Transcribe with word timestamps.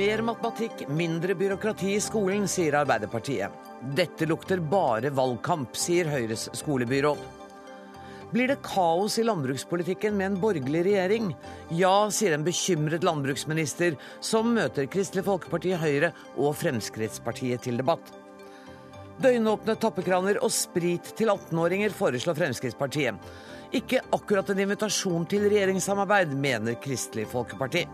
Mer 0.00 0.22
matematikk, 0.22 0.86
mindre 0.88 1.34
byråkrati 1.34 1.94
i 1.94 2.00
skolen, 2.00 2.46
sier 2.48 2.78
Arbeiderpartiet. 2.78 3.52
Dette 3.96 4.26
lukter 4.28 4.60
bare 4.60 5.10
valgkamp, 5.12 5.76
sier 5.76 6.08
Høyres 6.08 6.46
skolebyråd. 6.56 7.20
Blir 8.30 8.48
det 8.52 8.60
kaos 8.62 9.18
i 9.18 9.24
landbrukspolitikken 9.26 10.14
med 10.16 10.26
en 10.28 10.38
borgerlig 10.40 10.84
regjering? 10.86 11.32
Ja, 11.74 12.06
sier 12.14 12.36
en 12.36 12.46
bekymret 12.46 13.04
landbruksminister, 13.04 13.96
som 14.22 14.52
møter 14.54 14.86
Kristelig 14.88 15.26
Folkeparti, 15.26 15.74
Høyre 15.74 16.12
og 16.36 16.54
Fremskrittspartiet 16.60 17.66
til 17.66 17.80
debatt. 17.82 18.12
Døgnåpne 19.20 19.74
tappekraner 19.76 20.38
og 20.40 20.54
sprit 20.54 21.10
til 21.18 21.34
18-åringer 21.34 21.92
foreslår 21.92 22.38
Fremskrittspartiet. 22.38 23.18
Ikke 23.70 24.00
akkurat 24.10 24.48
en 24.50 24.64
invitasjon 24.64 25.28
til 25.30 25.44
regjeringssamarbeid, 25.46 26.32
mener 26.34 26.74
Kristelig 26.82 27.28
Folkeparti. 27.30 27.84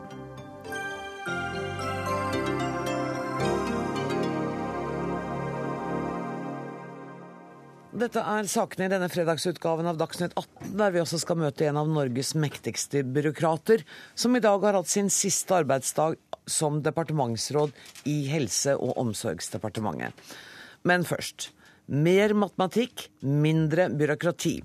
Dette 7.97 8.21
er 8.21 8.49
sakene 8.49 8.89
i 8.89 8.93
denne 8.93 9.09
fredagsutgaven 9.09 9.89
av 9.89 9.97
Dagsnytt 10.01 10.35
18, 10.37 10.73
der 10.77 10.93
vi 10.93 11.01
også 11.01 11.21
skal 11.23 11.39
møte 11.41 11.65
en 11.69 11.79
av 11.81 11.89
Norges 11.89 12.35
mektigste 12.37 13.01
byråkrater, 13.09 13.85
som 14.17 14.37
i 14.37 14.43
dag 14.45 14.65
har 14.65 14.77
hatt 14.77 14.91
sin 14.93 15.09
siste 15.13 15.57
arbeidsdag 15.57 16.17
som 16.49 16.83
departementsråd 16.85 17.73
i 18.09 18.19
Helse- 18.33 18.77
og 18.77 18.97
omsorgsdepartementet. 19.01 20.13
Men 20.85 21.09
først. 21.09 21.51
Mer 21.87 22.33
matematikk, 22.35 23.05
mindre 23.23 23.87
byråkrati. 23.95 24.57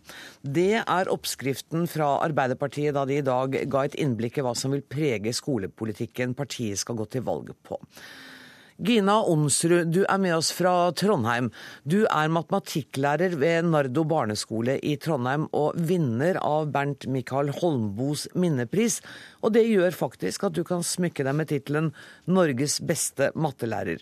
Det 0.41 0.81
er 0.81 1.11
oppskriften 1.13 1.85
fra 1.85 2.15
Arbeiderpartiet 2.25 2.95
da 2.97 3.03
de 3.05 3.19
i 3.19 3.25
dag 3.25 3.59
ga 3.69 3.83
et 3.85 3.97
innblikk 4.01 4.39
i 4.39 4.45
hva 4.45 4.55
som 4.57 4.73
vil 4.73 4.81
prege 4.81 5.33
skolepolitikken 5.37 6.33
partiet 6.33 6.81
skal 6.81 6.97
gå 6.97 7.05
til 7.13 7.25
valg 7.27 7.53
på. 7.67 7.77
Gina 8.81 9.19
Onsrud, 9.29 9.91
du 9.93 9.99
er 10.09 10.17
med 10.17 10.33
oss 10.33 10.47
fra 10.57 10.71
Trondheim. 10.97 11.51
Du 11.85 11.99
er 12.09 12.31
matematikklærer 12.33 13.35
ved 13.37 13.67
Nardo 13.69 14.01
barneskole 14.09 14.79
i 14.81 14.95
Trondheim 14.97 15.43
og 15.53 15.77
vinner 15.77 16.39
av 16.41 16.71
Bernt 16.73 17.05
Mikael 17.05 17.51
Holmbos 17.59 18.23
minnepris. 18.33 18.97
Og 19.45 19.53
det 19.53 19.67
gjør 19.67 19.93
faktisk 19.93 20.47
at 20.47 20.57
du 20.57 20.63
kan 20.65 20.81
smykke 20.81 21.27
deg 21.27 21.37
med 21.37 21.51
tittelen 21.51 21.91
'Norges 22.25 22.79
beste 22.81 23.29
mattelærer'. 23.37 24.01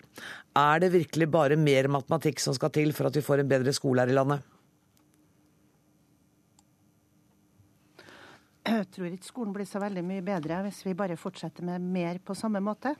Er 0.55 0.79
det 0.79 0.93
virkelig 0.95 1.27
bare 1.27 1.59
mer 1.59 1.91
matematikk 1.91 2.39
som 2.39 2.55
skal 2.55 2.71
til 2.71 2.95
for 2.95 3.11
at 3.11 3.19
vi 3.19 3.25
får 3.25 3.43
en 3.43 3.51
bedre 3.51 3.75
skole 3.75 3.99
her 3.99 4.07
i 4.07 4.15
landet? 4.15 4.39
Jeg 8.63 8.87
tror 8.95 9.11
ikke 9.11 9.27
skolen 9.27 9.53
blir 9.53 9.67
så 9.67 9.83
veldig 9.83 10.07
mye 10.07 10.23
bedre 10.23 10.63
hvis 10.63 10.85
vi 10.85 10.95
bare 10.95 11.19
fortsetter 11.19 11.67
med 11.67 11.81
mer 11.83 12.23
på 12.23 12.31
samme 12.31 12.63
måte. 12.63 12.95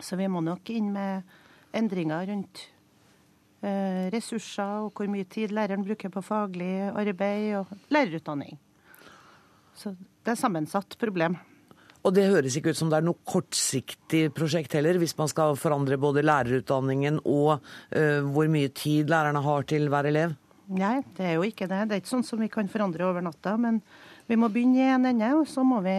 Så 0.00 0.18
vi 0.18 0.28
må 0.30 0.42
nok 0.44 0.70
inn 0.70 0.92
med 0.94 1.26
endringer 1.76 2.28
rundt 2.30 2.62
eh, 3.62 4.08
ressurser 4.14 4.86
og 4.86 4.92
hvor 4.96 5.10
mye 5.10 5.26
tid 5.28 5.52
læreren 5.54 5.84
bruker 5.86 6.12
på 6.12 6.22
faglig 6.24 6.72
arbeid 6.88 7.58
og 7.60 7.72
lærerutdanning. 7.92 8.58
Så 9.78 9.94
det 9.94 10.34
er 10.34 10.40
sammensatt 10.40 10.98
problem. 10.98 11.38
Og 12.06 12.14
det 12.14 12.28
høres 12.30 12.54
ikke 12.56 12.72
ut 12.72 12.78
som 12.78 12.90
det 12.90 13.00
er 13.00 13.06
noe 13.06 13.18
kortsiktig 13.26 14.28
prosjekt 14.34 14.74
heller, 14.78 15.00
hvis 15.02 15.16
man 15.18 15.30
skal 15.30 15.58
forandre 15.58 15.98
både 16.00 16.22
lærerutdanningen 16.24 17.18
og 17.26 17.58
uh, 17.58 18.20
hvor 18.32 18.50
mye 18.50 18.70
tid 18.70 19.10
lærerne 19.10 19.42
har 19.44 19.66
til 19.68 19.90
hver 19.90 20.08
elev? 20.08 20.36
Nei, 20.68 21.00
det 21.16 21.26
er 21.26 21.34
jo 21.38 21.46
ikke 21.48 21.66
det. 21.66 21.80
Det 21.88 21.96
er 21.96 22.02
ikke 22.02 22.12
sånn 22.12 22.26
som 22.26 22.40
vi 22.42 22.50
kan 22.52 22.68
forandre 22.70 23.06
over 23.08 23.24
natta. 23.24 23.56
Men 23.60 23.80
vi 24.28 24.36
må 24.38 24.50
begynne 24.52 24.82
i 24.82 24.90
en 24.92 25.08
ende, 25.10 25.32
og 25.40 25.46
så 25.48 25.64
må 25.66 25.80
vi 25.84 25.96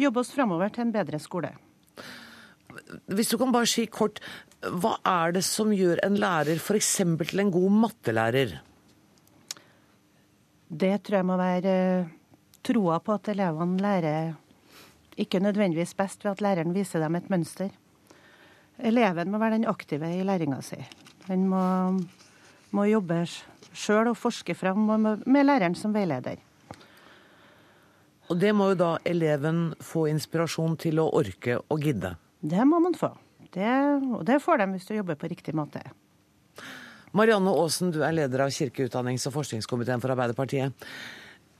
jobbe 0.00 0.22
oss 0.22 0.32
framover 0.36 0.72
til 0.72 0.86
en 0.86 0.94
bedre 0.94 1.20
skole. 1.22 1.54
Hvis 3.10 3.30
du 3.32 3.38
kan 3.40 3.52
bare 3.54 3.68
si 3.68 3.86
kort, 3.90 4.20
hva 4.60 4.96
er 5.06 5.36
det 5.36 5.44
som 5.46 5.72
gjør 5.72 6.02
en 6.06 6.18
lærer 6.20 6.60
f.eks. 6.60 6.96
til 7.30 7.42
en 7.42 7.52
god 7.54 7.70
mattelærer? 7.86 8.58
Det 10.70 10.94
tror 11.02 11.16
jeg 11.18 11.26
må 11.26 11.36
være 11.40 11.74
eh, 11.74 12.10
troa 12.62 13.00
på 13.02 13.16
at 13.16 13.32
elevene 13.32 13.80
lærer 13.82 14.34
ikke 15.20 15.40
nødvendigvis 15.42 15.94
best 15.98 16.24
ved 16.24 16.32
at 16.32 16.40
læreren 16.44 16.74
viser 16.74 17.02
dem 17.02 17.16
et 17.18 17.30
mønster. 17.30 17.70
Eleven 18.78 19.30
må 19.30 19.38
være 19.38 19.58
den 19.58 19.68
aktive 19.68 20.08
i 20.16 20.22
læringa 20.24 20.60
si. 20.64 20.78
Han 21.28 21.48
må, 21.48 21.64
må 22.70 22.86
jobbe 22.88 23.24
sjøl 23.74 24.12
og 24.12 24.16
forske 24.16 24.54
fram 24.54 24.86
med 25.26 25.44
læreren 25.44 25.74
som 25.74 25.92
veileder. 25.94 26.40
Og 28.30 28.38
det 28.38 28.54
må 28.54 28.70
jo 28.70 28.78
da 28.78 28.90
eleven 29.04 29.72
få 29.82 30.06
inspirasjon 30.10 30.76
til 30.78 31.02
å 31.02 31.10
orke 31.18 31.58
og 31.66 31.80
gidde? 31.82 32.14
Det 32.40 32.64
må 32.68 32.80
man 32.80 32.96
få. 32.96 33.12
Det, 33.50 33.70
og 34.16 34.22
det 34.26 34.38
får 34.42 34.60
de 34.62 34.68
hvis 34.74 34.86
du 34.88 34.94
jobber 34.94 35.18
på 35.18 35.28
riktig 35.30 35.54
måte. 35.58 35.82
Marianne 37.16 37.50
Aasen, 37.50 37.90
du 37.90 38.04
er 38.06 38.14
leder 38.14 38.44
av 38.44 38.52
kirkeutdannings- 38.54 39.26
og 39.26 39.34
forskningskomiteen 39.34 40.02
for 40.02 40.14
Arbeiderpartiet. 40.14 40.86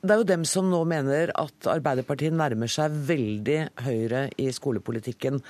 Det 0.01 0.15
er 0.15 0.21
jo 0.23 0.29
dem 0.29 0.45
som 0.49 0.71
nå 0.71 0.79
mener 0.89 1.33
at 1.37 1.67
Arbeiderpartiet 1.69 2.33
nærmer 2.33 2.71
seg 2.71 2.95
veldig 3.09 3.59
Høyre 3.85 4.29
i 4.41 4.47
skolepolitikken. 4.55 5.41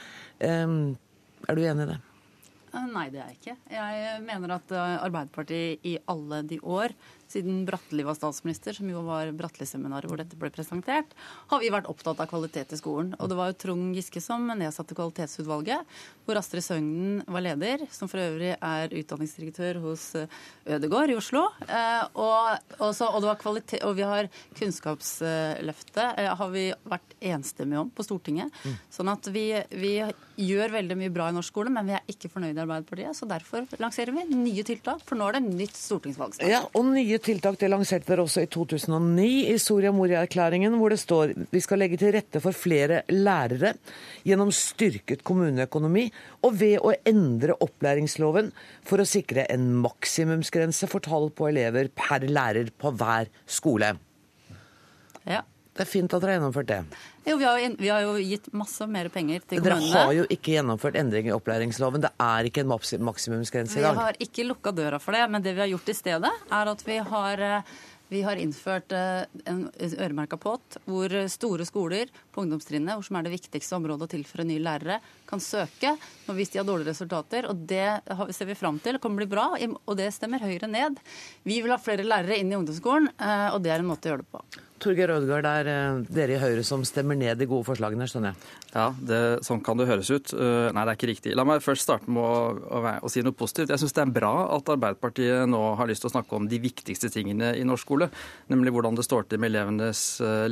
Er 0.41 1.55
du 1.55 1.61
enig 1.63 1.85
i 1.85 1.91
det? 1.93 2.01
Nei, 2.91 3.07
det 3.13 3.21
er 3.21 3.29
jeg 3.29 3.39
ikke. 3.39 3.57
Jeg 3.77 4.25
mener 4.25 4.57
at 4.57 4.75
Arbeiderpartiet 4.81 5.87
i 5.87 5.99
alle 6.11 6.43
de 6.49 6.59
år 6.65 6.97
siden 7.33 7.63
Bratteli 7.69 8.05
var 8.07 8.17
statsminister, 8.19 8.77
som 8.77 8.89
jo 8.91 9.03
var 9.07 9.31
Bratteli-seminaret 9.37 10.11
hvor 10.11 10.21
dette 10.21 10.39
ble 10.39 10.51
presentert, 10.55 11.15
har 11.51 11.63
vi 11.63 11.71
vært 11.73 11.89
opptatt 11.91 12.21
av 12.23 12.31
kvalitet 12.31 12.75
i 12.75 12.81
skolen. 12.81 13.15
Og 13.19 13.31
det 13.31 13.39
var 13.39 13.51
jo 13.51 13.59
Trond 13.65 13.97
Giske 13.97 14.23
som 14.25 14.49
nedsatte 14.51 14.97
Kvalitetsutvalget, 14.99 15.99
hvor 16.27 16.41
Astrid 16.41 16.67
Søgnen 16.67 17.23
var 17.31 17.45
leder, 17.45 17.87
som 17.95 18.11
for 18.11 18.23
øvrig 18.23 18.55
er 18.57 18.97
utdanningsdirektør 19.01 19.81
hos 19.85 20.11
eh, 20.19 20.41
Ødegård 20.77 21.13
i 21.13 21.19
Oslo. 21.19 21.47
Eh, 21.67 22.03
og, 22.15 22.73
og, 22.79 22.91
så, 22.97 23.11
og, 23.11 23.29
kvalitet, 23.41 23.83
og 23.87 23.97
vi 23.99 24.07
har 24.07 24.31
Kunnskapsløftet 24.59 26.21
eh, 26.21 26.33
har 26.41 26.53
vi 26.55 26.69
vært 26.89 27.17
enstemmige 27.33 27.85
om 27.85 27.95
på 27.95 28.07
Stortinget. 28.07 28.53
Mm. 28.65 28.77
Sånn 28.93 29.13
at 29.13 29.31
vi, 29.33 29.47
vi 29.75 29.95
gjør 30.41 30.75
veldig 30.75 30.97
mye 30.99 31.13
bra 31.13 31.29
i 31.31 31.35
norsk 31.37 31.53
skole, 31.53 31.73
men 31.73 31.89
vi 31.89 31.95
er 31.97 32.11
ikke 32.11 32.31
fornøyde 32.33 32.59
i 32.59 32.63
Arbeiderpartiet. 32.65 33.17
Så 33.17 33.29
derfor 33.29 33.67
lanserer 33.83 34.15
vi 34.17 34.25
nye 34.31 34.65
tiltak, 34.67 35.03
for 35.07 35.19
nå 35.21 35.29
er 35.29 35.39
det 35.39 35.43
nytt 35.47 35.77
stortingsvalg. 35.79 36.41
Ja, 36.49 36.63
og 36.77 36.89
nye 36.91 37.21
tiltak 37.23 37.59
det 37.61 37.71
lanserte 37.71 38.11
dere 38.11 38.27
også 38.27 38.45
i 38.45 38.51
2009 38.51 39.29
i 39.53 39.57
Soria 39.63 39.93
Moria-erklæringen, 39.95 40.77
hvor 40.81 40.95
det 40.95 41.01
står 41.03 41.35
vi 41.51 41.65
skal 41.65 41.83
legge 41.83 42.01
til 42.01 42.15
rette 42.17 42.43
for 42.43 42.57
flere 42.57 43.03
lærere 43.13 43.75
gjennom 44.27 44.53
styrket 44.55 45.25
kommuneøkonomi 45.27 46.09
og 46.47 46.55
ved 46.61 46.79
å 46.83 46.95
endre 47.09 47.57
opplæringsloven 47.61 48.53
for 48.87 49.03
å 49.03 49.09
sikre 49.09 49.47
en 49.53 49.73
maksimumsgrense 49.85 50.89
for 50.91 51.05
tall 51.05 51.31
på 51.35 51.51
elever 51.51 51.93
per 51.95 52.27
lærer 52.29 52.73
på 52.81 52.95
hver 52.97 53.31
skole. 53.49 53.95
Det 55.71 55.85
er 55.85 55.89
fint 55.89 56.11
at 56.11 56.23
dere 56.23 56.35
har 56.35 56.41
gjennomført 56.41 56.69
det. 56.69 56.81
Jo, 57.29 57.37
vi 57.39 57.47
har, 57.47 57.61
vi 57.79 57.91
har, 57.93 58.03
jo 58.03 58.17
gitt 58.19 58.49
masse 58.57 58.87
mer 58.91 59.07
penger 59.13 59.45
til 59.45 59.61
kommunene. 59.63 59.87
Dere 59.87 60.03
har 60.09 60.17
jo 60.17 60.25
ikke 60.35 60.57
gjennomført 60.57 60.99
endring 60.99 61.31
i 61.31 61.35
opplæringsloven. 61.37 62.03
Det 62.05 62.11
er 62.25 62.49
ikke 62.51 62.65
en 62.65 62.73
maksimumsgrense 63.07 63.79
i 63.79 63.85
dag. 63.85 63.95
Vi 63.95 64.05
har 64.09 64.19
ikke 64.27 64.49
lukka 64.49 64.75
døra 64.75 64.99
for 65.03 65.15
det, 65.17 65.23
men 65.31 65.47
det 65.47 65.55
vi 65.55 65.63
har 65.63 65.71
gjort 65.71 65.93
i 65.93 65.97
stedet, 65.97 66.35
er 66.59 66.73
at 66.75 66.85
vi 66.89 66.99
har 67.13 67.47
eh, 67.47 67.73
vi 68.11 68.25
har 68.27 68.41
innført 68.43 68.91
eh, 68.93 69.23
en 69.47 69.69
øremerka 69.79 70.35
pott 70.43 70.81
hvor 70.91 71.13
store 71.31 71.67
skoler 71.69 72.11
på 72.35 72.43
ungdomstrinnet, 72.43 73.05
som 73.07 73.17
er 73.17 73.29
det 73.29 73.37
viktigste 73.37 73.77
området 73.79 74.09
å 74.09 74.11
tilføre 74.17 74.49
nye 74.49 74.63
lærere, 74.65 74.97
kan 75.31 75.43
søke 75.43 75.97
hvis 76.35 76.53
de 76.53 76.61
har 76.61 76.67
dårlige 76.69 76.93
resultater. 76.93 77.49
og 77.51 77.67
Det 77.67 78.01
ser 78.37 78.51
vi 78.51 78.59
fram 78.59 78.79
til. 78.79 78.97
Det 78.97 79.03
kommer 79.03 79.23
til 79.23 79.29
å 79.29 79.31
bli 79.31 79.37
bra, 79.37 79.77
og 79.87 79.99
det 79.99 80.11
stemmer 80.15 80.43
Høyre 80.43 80.71
ned. 80.71 81.01
Vi 81.43 81.61
vil 81.63 81.75
ha 81.75 81.81
flere 81.81 82.07
lærere 82.07 82.39
inn 82.41 82.53
i 82.53 82.59
ungdomsskolen, 82.59 83.11
eh, 83.19 83.49
og 83.55 83.63
det 83.65 83.75
er 83.75 83.83
en 83.83 83.91
måte 83.91 84.09
å 84.09 84.15
gjøre 84.15 84.27
det 84.27 84.35
på. 84.35 84.67
Torgeir 84.81 85.11
Ødegaard, 85.13 85.45
det 85.45 85.51
er 85.61 85.69
eh, 85.69 85.99
dere 86.09 86.37
i 86.37 86.41
Høyre 86.41 86.63
som 86.65 86.81
stemmer 86.89 87.19
ned 87.19 87.37
de 87.37 87.49
gode 87.51 87.67
forslagene, 87.69 88.07
skjønner 88.09 88.33
jeg? 88.33 88.55
Ja, 88.71 88.87
det, 88.97 89.21
sånn 89.45 89.61
kan 89.65 89.77
det 89.77 89.89
høres 89.91 90.09
ut. 90.09 90.31
Uh, 90.33 90.71
nei, 90.71 90.85
det 90.87 90.93
er 90.93 90.97
ikke 90.97 91.11
riktig. 91.11 91.35
La 91.37 91.45
meg 91.45 91.61
først 91.65 91.85
starte 91.85 92.09
med 92.09 92.23
å, 92.23 92.55
å, 92.79 92.93
å 93.05 93.11
si 93.13 93.21
noe 93.27 93.37
positivt. 93.37 93.73
Jeg 93.75 93.83
syns 93.83 93.97
det 93.97 94.05
er 94.05 94.15
bra 94.15 94.31
at 94.55 94.71
Arbeiderpartiet 94.73 95.51
nå 95.51 95.61
har 95.77 95.91
lyst 95.91 96.05
til 96.05 96.09
å 96.09 96.15
snakke 96.15 96.39
om 96.39 96.47
de 96.49 96.61
viktigste 96.63 97.11
tingene 97.13 97.51
i 97.59 97.67
norsk 97.67 97.83
skole. 97.85 98.09
Nemlig 98.53 98.73
hvordan 98.77 98.97
det 98.97 99.05
står 99.05 99.27
til 99.27 99.43
med 99.43 99.51
elevenes 99.51 100.05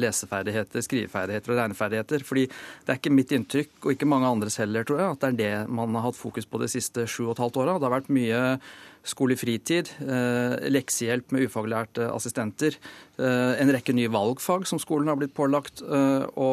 leseferdigheter, 0.02 0.82
skriveferdigheter 0.82 1.54
og 1.54 1.60
regneferdigheter. 1.62 2.26
Fordi 2.26 2.48
det 2.50 2.92
er 2.92 2.98
ikke 2.98 3.14
mitt 3.14 3.32
inntrykk, 3.38 3.72
og 3.84 3.94
ikke 3.94 4.10
mange 4.10 4.28
andres 4.28 4.58
heller, 4.58 4.67
tror 4.88 5.00
jeg, 5.00 5.16
at 5.16 5.22
det 5.22 5.28
er 5.28 5.38
det 5.38 5.74
man 5.74 5.94
har 5.96 6.08
hatt 6.08 6.18
fokus 6.18 6.48
på 6.48 6.60
de 6.62 6.68
siste 6.70 7.06
sju 7.08 7.26
og 7.26 7.34
et 7.36 7.42
halvt 7.44 7.60
åra. 7.62 7.76
Det 7.78 7.88
har 7.88 7.96
vært 7.96 8.12
mye 8.12 8.42
skolefritid, 9.08 9.90
leksehjelp 10.68 11.32
med 11.34 11.48
ufaglærte 11.48 12.08
assistenter, 12.12 12.76
en 13.18 13.72
rekke 13.74 13.90
nye 13.96 14.10
valgfag 14.14 14.66
som 14.68 14.78
skolen 14.78 15.10
har 15.10 15.18
blitt 15.18 15.34
pålagt 15.34 15.80
å 15.82 16.48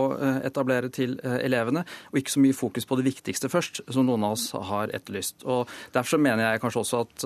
etablere 0.48 0.90
til 0.94 1.18
elevene, 1.22 1.84
og 2.10 2.18
ikke 2.18 2.34
så 2.34 2.42
mye 2.42 2.58
fokus 2.58 2.88
på 2.90 2.98
det 2.98 3.06
viktigste 3.06 3.52
først, 3.54 3.84
som 3.94 4.08
noen 4.08 4.26
av 4.26 4.34
oss 4.38 4.48
har 4.72 4.94
etterlyst. 4.96 5.46
Og 5.46 5.70
Derfor 5.94 6.16
så 6.16 6.22
mener 6.22 6.48
jeg 6.48 6.64
kanskje 6.64 6.82
også 6.82 7.04
at 7.06 7.26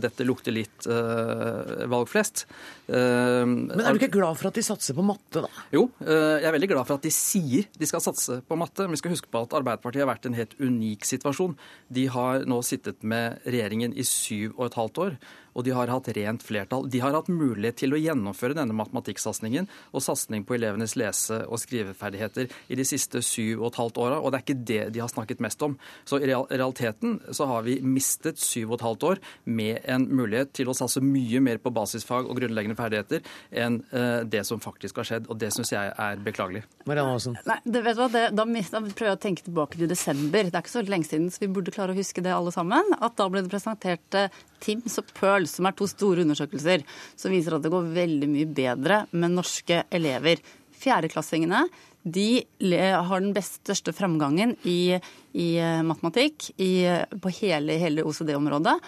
dette 0.00 0.26
lukter 0.26 0.54
litt 0.56 0.88
valgflest. 0.88 2.46
Men 2.88 3.82
er 3.82 3.92
du 3.92 4.00
ikke 4.00 4.16
glad 4.16 4.38
for 4.40 4.48
at 4.48 4.56
de 4.56 4.64
satser 4.64 4.96
på 4.96 5.04
matte, 5.04 5.42
da? 5.44 5.50
Jo, 5.74 5.88
jeg 6.00 6.48
er 6.48 6.56
veldig 6.56 6.70
glad 6.72 6.88
for 6.88 6.96
at 6.96 7.04
de 7.04 7.12
sier 7.12 7.68
de 7.76 7.90
skal 7.90 8.04
satse 8.04 8.40
på 8.48 8.60
matte. 8.60 8.86
Men 8.86 8.96
vi 8.96 9.02
skal 9.02 9.12
huske 9.12 9.28
på 9.32 9.44
at 9.44 9.58
Arbeiderpartiet 9.58 10.06
har 10.06 10.12
vært 10.14 10.24
i 10.24 10.32
en 10.32 10.38
helt 10.38 10.56
unik 10.56 11.04
situasjon. 11.08 11.58
De 11.92 12.08
har 12.14 12.48
nå 12.48 12.62
sittet 12.64 13.04
med 13.04 13.44
regjeringen 13.44 13.92
i 13.92 14.04
syv 14.08 14.27
og 14.32 14.66
et 14.66 14.74
halvt 14.74 14.98
år 14.98 15.10
og 15.58 15.66
de 15.66 15.74
har 15.74 15.90
hatt 15.90 16.08
rent 16.14 16.44
flertall. 16.46 16.86
De 16.90 17.02
har 17.02 17.16
hatt 17.16 17.30
mulighet 17.32 17.80
til 17.82 17.94
å 17.94 18.00
gjennomføre 18.00 18.56
denne 18.56 18.76
matematikksatsingen 18.78 19.66
og 19.90 20.04
satsing 20.04 20.46
på 20.46 20.54
elevenes 20.54 20.94
lese- 20.98 21.42
og 21.48 21.58
skriveferdigheter 21.60 22.48
i 22.70 22.78
de 22.78 22.86
siste 22.86 23.22
syv 23.24 23.64
og 23.64 23.72
et 23.72 23.80
halvt 23.82 24.00
åra, 24.04 24.20
og 24.22 24.30
det 24.30 24.38
er 24.38 24.46
ikke 24.46 24.66
det 24.70 24.80
de 24.94 25.02
har 25.02 25.10
snakket 25.10 25.42
mest 25.42 25.62
om. 25.66 25.74
Så 26.06 26.20
i 26.22 26.28
realiteten 26.30 27.18
så 27.34 27.48
har 27.50 27.66
vi 27.66 27.78
mistet 27.82 28.38
syv 28.40 28.72
og 28.72 28.78
et 28.78 28.86
halvt 28.86 29.08
år 29.10 29.22
med 29.44 29.82
en 29.90 30.06
mulighet 30.06 30.54
til 30.56 30.70
å 30.70 30.76
satse 30.76 31.02
mye 31.04 31.42
mer 31.44 31.60
på 31.62 31.72
basisfag 31.74 32.28
og 32.28 32.38
grunnleggende 32.38 32.78
ferdigheter 32.78 33.24
enn 33.50 33.80
eh, 33.90 34.22
det 34.28 34.44
som 34.46 34.62
faktisk 34.62 35.00
har 35.02 35.08
skjedd, 35.10 35.28
og 35.28 35.40
det 35.40 35.50
syns 35.54 35.74
jeg 35.74 35.92
er 35.92 36.22
beklagelig. 36.24 36.64
Marianne 36.88 37.16
Aasen. 37.16 37.38
Nei, 37.48 37.58
det, 37.64 37.82
vet 37.86 37.98
du 37.98 38.04
hva, 38.04 38.10
det, 38.12 38.24
da, 38.36 38.46
da 38.46 38.82
prøver 38.86 39.10
jeg 39.10 39.18
å 39.18 39.22
tenke 39.26 39.46
tilbake 39.46 39.80
til 39.80 39.90
desember. 39.90 40.48
Det 40.48 40.54
er 40.54 40.64
ikke 40.64 40.76
så 40.76 40.84
lenge 40.86 41.08
siden, 41.08 41.30
så 41.32 41.42
vi 41.42 41.50
burde 41.58 41.74
klare 41.74 41.94
å 41.94 41.98
huske 41.98 42.24
det 42.24 42.34
alle 42.34 42.54
sammen. 42.54 42.94
At 42.98 43.18
da 43.18 43.28
ble 43.32 43.44
det 43.44 43.52
presentert 43.52 44.18
eh, 44.18 44.32
TIMS 44.64 44.98
og 45.00 45.08
Som 45.50 45.68
er 45.68 45.76
to 45.78 45.88
store 45.90 46.24
undersøkelser, 46.26 46.84
som 47.16 47.34
viser 47.34 47.56
at 47.56 47.64
det 47.64 47.72
går 47.72 47.92
veldig 47.96 48.30
mye 48.30 48.48
bedre 48.60 49.02
med 49.12 49.36
norske 49.36 49.82
elever. 49.94 50.42
Fjerdeklassingene 50.78 51.66
de 52.08 52.44
har 52.62 53.20
den 53.20 53.34
best, 53.36 53.60
største 53.64 53.92
framgangen 53.92 54.54
i, 54.68 54.96
i 55.34 55.48
eh, 55.60 55.82
matematikk 55.84 56.50
i, 56.56 56.86
på 57.20 57.32
hele, 57.40 57.76
hele 57.82 58.04
OCD-området. 58.06 58.78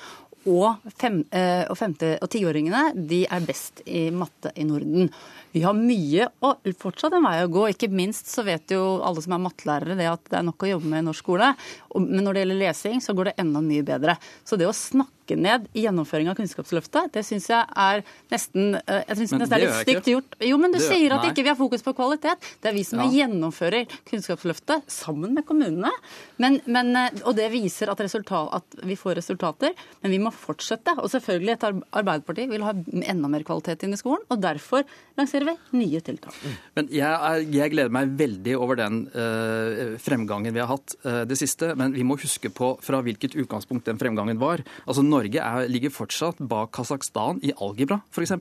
Og, 0.48 0.86
fem, 0.96 1.18
eh, 1.36 1.66
og, 1.68 1.76
femte, 1.76 2.14
og 2.24 2.30
tiåringene 2.32 2.94
de 2.96 3.26
er 3.28 3.44
best 3.44 3.82
i 3.84 4.06
matte 4.14 4.54
i 4.56 4.64
Norden. 4.64 5.10
Vi 5.52 5.60
har 5.66 5.76
mye 5.76 6.30
og 6.46 6.70
fortsatt 6.80 7.12
en 7.18 7.26
vei 7.26 7.42
å 7.44 7.50
gå. 7.52 7.66
Ikke 7.74 7.90
minst 7.92 8.30
så 8.32 8.44
vet 8.46 8.72
jo 8.72 9.02
alle 9.04 9.20
som 9.20 9.36
er 9.36 9.42
mattelærere 9.44 9.98
det 9.98 10.08
at 10.08 10.30
det 10.30 10.38
er 10.38 10.46
nok 10.46 10.64
å 10.64 10.70
jobbe 10.70 10.88
med 10.88 11.02
i 11.02 11.08
norsk 11.10 11.26
skole. 11.26 11.50
Men 11.98 12.24
når 12.24 12.32
det 12.32 12.44
gjelder 12.44 12.60
lesing, 12.62 13.04
så 13.04 13.16
går 13.18 13.30
det 13.30 13.36
enda 13.44 13.60
mye 13.64 13.84
bedre. 13.84 14.16
Så 14.48 14.56
det 14.56 14.70
å 14.70 14.76
snakke 14.76 15.19
ned 15.38 15.66
i 15.74 15.84
gjennomføring 15.86 16.30
av 16.30 16.38
Kunnskapsløftet, 16.38 17.12
det 17.14 17.24
syns 17.26 17.48
jeg 17.50 17.60
er 17.60 18.02
nesten 18.32 18.76
eh, 18.80 19.02
jeg 19.10 19.18
synes 19.18 19.34
nesten 19.34 19.50
det 19.50 19.56
er 19.58 19.64
litt 19.64 19.80
stygt 19.84 20.10
gjort. 20.12 20.36
Jo, 20.46 20.58
men 20.60 20.74
du 20.74 20.78
det, 20.78 20.86
sier 20.86 21.14
at 21.14 21.24
nei. 21.24 21.32
ikke 21.32 21.44
vi 21.44 21.52
har 21.52 21.58
fokus 21.58 21.84
på 21.86 21.94
kvalitet. 21.98 22.48
Det 22.62 22.70
er 22.70 22.76
vi 22.76 22.84
som 22.86 23.02
ja. 23.02 23.08
gjennomfører 23.20 23.96
Kunnskapsløftet 24.08 24.86
sammen 24.90 25.34
med 25.36 25.46
kommunene. 25.48 25.92
Men, 26.40 26.60
men, 26.70 26.92
eh, 26.96 27.20
og 27.24 27.36
det 27.38 27.50
viser 27.52 27.92
at, 27.92 28.00
at, 28.00 28.78
vi 28.86 28.96
får 28.98 29.18
resultater. 29.20 29.74
Men 30.02 30.14
vi 30.14 30.20
må 30.22 30.32
fortsette. 30.34 30.96
Og 31.00 31.10
selvfølgelig, 31.12 31.56
et 31.56 31.66
Arbeiderparti 32.00 32.46
vil 32.50 32.64
ha 32.66 32.74
enda 32.74 33.30
mer 33.30 33.44
kvalitet 33.46 33.84
inn 33.86 33.96
i 33.96 34.00
skolen. 34.00 34.24
Og 34.30 34.40
derfor 34.42 34.86
lanserer 35.18 35.50
vi 35.50 35.82
nye 35.82 36.00
tiltak. 36.04 36.36
Men 36.78 36.88
jeg, 36.94 37.10
er, 37.10 37.44
jeg 37.52 37.74
gleder 37.74 37.92
meg 37.94 38.14
veldig 38.18 38.56
over 38.58 38.78
den 38.80 39.02
uh, 39.12 39.96
fremgangen 40.00 40.54
vi 40.54 40.62
har 40.62 40.70
hatt 40.70 40.96
uh, 41.04 41.22
det 41.28 41.38
siste. 41.40 41.74
Men 41.78 41.94
vi 41.96 42.06
må 42.06 42.16
huske 42.20 42.52
på 42.54 42.72
fra 42.84 43.02
hvilket 43.04 43.36
utgangspunkt 43.40 43.88
den 43.88 44.00
fremgangen 44.00 44.40
var. 44.40 44.64
Altså 44.86 45.04
Norge 45.04 45.19
er, 45.28 45.68
ligger 45.70 45.92
fortsatt 45.94 46.40
bak 46.50 46.72
Kasakhstan 46.72 47.40
i 47.46 47.52
algebra, 47.60 48.00
f.eks. 48.10 48.32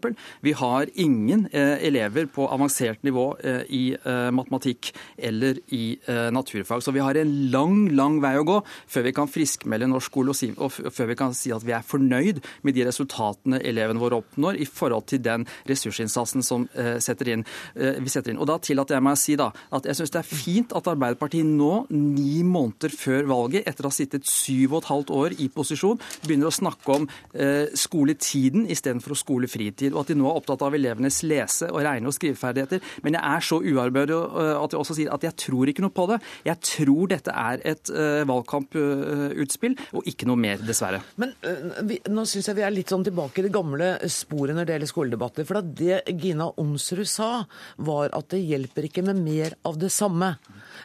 Vi 0.45 0.53
har 0.57 0.89
ingen 0.95 1.47
uh, 1.53 1.77
elever 1.77 2.29
på 2.31 2.47
avansert 2.49 3.03
nivå 3.03 3.27
i 3.69 3.83
matematikk 4.33 4.89
eller 5.17 5.59
i 5.75 5.99
naturfag. 6.33 6.81
Så 6.83 6.91
vi 6.95 7.01
har 7.03 7.17
en 7.19 7.31
lang, 7.53 7.75
lang 7.95 8.17
vei 8.23 8.31
å 8.39 8.45
gå 8.47 8.57
før 8.89 9.05
vi 9.05 9.13
kan 9.15 9.29
friskmelde 9.29 9.89
norsk 9.89 10.09
skole 10.09 10.33
og, 10.33 10.37
si, 10.37 10.49
og 10.57 10.73
før 10.73 11.11
vi 11.11 11.17
kan 11.19 11.35
si 11.37 11.51
at 11.53 11.65
vi 11.65 11.75
er 11.75 11.85
fornøyd 11.85 12.41
med 12.65 12.77
de 12.77 12.85
resultatene 12.87 13.61
elevene 13.69 14.01
våre 14.01 14.19
oppnår 14.23 14.59
i 14.61 14.67
forhold 14.69 15.07
til 15.11 15.21
den 15.25 15.45
ressursinnsatsen 15.69 16.45
som 16.45 16.67
Eh, 16.79 16.99
setter 17.03 17.27
inn, 17.33 17.45
eh, 17.75 17.99
vi 17.99 18.09
setter 18.09 18.31
inn. 18.31 18.39
Og 18.39 18.47
Da 18.47 18.57
tillater 18.57 18.95
jeg 18.95 19.03
meg 19.03 19.13
å 19.13 19.17
si 19.17 19.35
da, 19.35 19.51
at 19.71 19.83
jeg 19.83 19.95
syns 19.95 20.11
det 20.11 20.19
er 20.19 20.35
fint 20.35 20.71
at 20.73 20.87
Arbeiderpartiet 20.87 21.45
nå, 21.45 21.87
ni 21.89 22.41
måneder 22.43 22.89
før 22.89 23.27
valget, 23.27 23.67
etter 23.67 23.83
å 23.83 23.89
ha 23.89 23.91
sittet 23.91 24.25
syv 24.25 24.73
og 24.73 24.83
et 24.83 24.89
halvt 24.89 25.09
år 25.09 25.35
i 25.39 25.49
posisjon, 25.49 25.99
begynner 26.25 26.47
å 26.47 26.53
snakke 26.59 26.95
om 26.95 27.07
eh, 27.33 27.71
skoletiden 27.77 28.67
istedenfor 28.71 29.17
skolefritid. 29.19 29.94
Og 29.94 30.03
at 30.03 30.13
de 30.13 30.19
nå 30.19 30.27
er 30.29 30.39
opptatt 30.41 30.63
av 30.65 30.77
elevenes 30.77 31.21
lese-, 31.27 31.71
og 31.71 31.83
regne- 31.85 32.11
og 32.11 32.17
skriveferdigheter. 32.17 32.83
Men 33.06 33.17
jeg 33.17 33.23
er 33.35 33.47
så 33.50 33.59
uarbeidet 33.59 34.19
at 34.19 34.73
jeg 34.73 34.79
også 34.79 34.95
sier 34.97 35.13
at 35.13 35.25
jeg 35.25 35.38
tror 35.45 35.71
ikke 35.71 35.83
noe 35.83 35.95
på 35.95 36.07
det. 36.11 36.19
Jeg 36.47 36.61
tror 36.65 37.09
dette 37.11 37.33
er 37.33 37.61
et 37.67 37.91
valgkamputspill, 38.29 39.75
og 39.95 40.07
ikke 40.09 40.27
noe 40.29 40.39
mer, 40.39 40.61
dessverre. 40.65 41.01
Men 41.21 41.33
vi, 41.88 42.00
nå 42.09 42.25
syns 42.29 42.50
jeg 42.50 42.59
vi 42.59 42.65
er 42.65 42.73
litt 42.73 42.91
sånn 42.91 43.06
tilbake 43.07 43.41
i 43.41 43.47
det 43.47 43.53
gamle 43.56 43.91
sporet 44.11 44.57
når 44.57 44.67
det 44.67 44.75
gjelder 44.75 44.91
skoledebatter. 44.94 45.47
For 45.47 45.61
det 45.63 46.01
Gina 46.19 46.50
Onsrud 46.61 47.07
sa, 47.09 47.29
var 47.77 48.13
at 48.15 48.31
det 48.33 48.41
hjelper 48.44 48.89
ikke 48.89 49.06
med 49.07 49.21
mer 49.23 49.56
av 49.67 49.79
det 49.81 49.91
samme. 49.94 50.33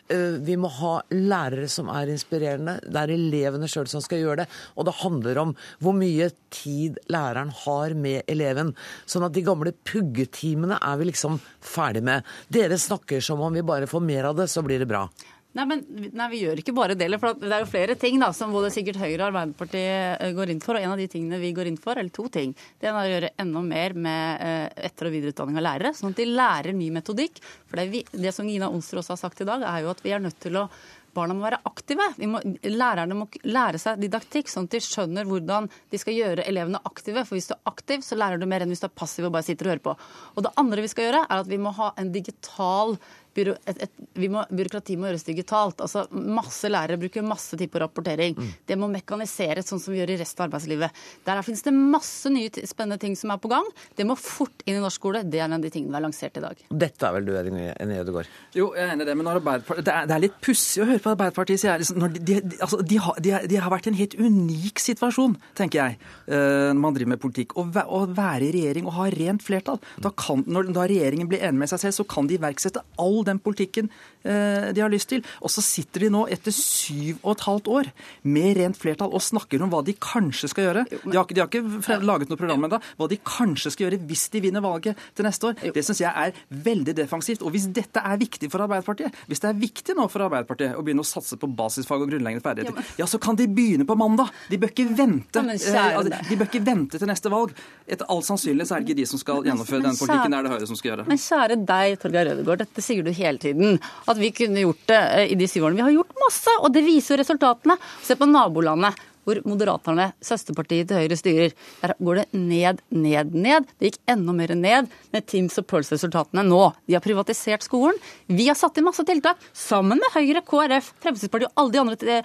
Eh, 0.08 0.38
vi 0.44 0.56
må 0.60 0.70
ha 0.80 0.94
lærere 1.14 1.68
som 1.70 1.90
er 1.92 2.12
inspirerende. 2.12 2.78
Det 2.84 3.00
er 3.00 3.14
elevene 3.14 3.68
sjøl 3.70 3.88
som 3.90 4.04
skal 4.04 4.22
gjøre 4.22 4.42
det. 4.42 4.48
Og 4.76 4.88
det 4.88 4.98
handler 5.00 5.42
om 5.42 5.54
hvor 5.82 5.96
mye 5.98 6.30
tid 6.54 6.98
læreren 7.12 7.52
har 7.64 7.94
med 7.98 8.22
eleven. 8.30 8.74
Sånn 9.06 9.26
at 9.26 9.34
de 9.36 9.44
gamle 9.46 9.74
puggetimene 9.86 10.78
er 10.80 10.98
vi 11.00 11.10
liksom 11.10 11.40
ferdig 11.64 12.04
med. 12.06 12.26
Dere 12.52 12.78
snakker 12.80 13.22
som 13.24 13.42
om 13.44 13.54
vi 13.54 13.64
bare 13.66 13.90
får 13.90 14.04
mer 14.04 14.30
av 14.30 14.38
det, 14.38 14.48
så 14.52 14.62
blir 14.64 14.82
det 14.82 14.90
bra. 14.90 15.06
Nei, 15.54 15.64
men 15.70 15.82
nei, 16.18 16.26
Vi 16.32 16.40
gjør 16.42 16.58
ikke 16.58 16.74
bare 16.74 16.96
det. 16.98 17.06
for 17.20 17.34
Det 17.38 17.52
er 17.52 17.62
jo 17.62 17.70
flere 17.70 17.94
ting 17.94 18.18
da, 18.18 18.32
som 18.34 18.50
både 18.50 18.72
sikkert 18.74 18.98
Høyre 18.98 19.20
og 19.22 19.28
Arbeiderpartiet 19.28 20.20
eh, 20.20 20.32
går 20.34 20.50
inn 20.50 20.62
for. 20.64 20.74
og 20.74 20.82
En 20.82 20.94
av 20.96 20.98
de 20.98 21.06
tingene 21.06 21.38
vi 21.38 21.52
går 21.54 21.70
inn 21.70 21.78
for, 21.78 21.94
eller 21.94 22.10
to 22.10 22.26
ting, 22.28 22.56
det 22.80 22.90
er 22.90 22.98
å 22.98 23.04
gjøre 23.06 23.30
enda 23.38 23.62
mer 23.62 23.94
med 23.94 24.42
eh, 24.42 24.86
etter- 24.88 25.06
og 25.06 25.14
videreutdanning 25.14 25.60
av 25.60 25.66
lærere. 25.68 25.94
Sånn 25.94 26.10
at 26.10 26.18
de 26.18 26.26
lærer 26.26 26.74
ny 26.74 26.90
metodikk. 26.90 27.38
For 27.70 27.78
det, 27.78 27.86
vi, 27.92 28.02
det 28.10 28.34
som 28.34 28.50
Gina 28.50 28.66
Onsrud 28.68 29.04
også 29.04 29.14
har 29.14 29.22
sagt 29.22 29.44
i 29.44 29.48
dag, 29.48 29.62
er 29.62 29.84
jo 29.86 29.94
at 29.94 30.02
vi 30.02 30.16
er 30.16 30.26
nødt 30.26 30.40
til 30.42 30.58
å 30.58 30.66
Barna 31.14 31.36
må 31.36 31.46
være 31.46 31.60
aktive. 31.68 32.06
Må, 32.30 32.40
lærerne 32.66 33.18
må 33.18 33.28
lære 33.46 33.80
seg 33.80 34.02
didaktikk, 34.02 34.50
sånn 34.50 34.68
at 34.68 34.76
de 34.76 34.82
skjønner 34.84 35.28
hvordan 35.28 35.68
de 35.92 36.00
skal 36.00 36.16
gjøre 36.18 36.46
elevene 36.50 36.82
aktive. 36.90 37.24
For 37.24 37.38
hvis 37.38 37.50
du 37.50 37.56
er 37.56 37.72
aktiv, 37.72 38.04
så 38.06 38.18
lærer 38.18 38.40
du 38.40 38.48
mer 38.50 38.64
enn 38.64 38.72
hvis 38.74 38.84
du 38.84 38.88
er 38.90 38.96
passiv 38.96 39.28
og 39.28 39.36
bare 39.36 39.46
sitter 39.46 39.68
og 39.68 39.74
hører 39.74 39.84
på. 39.88 39.96
Og 40.34 40.46
det 40.46 40.54
andre 40.60 40.84
vi 40.84 40.90
skal 40.92 41.08
gjøre, 41.08 41.26
er 41.28 41.44
at 41.44 41.50
vi 41.50 41.60
må 41.60 41.74
ha 41.78 41.92
en 42.00 42.12
digital 42.14 42.98
byro, 43.34 43.56
et, 43.66 43.82
et, 43.86 44.02
må, 44.30 44.44
byråkrati 44.50 44.96
må 44.98 45.10
gjøres 45.10 45.26
digitalt. 45.26 45.82
Altså, 45.84 46.06
masse 46.12 46.70
lærere 46.70 47.00
bruker 47.00 47.26
masse 47.26 47.58
tid 47.58 47.70
på 47.72 47.82
rapportering. 47.82 48.36
Mm. 48.38 48.52
Det 48.68 48.78
må 48.80 48.88
mekaniseres 48.92 49.68
sånn 49.70 49.82
som 49.82 49.94
vi 49.94 50.00
gjør 50.00 50.14
i 50.14 50.18
resten 50.20 50.42
av 50.42 50.48
arbeidslivet. 50.48 51.02
Der 51.26 51.42
finnes 51.46 51.64
det 51.66 51.74
masse 51.74 52.32
nye 52.32 52.66
spennende 52.68 53.00
ting 53.02 53.16
som 53.18 53.32
er 53.34 53.40
på 53.42 53.50
gang. 53.52 53.66
Det 53.96 54.06
må 54.06 54.16
fort 54.20 54.64
inn 54.66 54.78
i 54.78 54.82
norsk 54.84 55.00
skole. 55.00 55.24
Det 55.26 55.40
er 55.40 55.48
en 55.48 55.56
av 55.58 55.64
de 55.64 55.72
tingene 55.72 55.92
vi 55.92 55.98
har 55.98 56.04
lansert 56.06 56.38
i 56.38 56.44
dag. 56.44 56.60
Dette 56.84 57.08
er 57.08 57.16
vel 57.16 57.26
du 57.26 57.34
enig 57.38 57.66
i, 57.66 58.00
Ødegaard? 58.04 58.30
Jo, 58.56 58.70
jeg 58.76 58.86
er 58.86 58.94
enig 58.94 59.06
i 59.06 59.10
det. 59.10 59.16
Men 59.18 59.30
det 59.30 59.92
er, 59.92 60.06
det 60.08 60.16
er 60.16 60.22
litt 60.22 60.38
pussig 60.44 60.84
å 60.84 60.88
høre 60.88 61.02
på 61.02 61.12
Arbeiderpartiet. 61.14 61.66
Jeg, 61.66 61.82
liksom, 61.82 62.06
de, 62.14 62.38
de, 62.44 62.58
altså, 62.60 62.80
de, 62.84 63.00
har, 63.02 63.20
de, 63.24 63.58
har, 63.58 63.70
vært 63.72 63.88
i 63.88 63.92
en 63.92 63.98
helt 63.98 64.16
unik 64.18 64.82
situasjon, 64.82 65.36
tenker 65.58 65.80
jeg, 65.80 65.98
eh, 66.28 66.70
når 66.70 66.82
man 66.84 66.96
driver 66.96 67.14
med 67.14 67.22
politikk. 67.24 67.56
Å, 67.58 68.04
være 68.14 68.48
i 68.48 68.52
regjering 68.54 68.86
og 68.88 68.96
ha 68.98 69.08
rent 69.14 69.42
flertall. 69.42 69.80
Da, 70.04 70.12
kan, 70.14 70.44
når 70.46 70.70
da 70.76 70.86
regjeringen 70.90 71.30
blir 71.30 71.42
enig 71.44 71.64
med 71.64 71.72
seg 71.72 71.82
selv, 71.86 71.98
så 71.98 72.08
kan 72.14 72.28
de 72.30 72.38
iverksette 72.38 72.82
all 73.00 73.23
den 73.24 73.38
politikken 73.38 73.90
de 74.24 74.80
har 74.80 74.92
lyst 74.92 75.10
til. 75.12 75.24
Og 75.44 75.52
så 75.52 75.62
sitter 75.64 76.06
de 76.06 76.12
nå 76.14 76.24
etter 76.32 76.54
syv 76.54 77.18
og 77.22 77.34
et 77.34 77.44
halvt 77.44 77.70
år 77.74 77.90
med 78.24 78.56
rent 78.58 78.78
flertall 78.80 79.12
og 79.14 79.22
snakker 79.24 79.62
om 79.62 79.72
hva 79.72 79.82
de 79.84 79.94
kanskje 80.00 80.50
skal 80.52 80.68
gjøre. 80.68 80.84
De 81.04 81.16
har, 81.16 81.28
de 81.28 81.42
har 81.42 81.50
ikke 81.50 81.98
laget 82.04 82.32
noe 82.32 82.40
program 82.40 82.64
ennå. 82.66 82.80
Hva 82.98 83.08
de 83.10 83.18
kanskje 83.20 83.74
skal 83.74 83.86
gjøre 83.86 84.00
hvis 84.08 84.26
de 84.32 84.42
vinner 84.44 84.64
valget 84.64 85.00
til 85.16 85.28
neste 85.28 85.50
år. 85.50 85.58
Det 85.74 85.84
syns 85.84 86.02
jeg 86.02 86.10
er 86.10 86.64
veldig 86.64 86.96
defensivt. 86.96 87.44
Og 87.44 87.54
hvis 87.54 87.68
dette 87.74 88.00
er 88.00 88.20
viktig 88.20 88.50
for 88.52 88.64
Arbeiderpartiet, 88.64 89.14
hvis 89.28 89.42
det 89.44 89.50
er 89.50 89.60
viktig 89.60 89.96
nå 89.98 90.06
for 90.12 90.26
Arbeiderpartiet 90.26 90.78
å 90.78 90.84
begynne 90.84 91.04
å 91.04 91.08
satse 91.08 91.38
på 91.40 91.50
basisfag 91.58 92.04
og 92.04 92.12
grunnleggende 92.12 92.44
ferdigheter, 92.44 92.94
ja, 93.00 93.08
så 93.10 93.20
kan 93.22 93.38
de 93.38 93.48
begynne 93.50 93.86
på 93.88 93.96
mandag. 93.98 94.32
De 94.50 94.58
bør 94.60 94.72
ikke 94.72 94.88
vente, 94.96 95.42
eh, 95.44 95.96
altså, 95.98 96.20
de 96.30 96.38
bør 96.40 96.50
ikke 96.50 96.64
vente 96.66 97.00
til 97.00 97.10
neste 97.10 97.32
valg. 97.32 97.54
Etter 97.84 98.08
all 98.12 98.22
sannsynlighet 98.24 98.70
så 98.70 98.76
er 98.76 98.84
det 98.84 98.90
ikke 98.90 99.00
de 99.02 99.08
som 99.10 99.20
skal 99.20 99.44
gjennomføre 99.46 99.84
den 99.84 99.98
politikken, 99.98 100.32
det 100.34 100.38
er 100.38 100.46
det 100.48 100.54
Høyre 100.54 100.70
som 100.70 100.80
skal 100.80 100.92
gjøre. 100.92 101.06
Men 101.10 101.20
kjære 101.20 101.58
deg, 101.68 101.98
Torgeir 102.02 102.30
Rødegård, 102.30 102.64
dette 102.64 102.84
sier 102.84 103.04
du 103.04 103.12
hele 103.14 103.42
tiden. 103.42 103.80
At 104.08 104.13
vi 104.20 104.30
kunne 104.36 104.64
gjort 104.64 104.84
det 104.90 105.00
eh, 105.00 105.32
i 105.32 105.38
de 105.38 105.48
syv 105.50 105.66
årene. 105.68 105.80
Vi 105.80 105.86
har 105.88 105.96
gjort 105.98 106.22
masse, 106.26 106.54
og 106.60 106.72
det 106.74 106.84
viser 106.86 107.14
jo 107.14 107.22
resultatene. 107.22 107.78
Se 108.04 108.16
på 108.18 108.28
nabolandet. 108.30 109.00
Hvor 109.26 109.40
Moderaterne, 109.48 110.10
søsterpartiet 110.24 110.88
til 110.88 111.00
Høyre, 111.02 111.18
styrer. 111.18 111.54
Der 111.82 111.94
går 112.00 112.22
det 112.22 112.26
ned, 112.38 112.80
ned, 112.94 113.34
ned. 113.34 113.68
Det 113.78 113.92
gikk 113.92 114.00
enda 114.14 114.34
mer 114.36 114.54
ned 114.56 114.90
med 115.14 115.26
Teams 115.28 115.58
og 115.60 115.68
Pulse-resultatene 115.70 116.44
nå. 116.46 116.62
De 116.88 116.96
har 116.96 117.04
privatisert 117.04 117.66
skolen. 117.66 117.98
Vi 118.28 118.48
har 118.48 118.58
satt 118.58 118.78
inn 118.80 118.88
masse 118.88 119.04
tiltak 119.06 119.42
sammen 119.52 120.00
med 120.00 120.14
Høyre, 120.16 120.44
KrF, 120.46 120.92
Fremskrittspartiet 121.04 121.50
og 121.52 121.60
alle 121.60 121.74
de 121.74 121.82
andre, 121.82 122.20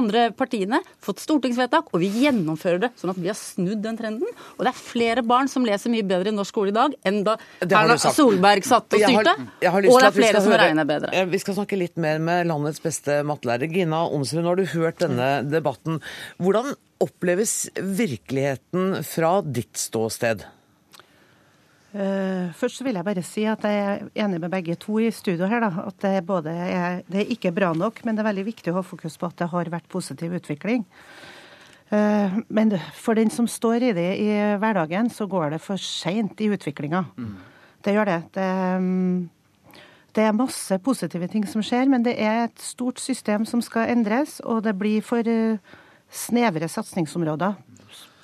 andre 0.00 0.26
partiene. 0.36 0.82
Fått 1.04 1.22
stortingsvedtak, 1.22 1.92
og 1.92 2.02
vi 2.02 2.10
gjennomfører 2.24 2.86
det 2.86 2.92
sånn 2.98 3.14
at 3.14 3.20
vi 3.22 3.30
har 3.30 3.38
snudd 3.38 3.82
den 3.84 3.98
trenden. 3.98 4.36
Og 4.56 4.66
det 4.66 4.72
er 4.72 4.80
flere 4.80 5.24
barn 5.26 5.50
som 5.50 5.66
leser 5.66 5.92
mye 5.92 6.06
bedre 6.06 6.32
i 6.32 6.36
norsk 6.36 6.56
skole 6.56 6.70
i 6.72 6.76
dag 6.76 6.94
enn 7.06 7.22
da 7.26 7.34
Erna 7.66 7.96
Solberg 8.00 8.64
satt 8.66 8.86
og 8.94 9.02
styrte. 9.02 9.08
Jeg 9.10 9.18
har, 9.26 9.58
jeg 9.62 9.72
har 9.74 9.88
og 9.90 10.00
det 10.00 10.08
er 10.08 10.14
flere 10.14 10.42
som 10.42 10.54
høre, 10.54 10.68
regner 10.70 10.88
bedre. 10.88 11.24
Vi 11.32 11.40
skal 11.42 11.58
snakke 11.58 11.78
litt 11.78 11.98
mer 12.00 12.20
med 12.22 12.48
landets 12.48 12.80
beste 12.82 13.18
mattelærer. 13.26 13.68
Gina 13.72 14.04
Omsrud, 14.06 14.42
nå 14.44 14.52
har 14.52 14.60
du 14.60 14.66
hørt 14.72 15.02
denne 15.02 15.28
debatten. 15.46 16.00
Hvordan 16.36 16.74
oppleves 17.00 17.66
virkeligheten 17.76 19.00
fra 19.06 19.38
ditt 19.44 19.78
ståsted? 19.80 20.44
Uh, 21.96 22.52
først 22.52 22.82
vil 22.84 22.98
jeg 22.98 23.06
bare 23.06 23.22
si 23.24 23.46
at 23.48 23.62
jeg 23.64 23.76
er 23.80 24.02
enig 24.26 24.40
med 24.42 24.52
begge 24.52 24.74
to 24.80 24.98
i 25.00 25.08
studio 25.14 25.48
her. 25.48 25.64
Da. 25.64 25.86
At 25.88 26.02
det, 26.04 26.26
både 26.28 26.52
er, 26.52 26.98
det 27.08 27.22
er 27.22 27.32
ikke 27.32 27.54
bra 27.56 27.70
nok, 27.72 28.02
men 28.04 28.16
det 28.16 28.24
er 28.24 28.28
veldig 28.28 28.44
viktig 28.50 28.72
å 28.72 28.80
ha 28.80 28.84
fokus 28.84 29.16
på 29.16 29.30
at 29.30 29.38
det 29.40 29.48
har 29.52 29.72
vært 29.72 29.88
positiv 29.92 30.36
utvikling. 30.36 30.84
Uh, 31.88 32.42
men 32.52 32.74
for 32.98 33.16
den 33.16 33.32
som 33.32 33.48
står 33.48 33.88
i 33.88 33.94
det 33.96 34.10
i 34.20 34.28
hverdagen, 34.60 35.08
så 35.08 35.28
går 35.30 35.54
det 35.54 35.62
for 35.64 35.80
seint 35.80 36.40
i 36.44 36.50
utviklinga. 36.52 37.06
Mm. 37.16 37.32
Det 37.86 37.96
gjør 37.96 38.12
det. 38.12 38.20
det 38.36 38.50
um, 38.76 39.30
det 40.16 40.24
er 40.24 40.32
masse 40.32 40.78
positive 40.80 41.26
ting 41.28 41.44
som 41.44 41.60
skjer, 41.64 41.90
men 41.92 42.04
det 42.04 42.14
er 42.16 42.46
et 42.46 42.60
stort 42.64 43.00
system 43.00 43.44
som 43.44 43.60
skal 43.60 43.90
endres, 43.92 44.38
og 44.48 44.62
det 44.64 44.72
blir 44.80 45.04
for 45.04 45.20
uh, 45.28 45.76
snevre 46.12 46.68
satsingsområder. 46.70 47.56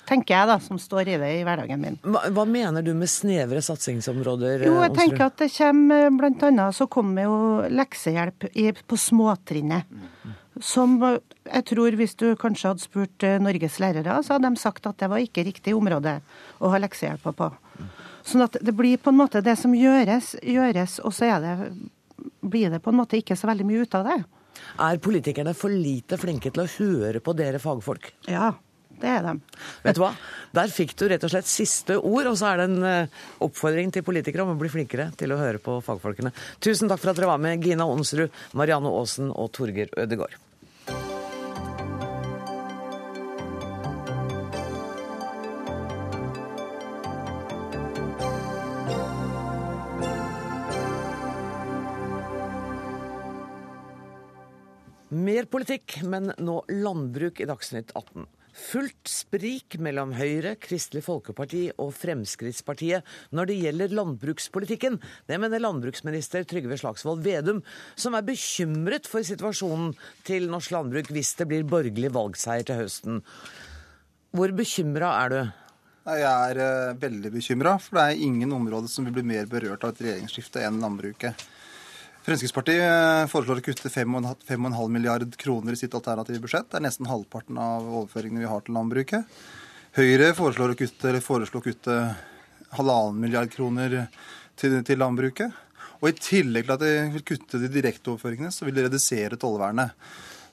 Tenker 0.03 0.35
jeg, 0.35 0.47
da, 0.49 0.57
som 0.59 0.79
står 0.79 1.13
i 1.13 1.17
det 1.19 1.29
i 1.37 1.43
hverdagen 1.47 1.79
min. 1.79 1.95
Hva, 2.03 2.25
hva 2.35 2.43
mener 2.47 2.83
du 2.83 2.91
med 2.97 3.07
snevre 3.11 3.61
satsingsområder? 3.63 4.65
Jo, 4.67 4.75
jeg 4.83 4.95
tenker 4.97 5.29
at 5.29 5.37
det 5.39 5.47
kommer 5.55 6.09
Blant 6.19 6.43
annet 6.43 6.75
så 6.75 6.89
kommer 6.91 7.23
jo 7.29 7.37
leksehjelp 7.71 8.49
i, 8.51 8.67
på 8.75 8.99
småtrinnet. 8.99 9.87
Som 10.61 10.99
jeg 11.01 11.65
tror 11.71 11.95
hvis 11.97 12.13
du 12.19 12.27
kanskje 12.39 12.73
hadde 12.73 12.83
spurt 12.83 13.25
eh, 13.25 13.39
Norges 13.41 13.79
lærere, 13.81 14.19
så 14.21 14.35
hadde 14.35 14.51
de 14.51 14.61
sagt 14.61 14.85
at 14.85 14.99
det 15.01 15.09
var 15.09 15.23
ikke 15.23 15.47
riktig 15.47 15.73
område 15.75 16.19
å 16.59 16.69
ha 16.69 16.81
leksehjelp 16.83 17.31
på. 17.39 17.49
Sånn 18.27 18.45
at 18.45 18.59
det 18.61 18.75
blir 18.75 18.99
på 19.01 19.11
en 19.11 19.19
måte 19.19 19.41
det 19.43 19.55
som 19.59 19.73
gjøres, 19.75 20.35
gjøres, 20.43 20.99
og 21.03 21.15
så 21.15 21.31
det, 21.43 21.55
blir 22.43 22.71
det 22.71 22.83
på 22.83 22.91
en 22.91 22.99
måte 23.01 23.19
ikke 23.19 23.35
så 23.39 23.49
veldig 23.49 23.67
mye 23.67 23.83
ut 23.83 23.97
av 23.99 24.07
det. 24.11 24.19
Er 24.81 25.01
politikerne 25.03 25.55
for 25.57 25.73
lite 25.73 26.19
flinke 26.21 26.51
til 26.53 26.65
å 26.65 26.69
høre 26.77 27.21
på 27.23 27.35
dere 27.37 27.61
fagfolk? 27.61 28.11
Ja, 28.29 28.51
det 29.01 29.09
er 29.09 29.25
de. 29.25 29.33
Vet 29.83 29.97
du 29.97 30.03
hva? 30.03 30.13
Der 30.55 30.71
fikk 30.73 30.95
du 30.99 31.07
rett 31.11 31.25
og 31.25 31.33
slett 31.33 31.49
siste 31.49 31.97
ord, 31.99 32.29
og 32.29 32.37
så 32.39 32.51
er 32.51 32.61
det 32.61 32.69
en 32.69 32.87
eh, 32.87 33.19
oppfordring 33.43 33.91
til 33.93 34.05
politikere 34.05 34.45
om 34.45 34.53
å 34.53 34.59
bli 34.59 34.71
flinkere 34.71 35.09
til 35.19 35.33
å 35.33 35.39
høre 35.41 35.61
på 35.63 35.79
fagfolkene. 35.85 36.33
Tusen 36.63 36.91
takk 36.91 37.01
for 37.03 37.11
at 37.11 37.19
dere 37.19 37.33
var 37.33 37.41
med, 37.43 37.63
Gina 37.65 37.89
Onsrud, 37.89 38.31
Marianne 38.59 38.93
Aasen 38.93 39.33
og 39.33 39.51
Torger 39.57 39.91
Ødegaard. 39.99 40.37
Politikk, 55.53 55.99
men 56.09 56.31
nå 56.41 56.61
landbruk 56.73 57.43
i 57.43 57.49
Dagsnytt 57.49 57.93
18. 57.93 58.25
Fullt 58.53 59.09
sprik 59.09 59.79
mellom 59.81 60.11
Høyre, 60.13 60.53
Kristelig 60.61 61.01
Folkeparti 61.07 61.63
og 61.81 61.89
Fremskrittspartiet 61.97 63.07
når 63.33 63.49
det 63.49 63.55
gjelder 63.63 63.95
landbrukspolitikken. 63.97 64.99
Det 65.29 65.39
mener 65.41 65.63
landbruksminister 65.63 66.45
Trygve 66.49 66.77
Slagsvold 66.77 67.23
Vedum, 67.25 67.63
som 67.97 68.13
er 68.13 68.25
bekymret 68.27 69.09
for 69.09 69.25
situasjonen 69.25 69.95
til 70.27 70.45
norsk 70.53 70.75
landbruk 70.75 71.09
hvis 71.13 71.33
det 71.39 71.49
blir 71.49 71.65
borgerlig 71.65 72.13
valgseier 72.13 72.69
til 72.69 72.83
høsten. 72.83 73.19
Hvor 74.37 74.53
bekymra 74.53 75.15
er 75.23 75.33
du? 75.33 75.41
Jeg 76.03 76.23
er 76.27 76.57
uh, 76.59 76.95
veldig 76.99 77.29
bekymra, 77.33 77.77
for 77.81 77.97
det 77.97 78.05
er 78.05 78.23
ingen 78.25 78.53
områder 78.53 78.91
som 78.91 79.05
vil 79.07 79.17
bli 79.17 79.25
mer 79.33 79.49
berørt 79.49 79.85
av 79.85 79.93
et 79.93 80.05
regjeringsskifte 80.05 80.61
enn 80.67 80.81
landbruket. 80.83 81.45
Fremskrittspartiet 82.23 82.79
eh, 82.79 83.25
foreslår 83.27 83.59
å 83.59 83.63
kutte 83.65 83.89
5,5 83.91 84.87
milliard 84.87 85.33
kroner 85.35 85.75
i 85.75 85.79
sitt 85.79 85.95
alternative 85.97 86.39
budsjett. 86.39 86.69
Det 86.71 86.79
er 86.79 86.85
nesten 86.85 87.09
halvparten 87.09 87.57
av 87.59 87.83
overføringene 87.83 88.45
vi 88.45 88.47
har 88.47 88.63
til 88.63 88.77
landbruket. 88.77 89.41
Høyre 89.97 90.29
foreslår 90.37 90.71
å 90.71 90.77
kutte, 90.79 91.11
foreslår 91.25 91.59
å 91.59 91.65
kutte 91.65 91.97
halvannen 92.77 93.19
milliard 93.19 93.51
kroner 93.51 93.97
til, 94.55 94.79
til, 94.87 95.01
landbruket. 95.03 95.51
Og 95.99 96.13
i 96.13 96.15
tillegg 96.15 96.69
til 96.69 96.75
at 96.77 96.85
de 96.85 96.93
vil 97.17 97.25
kutte 97.27 97.59
de 97.59 97.71
direkteoverføringene, 97.75 98.55
så 98.55 98.69
vil 98.69 98.79
de 98.79 98.87
redusere 98.87 99.39
tollvernet. 99.39 99.91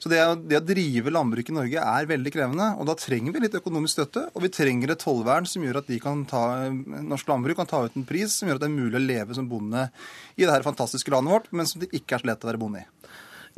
Så 0.00 0.08
det, 0.08 0.20
det, 0.48 0.56
å 0.56 0.64
drive 0.64 1.12
landbruk 1.12 1.50
i 1.50 1.54
Norge 1.54 1.80
er 1.84 2.06
veldig 2.08 2.32
krevende. 2.32 2.70
og 2.80 2.86
Da 2.88 2.94
trenger 2.96 3.34
vi 3.34 3.42
litt 3.44 3.56
økonomisk 3.58 3.98
støtte. 3.98 4.22
Og 4.32 4.46
vi 4.46 4.52
trenger 4.52 4.94
et 4.94 5.02
tollvern 5.02 5.48
som 5.48 5.66
gjør 5.66 5.82
at 5.82 5.90
ta, 6.30 6.44
norsk 6.70 7.28
landbruk 7.28 7.60
kan 7.60 7.68
ta 7.68 7.82
ut 7.84 7.98
en 8.00 8.06
pris 8.08 8.32
som 8.32 8.48
gjør 8.48 8.56
at 8.56 8.64
det 8.64 8.70
er 8.70 8.78
mulig 8.78 8.96
å 8.96 9.04
leve 9.04 9.36
som 9.36 9.50
bonde 9.50 9.90
i 10.38 10.46
det 10.46 10.54
her 10.54 10.64
fantastiske 10.64 11.12
landet 11.12 11.34
vårt, 11.36 11.50
men 11.52 11.68
som 11.68 11.84
det 11.84 11.90
ikke 11.92 12.16
er 12.16 12.24
så 12.24 12.30
lett 12.32 12.46
å 12.46 12.48
være 12.48 12.62
bonde 12.62 12.80
i. 12.80 12.88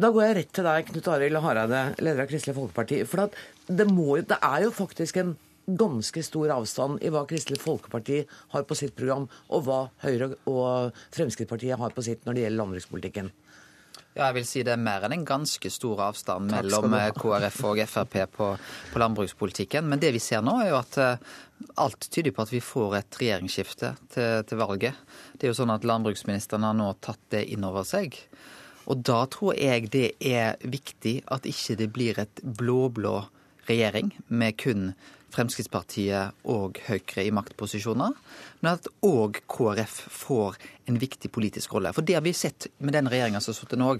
Da 0.02 0.11
går 0.11 0.25
jeg 0.25 0.37
rett 0.40 0.52
til 0.56 0.66
deg, 0.66 0.88
Knut 0.88 1.08
Arild 1.12 1.42
Hareide, 1.44 1.80
leder 2.02 2.25
av 2.25 2.30
Kristelig 2.30 2.56
Folkeparti. 2.56 3.02
For 3.06 3.28
det, 3.68 3.87
må, 3.87 4.16
det 4.26 4.38
er 4.40 4.64
jo 4.64 4.75
faktisk 4.75 5.20
en 5.22 5.34
ganske 5.78 6.25
stor 6.26 6.56
avstand 6.56 7.04
i 7.06 7.11
hva 7.12 7.22
Kristelig 7.28 7.61
Folkeparti 7.62 8.22
har 8.56 8.66
på 8.66 8.78
sitt 8.78 8.96
program, 8.99 9.28
og 9.52 9.68
hva 9.68 9.80
Høyre 10.02 10.32
og 10.50 10.99
Fremskrittspartiet 11.14 11.78
har 11.78 11.94
på 11.94 12.02
sitt 12.02 12.26
når 12.26 12.34
det 12.34 12.46
gjelder 12.46 12.62
landbrukspolitikken. 12.64 13.30
Ja, 14.12 14.26
jeg 14.26 14.37
vil 14.37 14.45
si 14.49 14.62
Det 14.66 14.75
er 14.75 14.81
mer 14.81 15.07
enn 15.07 15.14
en 15.16 15.25
ganske 15.25 15.71
stor 15.73 16.02
avstand 16.09 16.52
mellom 16.52 16.92
eh, 16.99 17.09
KrF 17.16 17.62
og 17.71 17.81
Frp 17.88 18.16
på, 18.35 18.49
på, 18.92 19.00
landbrukspolitikken. 19.00 19.88
Men 19.88 20.02
det 20.02 20.12
vi 20.12 20.21
ser 20.21 20.45
nå, 20.45 20.59
er 20.61 20.73
jo 20.75 20.81
at 20.83 20.99
eh, 21.00 21.31
alt 21.81 22.09
tyder 22.12 22.35
på 22.37 22.45
at 22.45 22.52
vi 22.52 22.61
får 22.64 22.99
et 23.00 23.21
regjeringsskifte 23.23 23.95
til, 24.12 24.45
til 24.49 24.61
valget. 24.61 24.99
Det 25.33 25.49
er 25.49 25.54
jo 25.54 25.61
sånn 25.62 25.73
at 25.73 25.87
Landbruksministeren 25.88 26.66
har 26.69 26.76
nå 26.76 26.90
tatt 27.00 27.23
det 27.33 27.47
inn 27.54 27.64
over 27.64 27.88
seg. 27.88 28.19
Og 28.90 29.00
da 29.07 29.23
tror 29.33 29.57
jeg 29.57 29.88
det 29.95 30.09
er 30.21 30.61
viktig 30.61 31.23
at 31.33 31.49
ikke 31.49 31.78
det 31.81 31.88
blir 31.95 32.21
et 32.21 32.45
blå-blå 32.45 33.16
regjering 33.69 34.11
med 34.28 34.59
kun 34.61 34.90
Fremskrittspartiet 35.33 36.45
og 36.53 36.79
Høyre 36.87 37.25
i 37.25 37.33
maktposisjoner, 37.35 38.15
men 38.61 38.71
at 38.75 38.89
òg 39.07 39.41
KrF 39.51 39.95
får 40.12 40.59
en 40.91 40.99
viktig 40.99 41.31
politisk 41.33 41.75
rolle. 41.77 41.93
For 41.95 42.05
det 42.05 42.17
har 42.19 42.25
vi 42.25 42.35
sett 42.37 42.67
med 42.83 42.95
den 42.97 43.09
regjeringa 43.11 43.41
som 43.41 43.53
har 43.53 43.59
sittet 43.61 43.81
nå. 43.81 43.91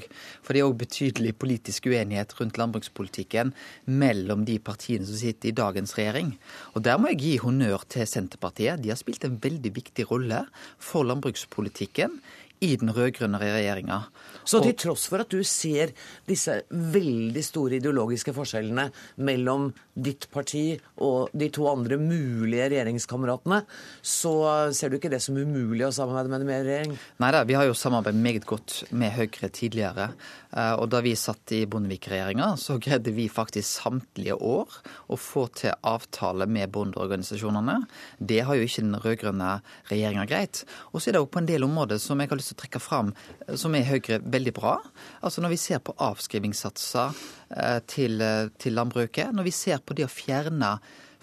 For 0.43 0.53
det 0.53 0.62
er 0.62 0.69
òg 0.69 0.77
betydelig 0.83 1.35
politisk 1.41 1.89
uenighet 1.91 2.35
rundt 2.39 2.59
landbrukspolitikken 2.61 3.55
mellom 4.03 4.45
de 4.49 4.59
partiene 4.62 5.07
som 5.09 5.19
sitter 5.19 5.53
i 5.53 5.57
dagens 5.57 5.97
regjering. 5.99 6.35
Og 6.75 6.85
der 6.85 7.01
må 7.01 7.12
jeg 7.12 7.23
gi 7.23 7.35
honnør 7.45 7.87
til 7.93 8.09
Senterpartiet. 8.09 8.83
De 8.83 8.93
har 8.93 9.01
spilt 9.01 9.25
en 9.27 9.41
veldig 9.43 9.75
viktig 9.79 10.09
rolle 10.11 10.45
for 10.83 11.07
landbrukspolitikken 11.09 12.21
i 12.62 12.75
den 12.78 12.92
rød-grønne 12.95 13.40
regjeringa. 13.42 13.99
Så 14.45 14.61
til 14.62 14.75
tross 14.78 15.07
for 15.11 15.23
at 15.23 15.31
du 15.31 15.42
ser 15.47 15.92
disse 16.28 16.61
veldig 16.71 17.42
store 17.45 17.78
ideologiske 17.78 18.35
forskjellene 18.35 18.88
mellom 19.23 19.71
ditt 19.92 20.28
parti 20.33 20.78
og 21.04 21.33
de 21.37 21.50
to 21.52 21.66
andre 21.71 21.99
mulige 22.00 22.71
regjeringskameratene, 22.73 23.62
så 24.02 24.35
ser 24.75 24.90
du 24.90 24.99
ikke 24.99 25.12
det 25.12 25.23
som 25.23 25.38
umulig 25.38 25.87
å 25.87 25.92
samarbeide 25.95 26.33
med 26.33 26.45
dem 26.45 26.52
i 26.52 26.61
regjering? 26.62 26.97
Nei 27.23 27.33
da, 27.35 27.42
vi 27.49 27.59
har 27.59 27.69
jo 27.69 27.76
samarbeidet 27.78 28.23
meget 28.23 28.49
godt 28.49 28.83
med 28.90 29.14
Høyre 29.19 29.50
tidligere. 29.52 30.12
Eh, 30.52 30.75
og 30.76 30.88
da 30.92 31.00
vi 31.04 31.14
satt 31.16 31.52
i 31.56 31.62
Bondevik-regjeringa, 31.71 32.52
så 32.61 32.76
greide 32.82 33.14
vi 33.16 33.28
faktisk 33.32 33.68
samtlige 33.82 34.37
år 34.37 34.78
å 35.12 35.18
få 35.18 35.47
til 35.56 35.75
avtale 35.88 36.47
med 36.50 36.73
bondeorganisasjonene. 36.75 37.78
Det 38.18 38.42
har 38.47 38.59
jo 38.59 38.66
ikke 38.66 38.85
den 38.85 38.99
rød-grønne 39.04 39.52
regjeringa 39.90 40.26
greit. 40.28 40.64
Og 40.92 41.00
så 41.00 41.11
er 41.11 41.16
det 41.16 41.23
jo 41.23 41.30
på 41.32 41.42
en 41.42 41.49
del 41.49 41.66
områder 41.66 42.02
som 42.02 42.21
jeg 42.21 42.32
har 42.32 42.40
lyst 42.40 42.52
til 42.52 42.59
å 42.59 42.62
trekke 42.64 42.82
fram, 42.82 43.14
eh, 43.47 43.54
som 43.56 43.76
er 43.78 43.88
Høyre 43.88 44.21
veldig 44.23 44.56
bra. 44.56 44.76
Altså 45.23 45.42
Når 45.42 45.54
vi 45.54 45.62
ser 45.62 45.80
på 45.85 45.97
avskrivingssatser 45.99 47.16
eh, 47.56 47.80
til, 47.88 48.26
til 48.59 48.76
landbruket, 48.76 49.32
når 49.32 49.49
vi 49.49 49.56
ser 49.56 49.80
på 49.80 49.97
det 49.97 50.06
å 50.06 50.12
fjerne 50.12 50.76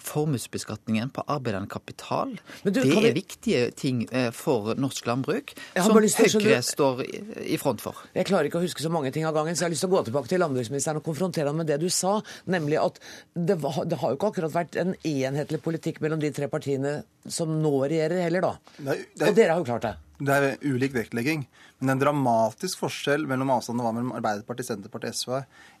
formuesbeskatningen 0.04 1.12
på 1.14 1.24
arbeidende 1.30 1.70
kapital. 1.70 2.36
Du, 2.62 2.70
det 2.70 2.84
er 2.88 3.06
vi... 3.08 3.12
viktige 3.20 3.70
ting 3.76 4.02
eh, 4.10 4.30
for 4.34 4.74
norsk 4.80 5.06
landbruk, 5.08 5.54
som 5.76 5.96
Høyre 5.96 6.60
står 6.66 7.04
i 7.04 7.58
front 7.60 7.84
for. 7.84 7.98
Jeg 8.16 8.28
klarer 8.30 8.50
ikke 8.50 8.60
å 8.60 8.64
huske 8.64 8.84
så 8.84 8.92
mange 8.92 9.12
ting 9.14 9.26
av 9.28 9.36
gangen, 9.36 9.56
så 9.56 9.64
jeg 9.64 9.70
har 9.70 9.76
lyst 9.76 9.86
til 9.86 9.92
å 9.92 9.96
gå 9.96 10.04
tilbake 10.08 10.32
til 10.32 10.42
landbruksministeren 10.42 11.00
og 11.00 11.06
konfrontere 11.06 11.52
ham 11.52 11.60
med 11.60 11.70
det 11.70 11.80
du 11.82 11.88
sa, 11.92 12.18
nemlig 12.50 12.80
at 12.82 13.00
det, 13.34 13.58
var, 13.62 13.82
det 13.88 14.00
har 14.02 14.12
jo 14.12 14.20
ikke 14.20 14.32
akkurat 14.34 14.56
vært 14.56 14.78
en 14.80 14.94
enhetlig 15.06 15.62
politikk 15.64 16.02
mellom 16.04 16.22
de 16.22 16.32
tre 16.34 16.50
partiene 16.52 17.00
som 17.28 17.52
nå 17.62 17.74
regjerer 17.84 18.24
heller, 18.26 18.46
da. 18.50 18.78
Nei, 18.90 19.02
det... 19.14 19.28
Og 19.30 19.36
dere 19.36 19.54
har 19.56 19.62
jo 19.62 19.68
klart 19.68 19.88
det. 19.88 19.96
Det 20.20 20.36
er 20.36 20.64
ulik 20.68 20.92
vektlegging. 20.92 21.46
Men 21.80 21.88
det 21.88 21.92
er 21.92 21.96
en 21.96 22.02
dramatisk 22.02 22.82
forskjell 22.82 23.22
mellom 23.28 23.54
avstanden 23.54 23.86
var 23.86 23.94
mellom 23.96 24.12
Arbeiderpartiet, 24.18 24.68
Senterpartiet, 24.68 25.16
SV 25.16 25.38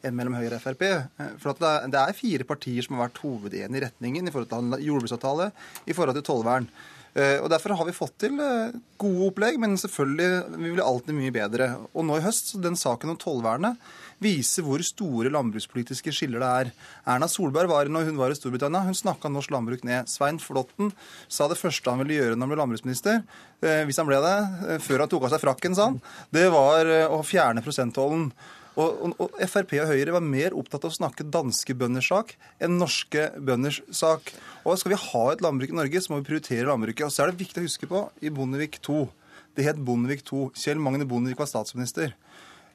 enn 0.08 0.16
mellom 0.16 0.38
Høyre 0.38 0.56
og 0.56 0.64
Frp. 0.64 0.86
Eh, 0.88 1.34
for 1.42 1.60
det 1.60 1.68
er, 1.68 1.90
det 1.92 2.00
er 2.00 2.16
fire 2.16 2.46
partier 2.48 2.86
som 2.86 2.96
har 2.96 3.10
vært 3.10 3.20
hovedenige 3.20 3.82
i 3.82 3.84
retningen 3.84 4.30
i 4.30 4.32
forhold 4.32 4.48
til 4.48 4.86
jordbruksavtale, 4.86 5.50
i 5.84 5.96
forhold 5.96 6.16
til 6.16 6.26
tollvern. 6.30 6.70
Eh, 7.12 7.36
og 7.42 7.50
Derfor 7.52 7.74
har 7.76 7.88
vi 7.88 7.96
fått 7.96 8.16
til 8.22 8.40
eh, 8.40 8.76
gode 9.00 9.28
opplegg, 9.28 9.60
men 9.60 9.76
selvfølgelig 9.80 10.56
vi 10.56 10.72
vil 10.72 10.84
alltid 10.84 11.18
mye 11.18 11.34
bedre. 11.34 11.68
Og 11.92 12.06
nå 12.08 12.16
i 12.16 12.24
høst, 12.24 12.54
den 12.64 12.78
saken 12.80 13.12
om 13.12 13.20
tollvernet 13.20 13.92
viser 14.20 14.64
hvor 14.66 14.82
store 14.84 15.32
landbrukspolitiske 15.32 16.12
skiller 16.14 16.42
det 16.42 16.50
er. 16.50 16.70
Erna 17.08 17.28
Solberg 17.30 17.70
var 17.72 17.90
når 17.90 18.10
hun 18.10 18.20
var 18.20 18.32
i 18.32 18.38
Storbritannia, 18.38 18.84
hun 18.86 18.96
snakka 18.96 19.32
norsk 19.32 19.52
landbruk 19.54 19.84
ned. 19.88 20.08
Svein 20.10 20.40
Flåtten 20.42 20.92
sa 21.28 21.48
det 21.50 21.58
første 21.60 21.90
han 21.90 22.02
ville 22.04 22.20
gjøre 22.20 22.36
når 22.36 22.44
han 22.44 22.52
ble 22.52 22.60
landbruksminister, 22.62 23.20
eh, 23.64 23.82
hvis 23.88 24.00
han 24.00 24.08
ble 24.08 24.20
det, 24.24 24.38
eh, 24.68 24.80
før 24.84 25.04
han 25.04 25.12
tok 25.12 25.26
av 25.28 25.34
seg 25.34 25.44
frakken, 25.44 25.76
sa 25.76 25.90
han, 25.90 26.00
det 26.34 26.48
var 26.52 26.88
eh, 26.88 27.06
å 27.08 27.22
fjerne 27.26 27.64
prosenttollen. 27.64 28.30
Og, 28.78 29.00
og, 29.02 29.14
og, 29.18 29.38
Frp 29.50 29.74
og 29.82 29.90
Høyre 29.90 30.14
var 30.14 30.24
mer 30.24 30.54
opptatt 30.56 30.84
av 30.86 30.92
å 30.92 30.94
snakke 30.94 31.26
danske 31.26 31.74
bønders 31.76 32.06
sak 32.12 32.36
enn 32.62 32.78
norske 32.78 33.26
bønders 33.42 33.80
sak. 33.90 34.30
Og 34.62 34.78
Skal 34.78 34.94
vi 34.94 35.00
ha 35.02 35.24
et 35.32 35.42
landbruk 35.44 35.72
i 35.72 35.78
Norge, 35.80 36.02
så 36.02 36.12
må 36.12 36.20
vi 36.20 36.28
prioritere 36.30 36.68
landbruket. 36.68 37.08
Og 37.08 37.12
så 37.12 37.24
er 37.24 37.32
det 37.32 37.42
viktig 37.42 37.60
å 37.60 37.66
huske 37.66 37.90
på 37.90 38.04
i 38.22 38.32
Bondevik 38.32 38.78
II. 38.84 39.08
Det 39.58 39.66
het 39.66 39.80
Bondevik 39.82 40.22
II. 40.28 40.52
Kjell 40.56 40.80
Magne 40.82 41.08
Bondevik 41.08 41.42
var 41.42 41.50
statsminister. 41.50 42.14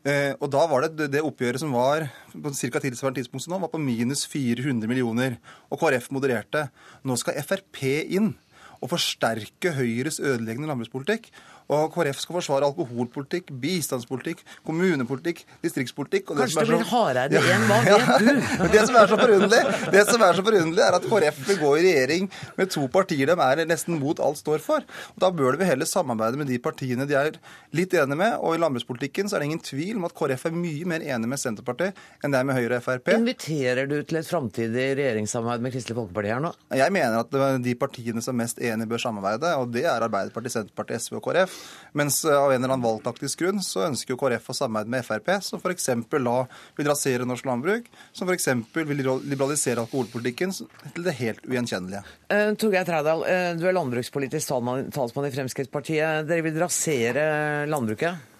Eh, 0.05 0.35
og 0.37 0.51
da 0.53 0.63
var 0.69 0.85
det 0.85 1.07
det 1.15 1.23
oppgjøret 1.25 1.63
som 1.63 1.73
var 1.73 2.05
på 2.29 2.51
ca. 2.53 2.81
tilsvarende 2.83 3.23
tidspunkt 3.23 3.45
som 3.45 3.55
nå, 3.55 3.61
var 3.63 3.71
på 3.73 3.81
minus 3.81 4.25
400 4.29 4.85
millioner. 4.89 5.39
Og 5.73 5.81
KrF 5.81 6.11
modererte. 6.13 6.67
Nå 7.01 7.17
skal 7.17 7.41
Frp 7.41 7.81
inn 8.05 8.35
og 8.83 8.91
forsterke 8.91 9.73
Høyres 9.73 10.19
ødeleggende 10.21 10.69
landbrukspolitikk. 10.69 11.31
Og 11.73 11.87
KrF 11.95 12.19
skal 12.21 12.37
forsvare 12.37 12.67
alkoholpolitikk, 12.69 13.49
bistandspolitikk, 13.61 14.43
kommunepolitikk, 14.67 15.39
distriktspolitikk. 15.65 16.27
Kanskje 16.29 16.61
det, 16.61 16.65
det 16.67 16.75
blir 16.75 16.89
Hareide 16.91 17.41
igjen, 17.41 17.65
hva 17.69 17.79
vet 17.85 18.21
du? 18.21 18.67
det 18.75 18.83
som 18.85 18.99
er 18.99 19.09
så 19.09 19.17
forunderlig, 19.17 19.61
det 19.95 20.03
som 20.09 20.25
er 20.27 20.37
så 20.37 20.45
forunderlig 20.45 20.83
er 20.85 20.97
at 20.99 21.07
KrF 21.09 21.39
vil 21.49 21.59
gå 21.63 21.71
i 21.79 21.85
regjering 21.87 22.29
med 22.59 22.71
to 22.75 22.85
partier 22.93 23.31
de 23.31 23.37
er 23.47 23.63
nesten 23.65 23.97
mot 24.01 24.21
alt 24.21 24.37
står 24.41 24.61
for. 24.61 24.85
Og 25.15 25.23
Da 25.25 25.31
bør 25.33 25.57
vi 25.57 25.65
heller 25.69 25.89
samarbeide 25.89 26.37
med 26.37 26.51
de 26.53 26.59
partiene 26.61 27.07
de 27.09 27.17
er 27.17 27.39
litt 27.75 27.93
enige 27.97 28.19
med. 28.19 28.37
Og 28.45 28.55
i 28.55 28.61
landbrukspolitikken 28.61 29.29
så 29.31 29.37
er 29.39 29.43
det 29.43 29.49
ingen 29.49 29.63
tvil 29.65 29.97
om 29.97 30.05
at 30.05 30.15
KrF 30.17 30.47
er 30.51 30.55
mye 30.59 30.85
mer 30.93 31.05
enig 31.05 31.31
med 31.31 31.41
Senterpartiet 31.41 31.97
enn 32.21 32.33
det 32.35 32.41
er 32.43 32.47
med 32.47 32.59
Høyre 32.59 32.77
og 32.77 32.85
Frp. 32.85 33.09
Inviterer 33.15 33.89
du 33.89 33.97
til 34.05 34.21
et 34.21 34.29
framtidig 34.29 34.87
regjeringssamarbeid 35.01 35.65
med 35.65 35.73
Kristelig 35.75 35.97
Folkeparti 35.97 36.33
her 36.35 36.45
nå? 36.45 36.53
Jeg 36.77 36.93
mener 36.93 37.23
at 37.23 37.61
de 37.65 37.75
partiene 37.79 38.21
som 38.21 38.35
er 38.35 38.43
mest 38.43 38.61
enige 38.61 38.91
bør 38.91 39.01
samarbeide, 39.07 39.55
og 39.57 39.73
det 39.73 39.87
er 39.89 40.05
Arbeiderpartiet, 40.05 40.59
Senterpartiet, 40.59 41.01
SV 41.01 41.17
og 41.19 41.25
KrF. 41.25 41.54
Mens 41.95 42.25
eh, 42.25 42.35
av 42.43 42.51
en 42.51 42.63
eller 42.63 42.73
annen 42.73 42.83
valgtaktisk 42.83 43.39
grunn 43.39 43.61
så 43.63 43.85
ønsker 43.85 44.13
jo 44.13 44.19
KrF 44.19 44.49
å 44.51 44.55
samarbeide 44.57 44.91
med 44.91 45.05
Frp, 45.07 45.29
som 45.45 45.61
f.eks. 45.61 45.87
da 46.11 46.35
vil 46.75 46.89
rasere 46.91 47.27
norsk 47.27 47.47
landbruk, 47.47 47.87
som 48.11 48.27
f.eks. 48.27 48.49
vil 48.75 49.03
liberalisere 49.23 49.85
alkoholpolitikken 49.85 50.51
til 50.57 51.05
det 51.05 51.15
helt 51.21 51.47
ugjenkjennelige. 51.47 52.03
Uh, 52.27 52.51
Torgeir 52.59 52.87
Trædal, 52.87 53.23
uh, 53.23 53.51
du 53.55 53.63
er 53.63 53.77
landbrukspolitisk 53.77 54.51
talsmann 54.51 55.29
i 55.29 55.33
Fremskrittspartiet. 55.37 56.27
Dere 56.27 56.43
vil 56.43 56.59
rasere 56.59 57.23
landbruket? 57.71 58.33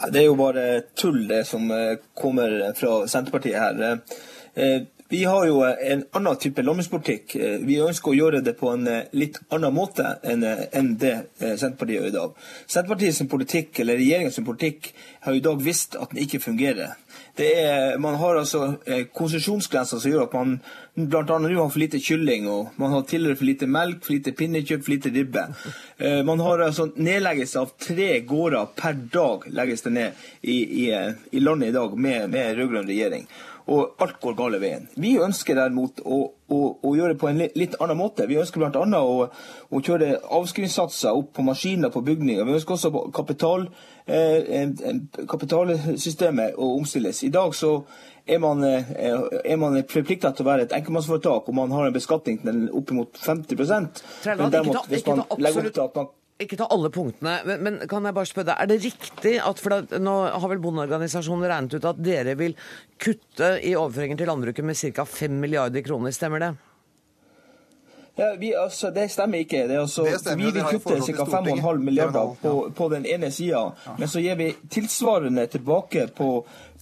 Det 0.00 0.22
er 0.22 0.30
jo 0.30 0.38
bare 0.38 0.64
tull, 0.96 1.26
det 1.28 1.42
som 1.44 1.66
kommer 2.16 2.70
fra 2.78 3.02
Senterpartiet 3.10 3.60
her. 3.60 4.86
Vi 5.12 5.24
har 5.24 5.46
jo 5.46 5.62
en 5.64 6.04
annen 6.14 6.36
type 6.38 6.62
landbrukspolitikk. 6.62 7.32
Vi 7.66 7.80
ønsker 7.82 8.12
å 8.12 8.14
gjøre 8.14 8.40
det 8.46 8.52
på 8.60 8.68
en 8.70 8.84
eh, 8.86 9.08
litt 9.18 9.40
annen 9.50 9.74
måte 9.74 10.04
enn 10.22 10.44
eh, 10.46 10.90
det 11.02 11.10
eh, 11.40 11.56
Senterpartiet 11.58 11.96
gjør 11.96 12.06
i 12.06 12.12
dag. 12.14 12.36
Senterpartiets 12.70 13.24
politikk, 13.32 13.80
eller 13.82 13.98
regjeringens 13.98 14.38
politikk, 14.46 14.92
har 15.26 15.34
i 15.34 15.42
dag 15.42 15.64
visst 15.66 15.98
at 15.98 16.14
den 16.14 16.22
ikke 16.22 16.38
fungerer. 16.44 16.94
Er, 17.40 17.98
man 17.98 18.20
har 18.20 18.38
altså 18.38 18.76
konsesjonsgrenser 19.16 19.98
som 19.98 20.12
gjør 20.12 20.28
at 20.28 20.36
man 20.36 20.58
bl.a. 20.94 21.38
nå 21.38 21.50
har 21.54 21.70
for 21.70 21.82
lite 21.82 22.00
kylling, 22.02 22.48
og 22.50 22.74
man 22.80 22.94
har 22.94 23.04
tidligere 23.08 23.38
for 23.38 23.48
lite 23.48 23.68
melk, 23.70 24.02
for 24.04 24.16
lite 24.16 24.34
pinnekjøtt, 24.36 24.84
for 24.84 24.94
lite 24.94 25.12
ribbe. 25.14 25.46
Man 26.26 26.40
har 26.40 26.64
altså 26.64 26.88
nedleggelse 26.96 27.60
av 27.60 27.74
tre 27.78 28.08
gårder 28.26 28.72
per 28.76 28.96
dag 29.12 29.44
legges 29.52 29.84
det 29.84 29.92
ned 29.92 30.24
i, 30.40 30.56
i, 30.86 30.86
i 31.36 31.42
landet 31.42 31.70
i 31.70 31.76
dag 31.76 31.96
med, 31.98 32.30
med 32.32 32.56
rød-grønn 32.56 32.88
regjering 32.88 33.26
og 33.70 34.02
alt 34.02 34.18
går 34.22 34.34
gale 34.38 34.58
veien. 34.62 34.86
Vi 34.98 35.12
ønsker 35.22 35.58
derimot 35.58 36.00
å, 36.02 36.18
å, 36.50 36.60
å 36.82 36.92
gjøre 36.96 37.14
det 37.14 37.20
på 37.20 37.28
en 37.30 37.40
litt 37.40 37.76
annen 37.78 37.98
måte. 38.00 38.26
Vi 38.26 38.38
ønsker 38.40 38.62
bl.a. 38.62 38.82
Å, 38.98 39.26
å 39.70 39.82
kjøre 39.86 40.16
avskrivningssatser 40.38 41.14
opp 41.14 41.32
på 41.36 41.44
maskiner 41.46 41.92
på 41.94 42.02
bygninger. 42.06 42.46
Vi 42.48 42.56
ønsker 42.58 42.76
også 42.76 43.04
kapital, 43.14 43.68
eh, 44.10 44.72
kapitalsystemet 45.30 46.58
å 46.58 46.72
omstilles. 46.80 47.22
I 47.28 47.34
dag 47.34 47.54
så 47.54 47.76
er 48.30 48.38
man, 48.42 48.62
eh, 48.64 48.94
er 49.44 49.58
man 49.58 49.76
forplikta 49.90 50.32
til 50.34 50.46
å 50.46 50.50
være 50.50 50.68
et 50.68 50.72
enkeltmannsforetak, 50.76 51.50
og 51.50 51.58
man 51.58 51.74
har 51.74 51.88
en 51.88 51.96
beskatning 51.96 52.40
til 52.44 52.64
oppimot 52.76 53.18
50 53.18 53.60
Men 54.38 54.50
derimot, 54.54 54.88
hvis 54.88 55.06
man 55.06 55.24
legger 55.38 55.66
opp 55.66 55.74
til 55.74 55.86
at 55.88 56.00
man 56.00 56.10
ikke 56.40 56.56
ta 56.56 56.70
alle 56.72 56.88
punktene, 56.88 57.34
men, 57.44 57.60
men, 57.64 57.74
kan 57.88 58.06
jeg 58.08 58.16
bare 58.16 58.28
spørre 58.28 58.48
deg, 58.48 58.62
er 58.62 58.70
det 58.70 58.78
riktig 58.80 59.34
at 59.44 59.60
for 59.60 59.74
da, 59.74 59.98
Nå 60.00 60.14
har 60.32 60.48
vel 60.48 60.62
bondeorganisasjonen 60.64 61.44
regnet 61.50 61.76
ut 61.76 61.88
at 61.90 62.00
dere 62.00 62.32
vil 62.40 62.56
kutte 62.96 63.58
i 63.60 63.74
overføringer 63.76 64.22
til 64.22 64.30
landbruket 64.32 64.64
med 64.64 64.78
ca. 64.80 65.04
5 65.04 65.36
milliarder 65.42 65.84
kroner, 65.84 66.14
stemmer 66.16 66.40
det? 66.40 66.54
Ja, 68.16 68.34
vi, 68.40 68.54
altså, 68.56 68.90
Det 68.90 69.08
stemmer 69.12 69.38
ikke. 69.44 69.66
Det 69.68 69.78
altså, 69.80 70.04
det 70.04 70.20
stemmer, 70.20 70.44
vi 70.44 70.50
vil 70.56 70.62
kutte 70.62 71.12
ca. 71.12 71.24
5,5 71.24 71.84
milliarder 71.84 72.34
på, 72.42 72.54
på, 72.76 72.88
den 72.88 73.06
ene 73.06 73.30
sida, 73.30 73.62
ja. 73.84 73.94
men 73.98 74.08
så 74.08 74.20
gir 74.20 74.36
vi 74.40 74.50
tilsvarende 74.70 75.46
tilbake 75.46 76.08
på, 76.16 76.30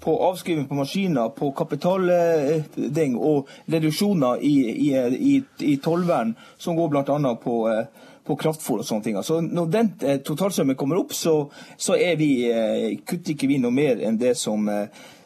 på 0.00 0.14
avskriving 0.24 0.68
på 0.68 0.74
maskiner, 0.74 1.28
på 1.28 1.50
kapitalding 1.52 3.16
og 3.18 3.48
reduksjoner 3.66 4.42
i, 4.46 4.54
i, 4.70 4.92
i, 5.32 5.34
i 5.72 5.76
tollvern, 5.82 6.34
som 6.58 6.78
går 6.78 6.92
bl.a. 6.94 7.34
på 7.42 7.58
eh, 7.72 7.84
på 8.28 8.37
kraftfôr 8.37 8.82
og 8.82 8.84
sånne 8.84 9.04
ting. 9.06 9.14
Så 9.24 9.40
når 9.40 9.70
den 9.72 9.87
eh, 10.04 10.18
totalsummen 10.20 10.76
kommer 10.76 11.00
opp, 11.00 11.14
så, 11.16 11.48
så 11.80 11.96
vi, 12.20 12.32
eh, 12.52 12.98
kutter 13.00 13.32
ikke 13.32 13.48
vi 13.48 13.56
noe 13.62 13.72
mer 13.72 14.02
enn 14.04 14.20
det 14.20 14.37
som 14.37 14.68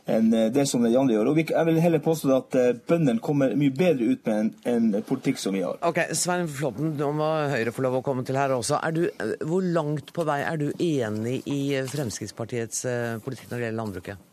enn 0.02 0.32
det 0.50 0.64
som 0.66 0.82
de 0.82 0.90
andre 0.98 1.14
gjør. 1.14 1.28
Og 1.30 1.36
Jeg 1.38 1.66
vil 1.66 1.76
heller 1.78 2.00
påstå 2.02 2.32
at 2.34 2.56
bøndene 2.88 3.22
kommer 3.22 3.52
mye 3.54 3.70
bedre 3.70 4.08
ut 4.10 4.26
med 4.26 4.40
en, 4.40 4.50
en 4.66 5.04
politikk 5.06 5.38
som 5.38 5.54
vi 5.54 5.62
har. 5.62 5.78
Ok, 5.86 6.00
Svein 6.18 6.50
Flåtten, 6.50 6.96
nå 6.98 7.12
må 7.14 7.28
Høyre 7.52 7.74
få 7.74 7.84
lov 7.86 8.00
å 8.00 8.02
komme 8.02 8.26
til 8.26 8.38
her 8.38 8.50
også. 8.56 8.80
Du, 8.90 9.04
hvor 9.46 9.62
langt 9.62 10.10
på 10.14 10.26
vei 10.26 10.40
er 10.42 10.58
du 10.58 10.72
enig 10.74 11.38
i 11.46 11.62
Fremskrittspartiets 11.86 12.82
politikk 13.22 13.52
når 13.52 13.56
det 13.56 13.66
gjelder 13.68 13.82
landbruket? 13.84 14.28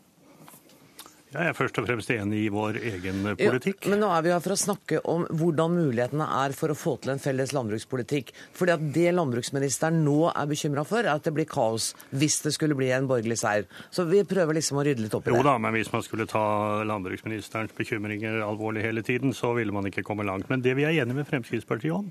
Jeg 1.30 1.46
er 1.46 1.54
først 1.54 1.76
og 1.78 1.84
fremst 1.86 2.10
enig 2.10 2.40
i 2.42 2.48
vår 2.50 2.80
egen 2.90 3.20
politikk. 3.38 3.84
Ja, 3.86 3.92
men 3.92 4.00
nå 4.02 4.08
er 4.10 4.24
vi 4.26 4.32
her 4.32 4.40
for 4.42 4.50
å 4.50 4.58
snakke 4.58 4.98
om 5.12 5.28
hvordan 5.30 5.76
mulighetene 5.76 6.26
er 6.40 6.54
for 6.58 6.72
å 6.72 6.74
få 6.74 6.96
til 7.04 7.12
en 7.12 7.22
felles 7.22 7.52
landbrukspolitikk. 7.54 8.32
Fordi 8.58 8.74
at 8.74 8.88
Det 8.90 9.12
landbruksministeren 9.14 10.00
nå 10.02 10.32
er 10.32 10.48
bekymra 10.50 10.82
for, 10.88 11.06
er 11.06 11.12
at 11.12 11.28
det 11.28 11.34
blir 11.36 11.46
kaos 11.46 11.92
hvis 12.10 12.40
det 12.42 12.54
skulle 12.56 12.74
bli 12.74 12.88
en 12.96 13.06
borgerlig 13.06 13.38
seier. 13.38 13.68
Så 13.94 14.08
vi 14.10 14.24
prøver 14.26 14.58
liksom 14.58 14.80
å 14.82 14.84
rydde 14.88 15.06
litt 15.06 15.14
opp 15.14 15.28
i 15.28 15.30
det. 15.30 15.38
Jo 15.38 15.46
da, 15.46 15.54
men 15.62 15.76
hvis 15.78 15.92
man 15.94 16.02
skulle 16.02 16.26
ta 16.30 16.42
landbruksministerens 16.90 17.78
bekymringer 17.78 18.42
alvorlig 18.42 18.82
hele 18.88 19.06
tiden, 19.06 19.30
så 19.30 19.54
ville 19.54 19.76
man 19.76 19.86
ikke 19.86 20.02
komme 20.06 20.26
langt. 20.26 20.50
Men 20.50 20.66
det 20.66 20.74
vi 20.80 20.88
er 20.88 20.98
enige 20.98 21.20
med 21.20 21.30
Fremskrittspartiet 21.30 21.94
om, 21.94 22.10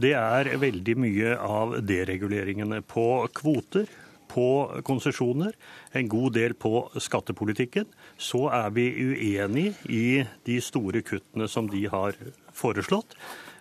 det 0.00 0.12
er 0.20 0.52
veldig 0.60 0.98
mye 1.00 1.34
av 1.40 1.78
dereguleringene 1.80 2.84
på 2.84 3.08
kvoter 3.40 3.88
på 4.30 4.46
konsesjoner, 4.86 5.56
en 5.98 6.08
god 6.10 6.36
del 6.38 6.54
på 6.54 6.86
skattepolitikken, 7.02 7.88
så 8.20 8.46
er 8.62 8.70
vi 8.76 8.86
uenig 8.94 9.72
i 9.90 10.22
de 10.46 10.60
store 10.64 11.02
kuttene 11.06 11.50
som 11.50 11.68
de 11.70 11.84
har 11.90 12.16
foreslått. 12.56 13.18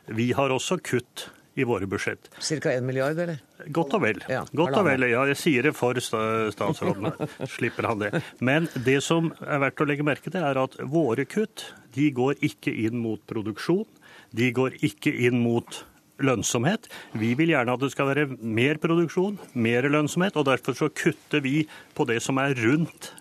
Vi 0.09 0.31
har 0.37 0.53
også 0.53 0.79
kutt 0.81 1.27
i 1.59 1.65
våre 1.67 1.87
budsjett. 1.89 2.29
Ca. 2.39 2.71
1 2.71 2.83
milliard, 2.87 3.19
eller? 3.19 3.39
Godt 3.75 3.93
og 3.97 4.03
vel. 4.05 4.21
Ja, 4.31 4.45
Godt 4.55 4.77
og 4.79 4.85
vel, 4.87 5.05
ja, 5.11 5.25
Jeg 5.27 5.39
sier 5.39 5.67
det 5.67 5.75
for 5.77 5.97
statsråden. 5.99 7.11
Slipper 7.55 7.89
han 7.89 8.03
det. 8.03 8.11
Men 8.39 8.69
det 8.85 8.99
som 9.05 9.31
er 9.43 9.63
verdt 9.65 9.83
å 9.83 9.89
legge 9.89 10.07
merke 10.07 10.31
til, 10.31 10.45
er 10.45 10.61
at 10.61 10.77
våre 10.87 11.27
kutt 11.29 11.71
de 11.97 12.09
går 12.15 12.39
ikke 12.45 12.71
inn 12.85 12.99
mot 13.01 13.21
produksjon. 13.27 13.87
De 14.35 14.51
går 14.55 14.77
ikke 14.85 15.11
inn 15.25 15.41
mot 15.41 15.83
lønnsomhet. 16.23 16.89
Vi 17.19 17.33
vil 17.39 17.53
gjerne 17.53 17.75
at 17.75 17.83
det 17.83 17.91
skal 17.93 18.11
være 18.11 18.27
mer 18.39 18.81
produksjon, 18.81 19.39
mer 19.53 19.87
lønnsomhet, 19.89 20.37
og 20.39 20.49
derfor 20.49 20.77
så 20.77 20.91
kutter 20.91 21.43
vi 21.45 21.63
på 21.95 22.07
det 22.09 22.21
som 22.25 22.41
er 22.41 22.57
rundt 22.59 23.13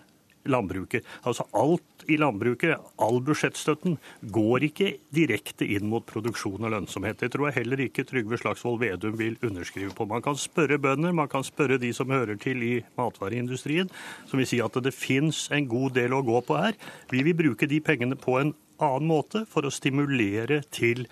landbruket. 0.49 1.05
Altså 1.27 1.45
alt 1.57 2.05
i 2.09 2.17
landbruket, 2.17 2.79
all 3.01 3.19
budsjettstøtten, 3.25 3.97
går 4.33 4.65
ikke 4.69 4.91
direkte 5.13 5.67
inn 5.67 5.89
mot 5.91 6.05
produksjon 6.09 6.63
og 6.63 6.73
lønnsomhet. 6.73 7.19
Det 7.21 7.31
tror 7.33 7.49
jeg 7.49 7.59
heller 7.59 7.83
ikke 7.85 8.05
Trygve 8.07 8.39
Slagsvold 8.39 8.79
Vedum 8.81 9.17
vil 9.19 9.37
underskrive 9.45 9.93
på. 9.95 10.07
Man 10.09 10.23
kan 10.25 10.39
spørre 10.39 10.79
bønder, 10.81 11.13
man 11.15 11.29
kan 11.31 11.45
spørre 11.45 11.79
de 11.81 11.91
som 11.95 12.11
hører 12.13 12.39
til 12.41 12.63
i 12.65 12.73
matvareindustrien, 12.97 13.91
som 14.29 14.41
vil 14.41 14.49
si 14.49 14.61
at 14.63 14.79
det 14.83 14.95
fins 14.95 15.47
en 15.53 15.69
god 15.69 15.97
del 15.99 16.15
å 16.17 16.23
gå 16.25 16.41
på 16.47 16.57
her. 16.57 16.79
Vi 17.11 17.23
vil 17.27 17.37
bruke 17.37 17.69
de 17.69 17.81
pengene 17.83 18.17
på 18.19 18.39
en 18.41 18.55
annen 18.79 19.09
måte 19.11 19.43
for 19.49 19.67
å 19.67 19.73
stimulere 19.73 20.63
til 20.71 21.05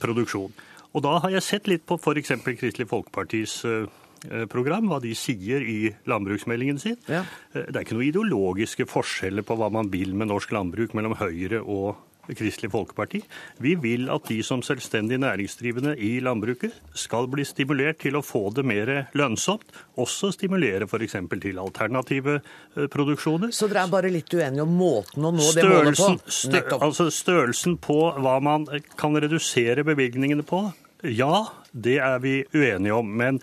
produksjon. 0.00 0.52
Og 0.92 1.04
da 1.04 1.16
har 1.24 1.34
jeg 1.34 1.46
sett 1.46 1.68
litt 1.70 1.84
på 1.88 1.98
f.eks. 1.98 2.34
Kristelig 2.44 2.88
Folkepartis 2.90 3.56
eh, 3.68 4.46
program, 4.52 4.90
hva 4.90 5.00
de 5.02 5.14
sier 5.18 5.64
i 5.64 5.92
landbruksmeldingen 6.10 6.78
sin. 6.82 6.98
Ja. 7.10 7.24
Det 7.52 7.72
er 7.72 7.82
ikke 7.82 7.98
noen 7.98 8.10
ideologiske 8.10 8.86
forskjeller 8.90 9.46
på 9.46 9.58
hva 9.58 9.72
man 9.72 9.90
vil 9.92 10.14
med 10.14 10.30
norsk 10.30 10.54
landbruk 10.54 10.94
mellom 10.98 11.16
Høyre 11.18 11.62
og 11.62 11.96
Kristelig 12.30 12.70
Folkeparti. 12.70 13.18
Vi 13.58 13.74
vil 13.82 14.06
at 14.12 14.28
de 14.28 14.38
som 14.46 14.62
selvstendig 14.62 15.18
næringsdrivende 15.18 15.96
i 15.98 16.20
landbruket 16.22 16.74
skal 16.94 17.26
bli 17.30 17.44
stimulert 17.46 17.98
til 18.04 18.16
å 18.16 18.22
få 18.22 18.44
det 18.54 18.64
mer 18.66 18.92
lønnsomt. 19.18 19.66
Også 19.98 20.30
stimulere 20.36 20.86
f.eks. 20.86 21.16
til 21.42 21.58
alternative 21.58 22.38
eh, 22.38 22.86
produksjoner. 22.92 23.50
Så 23.50 23.66
dere 23.70 23.86
er 23.86 23.92
bare 23.92 24.12
litt 24.14 24.30
uenige 24.30 24.62
om 24.62 24.76
måten 24.78 25.26
å 25.26 25.34
nå 25.34 25.48
det 25.56 25.66
målet 25.66 25.98
på? 25.98 26.12
Stø, 26.26 26.62
altså 26.78 27.08
størrelsen 27.10 27.76
på 27.82 27.98
hva 28.22 28.38
man 28.44 28.68
kan 28.98 29.18
redusere 29.18 29.82
bevilgningene 29.86 30.46
på, 30.46 30.68
ja, 31.02 31.34
det 31.72 31.98
er 32.02 32.22
vi 32.22 32.38
uenige 32.54 32.96
om. 32.96 33.12
Men 33.18 33.42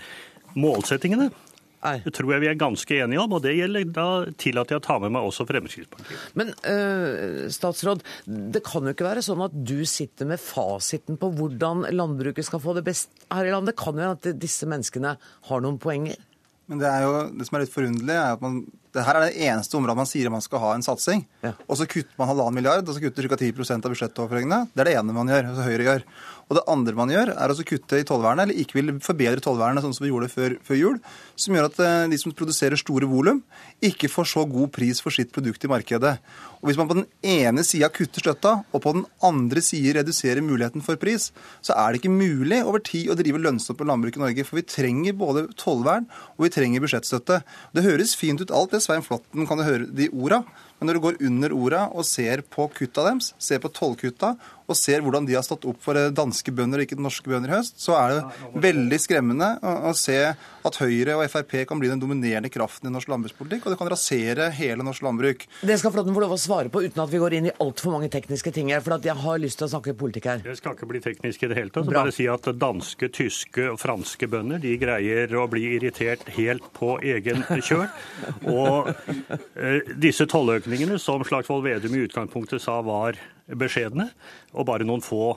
målsettingene 0.60 1.30
det 1.80 2.12
tror 2.12 2.34
jeg 2.34 2.44
vi 2.44 2.50
er 2.52 2.58
ganske 2.60 2.96
enige 3.06 3.22
om, 3.22 3.34
og 3.38 3.44
det 3.46 3.54
gjelder 3.56 3.86
da 3.96 4.08
tillater 4.42 4.76
jeg 4.76 4.82
å 4.82 4.84
ta 4.84 4.98
med 5.00 5.14
meg 5.16 5.28
også 5.30 5.46
Fremskrittspartiet. 5.48 6.26
Men 6.40 6.52
øh, 6.68 7.46
statsråd, 7.56 8.04
det 8.28 8.62
kan 8.68 8.84
jo 8.84 8.92
ikke 8.92 9.08
være 9.08 9.24
sånn 9.24 9.46
at 9.46 9.56
du 9.56 9.78
sitter 9.88 10.28
med 10.28 10.44
fasiten 10.44 11.20
på 11.20 11.32
hvordan 11.38 11.88
landbruket 11.96 12.48
skal 12.48 12.60
få 12.64 12.76
det 12.76 12.84
best 12.90 13.14
her 13.32 13.48
i 13.48 13.54
landet. 13.54 13.72
Det 13.72 13.80
kan 13.80 13.96
jo 13.96 14.04
hende 14.04 14.18
at 14.18 14.42
disse 14.44 14.68
menneskene 14.68 15.16
har 15.22 15.64
noen 15.64 15.80
poenger? 15.80 16.20
Men 16.70 16.84
det, 16.84 16.92
er 16.92 17.08
jo, 17.08 17.14
det 17.40 17.48
som 17.48 17.58
er 17.58 17.64
litt 17.64 17.74
forunderlig, 17.74 18.18
er 18.18 18.36
at 18.36 18.44
man, 18.44 18.60
det 18.96 19.04
her 19.06 19.20
er 19.20 19.28
det 19.28 19.46
eneste 19.46 19.78
området 19.78 20.00
man 20.00 20.10
sier 20.10 20.32
man 20.34 20.44
skal 20.44 20.64
ha 20.64 20.74
en 20.74 20.86
satsing. 20.86 21.22
Ja. 21.46 21.54
Og 21.68 21.78
så 21.78 21.86
kutter 21.90 22.18
man 22.18 22.32
halvannen 22.32 22.58
milliard, 22.58 22.88
og 22.88 22.96
så 22.96 23.04
kutter 23.04 23.30
ca. 23.30 23.38
10% 23.38 23.86
av 23.86 23.94
budsjettoverføringene. 23.94 24.60
Det 24.74 24.84
er 24.84 24.90
det 24.90 24.98
ene 24.98 25.16
man 25.16 25.30
gjør, 25.30 25.52
altså 25.52 25.68
Høyre 25.68 25.88
gjør. 25.88 26.06
Og 26.50 26.58
det 26.58 26.66
andre 26.74 26.96
man 26.98 27.12
gjør, 27.14 27.30
er 27.38 27.52
å 27.54 27.66
kutte 27.70 28.00
i 28.02 28.06
tollvernet, 28.10 28.48
eller 28.48 28.58
ikke 28.58 28.80
vil 28.80 28.96
forbedre 29.06 29.44
tollvernet 29.46 29.86
sånn 29.86 29.94
som 29.94 30.06
vi 30.06 30.10
gjorde 30.10 30.32
før, 30.34 30.56
før 30.66 30.80
jul. 30.80 30.96
Som 31.38 31.54
gjør 31.54 31.68
at 31.70 31.82
eh, 31.86 32.08
de 32.10 32.18
som 32.18 32.34
produserer 32.34 32.82
store 32.82 33.10
volum, 33.10 33.44
ikke 33.86 34.10
får 34.10 34.32
så 34.32 34.46
god 34.50 34.72
pris 34.74 35.02
for 35.06 35.14
sitt 35.14 35.30
produkt 35.36 35.68
i 35.68 35.70
markedet. 35.70 36.16
Og 36.60 36.68
Hvis 36.68 36.80
man 36.80 36.90
på 36.90 36.98
den 36.98 37.06
ene 37.22 37.64
sida 37.64 37.92
kutter 37.94 38.26
støtta, 38.26 38.56
og 38.74 38.82
på 38.82 38.96
den 38.98 39.06
andre 39.24 39.62
sida 39.64 40.00
reduserer 40.00 40.42
muligheten 40.44 40.84
for 40.84 40.98
pris, 41.00 41.30
så 41.62 41.78
er 41.78 41.94
det 41.94 42.02
ikke 42.02 42.18
mulig 42.18 42.64
over 42.66 42.82
tid 42.82 43.14
å 43.14 43.20
drive 43.20 43.44
lønnsomt 43.46 43.78
på 43.80 43.88
landbruk 43.88 44.18
i 44.18 44.24
Norge. 44.26 44.48
For 44.48 44.58
vi 44.60 44.66
trenger 44.66 45.16
både 45.22 45.46
tollvern 45.60 46.10
og 46.10 46.48
vi 46.48 46.52
trenger 46.58 46.82
budsjettstøtte. 46.84 47.44
Det 47.78 47.86
høres 47.86 48.18
fint 48.18 48.42
ut 48.42 48.52
alt 48.52 48.74
det, 48.74 48.79
Svein 48.84 49.06
Flåtten 49.06 49.48
kan 49.48 49.60
du 49.60 49.66
høre 49.68 49.88
de 49.88 50.10
orda. 50.12 50.44
Men 50.80 50.90
når 50.90 50.98
du 50.98 51.04
går 51.04 51.20
under 51.28 51.56
orda 51.56 51.82
og 51.92 52.08
ser 52.08 52.44
på 52.48 52.70
kutta 52.72 53.04
deres, 53.10 53.34
ser 53.42 53.60
på 53.64 53.72
tollkutta 53.76 54.36
og 54.70 54.78
ser 54.78 55.02
hvordan 55.02 55.26
de 55.26 55.34
har 55.34 55.46
stått 55.46 55.66
opp 55.70 55.80
for 55.82 55.98
danske 56.14 56.54
bønder 56.54 56.82
og 56.82 56.86
ikke 56.86 57.00
norske 57.02 57.30
bønder 57.30 57.50
i 57.50 57.56
høst, 57.58 57.80
så 57.82 57.96
er 57.98 58.14
det 58.14 58.60
veldig 58.62 59.00
skremmende 59.02 59.48
å, 59.66 59.94
se 59.98 60.18
at 60.30 60.78
Høyre 60.78 61.16
og 61.18 61.26
Frp 61.32 61.56
kan 61.68 61.80
bli 61.82 61.90
den 61.90 62.02
dominerende 62.02 62.52
kraften 62.54 62.92
i 62.92 62.94
norsk 62.94 63.10
landbrukspolitikk, 63.10 63.66
og 63.66 63.74
det 63.74 63.80
kan 63.80 63.90
rasere 63.90 64.50
hele 64.54 64.86
norsk 64.86 65.04
landbruk. 65.08 65.48
Det 65.66 65.80
skal 65.82 65.94
Flåtten 65.96 66.14
få 66.14 66.22
lov 66.22 66.36
å 66.36 66.40
svare 66.40 66.70
på 66.70 66.84
uten 66.86 67.02
at 67.02 67.10
vi 67.10 67.22
går 67.22 67.38
inn 67.40 67.50
i 67.50 67.56
altfor 67.66 67.96
mange 67.96 68.12
tekniske 68.14 68.54
ting 68.54 68.70
her, 68.70 68.84
for 68.86 69.02
jeg 69.02 69.18
har 69.24 69.42
lyst 69.42 69.58
til 69.60 69.66
å 69.66 69.72
snakke 69.74 69.96
politikk 69.98 70.30
her. 70.30 70.44
Det 70.46 70.60
skal 70.60 70.78
ikke 70.78 70.92
bli 70.92 71.02
teknisk 71.02 71.48
i 71.48 71.50
det 71.50 71.58
hele 71.58 71.74
tatt. 71.74 71.90
Bare 71.90 72.14
si 72.14 72.30
at 72.30 72.52
danske, 72.62 73.10
tyske 73.16 73.72
og 73.74 73.82
franske 73.82 74.30
bønder 74.30 74.62
de 74.62 74.76
greier 74.78 75.34
å 75.34 75.48
bli 75.50 75.66
irritert 75.80 76.30
helt 76.38 76.70
på 76.78 77.00
egen 77.02 77.42
kjøl. 77.58 77.88
Og 78.60 78.92
eh, 78.94 79.90
disse 79.98 80.30
tolløkningene 80.30 80.69
økningene 80.70 81.00
som 81.02 81.24
Slagsvold 81.26 81.64
Vedum 81.66 81.96
i 81.98 82.04
utgangspunktet 82.06 82.62
sa 82.62 82.76
var 82.86 83.18
beskjedne, 83.58 84.12
og 84.54 84.68
bare 84.70 84.86
noen 84.86 85.02
få 85.02 85.32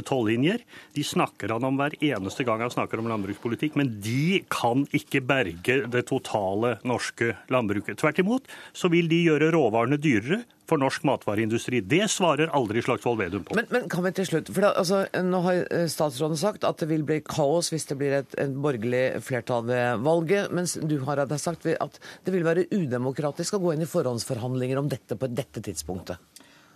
tollinjer. 0.00 0.62
De 0.96 1.04
snakker 1.04 1.52
han 1.54 1.66
om 1.68 1.76
hver 1.80 1.96
eneste 2.00 2.46
gang 2.48 2.64
han 2.64 2.72
snakker 2.72 3.02
om 3.02 3.10
landbrukspolitikk, 3.12 3.76
men 3.78 3.94
de 4.04 4.40
kan 4.52 4.86
ikke 4.96 5.22
berge 5.26 5.82
det 5.92 6.06
totale 6.08 6.78
norske 6.88 7.34
landbruket. 7.52 8.00
Tvert 8.00 8.22
imot 8.22 8.50
så 8.76 8.90
vil 8.92 9.10
de 9.12 9.22
gjøre 9.26 9.52
råvarene 9.54 10.00
dyrere 10.00 10.42
for 10.72 10.80
norsk 10.80 11.04
matvareindustri. 11.04 11.82
Det 11.84 12.06
svarer 12.10 12.52
aldri 12.56 12.82
Slagsvold 12.84 13.18
Vedum 13.20 13.44
på. 13.44 13.56
Men, 13.58 13.68
men, 13.74 13.88
kan 13.92 14.04
vi 14.06 14.12
til 14.16 14.28
slutt, 14.28 14.50
for 14.52 14.64
da, 14.64 14.72
altså, 14.80 15.02
Nå 15.26 15.42
har 15.44 15.62
eh, 15.66 15.86
statsråden 15.90 16.38
sagt 16.40 16.64
at 16.68 16.80
det 16.80 16.88
vil 16.90 17.04
bli 17.06 17.18
kaos 17.26 17.72
hvis 17.72 17.88
det 17.90 17.98
blir 18.00 18.16
et, 18.22 18.36
et 18.40 18.54
borgerlig 18.54 19.22
flertall 19.26 19.66
ved 19.68 20.04
valget, 20.06 20.52
mens 20.54 20.78
du 20.80 20.96
har 21.06 21.24
sagt 21.42 21.66
at 21.72 21.98
det 22.24 22.34
vil 22.34 22.46
være 22.46 22.66
udemokratisk 22.72 23.58
å 23.58 23.62
gå 23.62 23.74
inn 23.74 23.84
i 23.84 23.90
forhåndsforhandlinger 23.90 24.80
om 24.80 24.88
dette 24.90 25.18
på 25.18 25.28
dette 25.30 25.62
tidspunktet. 25.64 26.20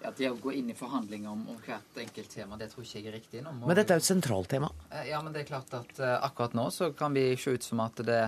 Ja, 0.07 0.13
Det 0.15 0.29
å 0.31 0.37
gå 0.39 0.53
inn 0.55 0.69
i 0.71 0.75
forhandlinger 0.79 1.33
om, 1.33 1.41
om 1.51 1.57
hvert 1.65 1.97
enkelt 1.99 2.31
tema, 2.31 2.55
det 2.61 2.69
tror 2.71 2.85
ikke 2.85 3.01
jeg 3.01 3.09
er 3.11 3.17
riktig. 3.17 3.41
Nå 3.43 3.51
men 3.59 3.75
dette 3.75 3.91
er 3.91 3.99
jo 3.99 4.05
et 4.05 4.07
sentralt 4.07 4.47
tema? 4.53 4.69
Eh, 4.93 5.09
ja, 5.09 5.19
men 5.25 5.35
det 5.35 5.41
er 5.41 5.49
klart 5.49 5.75
at 5.75 5.99
uh, 5.99 6.13
akkurat 6.23 6.55
nå 6.55 6.69
så 6.71 6.93
kan 6.95 7.17
vi 7.17 7.25
se 7.35 7.57
ut 7.57 7.67
som 7.67 7.83
at 7.83 7.99
det, 8.07 8.21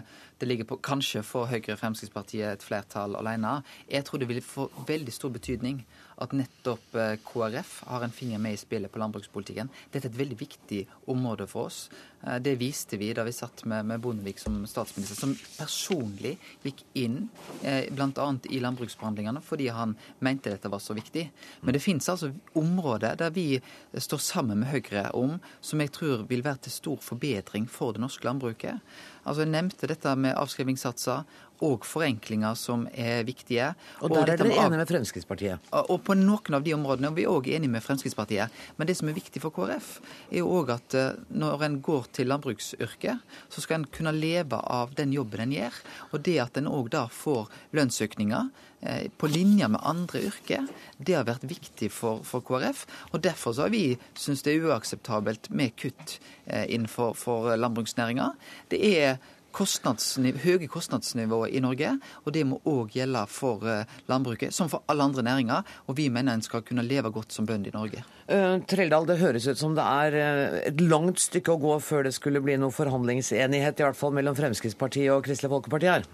det 0.43 0.49
ligger 0.49 0.67
på 0.73 0.81
kanskje 0.89 1.23
for 1.23 1.47
Høyre 1.47 1.79
Fremskrittspartiet 1.79 2.51
et 2.51 2.67
flertall 2.67 3.15
alene. 3.21 3.61
Jeg 3.87 4.09
tror 4.09 4.19
det 4.19 4.27
vil 4.33 4.43
få 4.43 4.67
veldig 4.91 5.15
stor 5.15 5.31
betydning 5.39 5.85
at 6.23 6.35
nettopp 6.35 6.95
eh, 6.99 7.15
KrF 7.25 7.83
har 7.87 8.05
en 8.05 8.15
finger 8.15 8.39
med 8.43 8.57
i 8.57 8.61
spillet 8.61 8.93
på 8.93 8.99
landbrukspolitikken. 8.99 9.71
Dette 9.93 10.09
er 10.09 10.13
et 10.13 10.21
veldig 10.21 10.39
viktig 10.41 10.81
område 11.13 11.47
for 11.51 11.69
oss. 11.69 11.79
Eh, 12.25 12.39
det 12.43 12.57
viste 12.59 12.99
vi 12.99 13.13
da 13.15 13.25
vi 13.27 13.35
satt 13.35 13.65
med, 13.71 13.87
med 13.87 14.03
Bondevik 14.03 14.41
som 14.43 14.59
statsminister, 14.67 15.19
som 15.19 15.35
personlig 15.59 16.35
gikk 16.67 16.83
inn 16.99 17.21
eh, 17.63 17.87
bl.a. 17.95 18.29
i 18.51 18.63
landbruksforhandlingene 18.65 19.43
fordi 19.45 19.71
han 19.75 19.95
mente 20.25 20.51
dette 20.55 20.73
var 20.73 20.83
så 20.83 20.97
viktig. 20.99 21.29
Men 21.63 21.77
det 21.77 21.85
finnes 21.85 22.11
altså 22.11 22.33
områder 22.59 23.19
der 23.21 23.35
vi 23.35 23.49
står 23.95 24.23
sammen 24.23 24.65
med 24.65 24.73
Høyre 24.73 25.09
om 25.17 25.39
som 25.61 25.81
jeg 25.83 25.95
tror 25.95 26.27
vil 26.29 26.43
være 26.47 26.67
til 26.67 26.75
stor 26.75 26.99
forbedring 27.05 27.71
for 27.71 27.95
det 27.95 28.03
norske 28.03 28.27
landbruket. 28.27 28.83
Altså 29.29 29.45
Jeg 29.45 29.53
nevnte 29.53 29.89
dette 29.91 30.15
med 30.17 30.37
avskrivingssatser 30.41 31.27
og 31.65 31.87
forenklinger 31.87 32.55
som 32.59 32.87
er 32.93 33.25
viktige. 33.27 33.73
Og 34.01 34.13
der 34.13 34.23
og 34.23 34.31
er 34.31 34.41
dere 34.41 34.55
enige 34.55 34.79
med 34.79 34.91
Fremskrittspartiet? 34.91 35.71
Og 35.91 36.01
på 36.07 36.17
noen 36.19 36.57
av 36.59 36.65
de 36.67 36.75
områdene 36.77 37.11
er 37.11 37.17
vi 37.17 37.27
òg 37.31 37.51
enige 37.51 37.73
med 37.73 37.85
Fremskrittspartiet. 37.85 38.55
Men 38.77 38.89
det 38.89 38.99
som 38.99 39.11
er 39.11 39.19
viktig 39.19 39.43
for 39.43 39.55
KrF, 39.55 39.91
er 40.31 40.41
jo 40.41 40.53
òg 40.61 40.73
at 40.77 40.97
eh, 40.99 41.19
når 41.31 41.67
en 41.67 41.81
går 41.85 42.09
til 42.19 42.31
landbruksyrket, 42.31 43.27
så 43.51 43.65
skal 43.65 43.81
en 43.81 43.91
kunne 43.95 44.15
leve 44.15 44.59
av 44.59 44.95
den 44.99 45.13
jobben 45.15 45.47
en 45.47 45.57
gjør. 45.57 45.83
Og 46.13 46.25
det 46.27 46.39
at 46.45 46.61
en 46.61 46.71
òg 46.71 46.91
da 46.95 47.07
får 47.13 47.49
lønnsøkninger 47.77 48.51
eh, 48.81 49.09
på 49.19 49.31
linje 49.33 49.71
med 49.71 49.83
andre 49.83 50.23
yrker, 50.31 50.69
det 50.99 51.17
har 51.19 51.27
vært 51.29 51.49
viktig 51.49 51.91
for, 51.95 52.23
for 52.27 52.45
KrF. 52.47 52.85
Og 53.13 53.23
derfor 53.25 53.57
så 53.57 53.67
har 53.67 53.75
vi 53.75 53.99
syntes 54.15 54.45
det 54.47 54.55
er 54.55 54.71
uakseptabelt 54.71 55.51
med 55.51 55.75
kutt 55.81 56.21
eh, 56.47 56.69
innenfor 56.69 57.57
landbruksnæringa. 57.59 58.33
Det 58.71 58.83
er 58.95 59.19
kostnadsniv 59.55 60.39
høye 60.45 60.69
kostnadsnivået 60.71 61.55
i 61.57 61.63
Norge, 61.65 61.95
og 62.25 62.35
det 62.35 62.45
må 62.47 62.61
òg 62.69 62.93
gjelde 62.99 63.25
for 63.33 63.65
eh, 63.69 63.99
landbruket, 64.11 64.55
som 64.55 64.71
for 64.71 64.85
alle 64.91 65.09
andre 65.09 65.25
næringer. 65.27 65.67
Og 65.89 65.97
vi 65.99 66.09
mener 66.13 66.35
en 66.35 66.45
skal 66.45 66.63
kunne 66.67 66.87
leve 66.87 67.13
godt 67.15 67.33
som 67.33 67.47
bønder 67.49 67.73
i 67.73 67.77
Norge. 67.77 68.05
Uh, 68.29 68.61
Treldal, 68.69 69.09
det 69.09 69.19
høres 69.23 69.49
ut 69.49 69.59
som 69.59 69.75
det 69.77 69.85
er 69.85 70.17
uh, 70.19 70.61
et 70.69 70.81
langt 70.85 71.21
stykke 71.23 71.55
å 71.55 71.61
gå 71.63 71.79
før 71.81 72.07
det 72.07 72.15
skulle 72.17 72.43
bli 72.45 72.59
noe 72.61 72.75
forhandlingsenighet, 72.75 73.81
i 73.81 73.89
hvert 73.89 73.99
fall 73.99 74.15
mellom 74.17 74.37
Fremskrittspartiet 74.39 75.13
og 75.15 75.25
Kristelig 75.27 75.53
Folkeparti 75.55 75.93
her? 75.95 76.09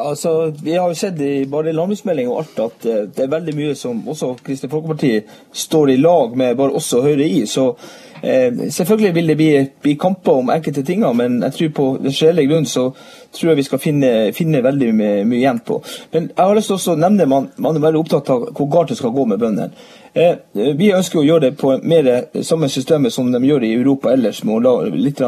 Altså, 0.00 0.54
Vi 0.64 0.72
har 0.72 0.88
jo 0.88 0.96
sett 0.96 1.18
i 1.20 1.44
bare 1.52 1.74
landbruksmelding 1.74 2.30
og 2.32 2.38
alt 2.40 2.60
at 2.64 2.84
det 3.12 3.24
er 3.26 3.32
veldig 3.32 3.52
mye 3.58 3.74
som 3.76 3.98
også 4.08 4.30
Kristelig 4.44 4.72
Folkeparti 4.72 5.10
står 5.52 5.92
i 5.92 5.98
lag 6.00 6.36
med 6.36 6.56
bare 6.56 6.78
oss 6.78 6.94
og 6.96 7.04
Høyre 7.04 7.26
i. 7.28 7.42
Så 7.48 7.74
Eh, 7.76 8.05
selvfølgelig 8.22 9.14
vil 9.14 9.28
det 9.28 9.36
bli, 9.36 9.50
bli, 9.82 9.94
kamper 10.00 10.40
om 10.40 10.50
enkelte 10.50 10.82
ting, 10.86 11.04
men 11.16 11.42
jeg 11.42 11.52
tror 11.52 11.72
på 11.76 11.86
den 12.02 12.14
reelle 12.16 12.46
grunn 12.48 12.66
så 12.66 12.88
tror 13.32 13.50
jeg 13.50 13.60
vi 13.60 13.66
skal 13.66 13.82
finne, 13.82 14.12
finne 14.36 14.62
veldig 14.64 14.92
mye, 14.94 15.24
mye, 15.24 15.38
igjen 15.38 15.60
på. 15.66 15.80
Men 16.12 16.30
jeg 16.32 16.42
har 16.42 16.56
lyst 16.56 16.72
til 16.72 16.94
å 16.94 16.98
nevne 17.00 17.28
man, 17.30 17.50
man 17.56 17.76
er 17.76 17.84
veldig 17.84 18.02
opptatt 18.02 18.32
av 18.32 18.48
hvor 18.56 18.70
galt 18.72 18.92
det 18.92 18.98
skal 19.00 19.14
gå 19.14 19.26
med 19.28 19.42
bøndene. 19.42 19.70
Eh, 20.16 20.38
vi 20.78 20.94
ønsker 20.96 21.20
å 21.20 21.26
gjøre 21.26 21.50
det 21.50 21.58
på 21.60 21.74
mer 21.84 22.08
samme 22.42 22.70
systemet 22.72 23.12
som 23.12 23.28
de 23.32 23.42
gjør 23.44 23.66
i 23.66 23.74
Europa 23.76 24.14
ellers, 24.14 24.42
med 24.44 24.56
å 24.56 24.62
la 24.64 24.96
litt 24.96 25.20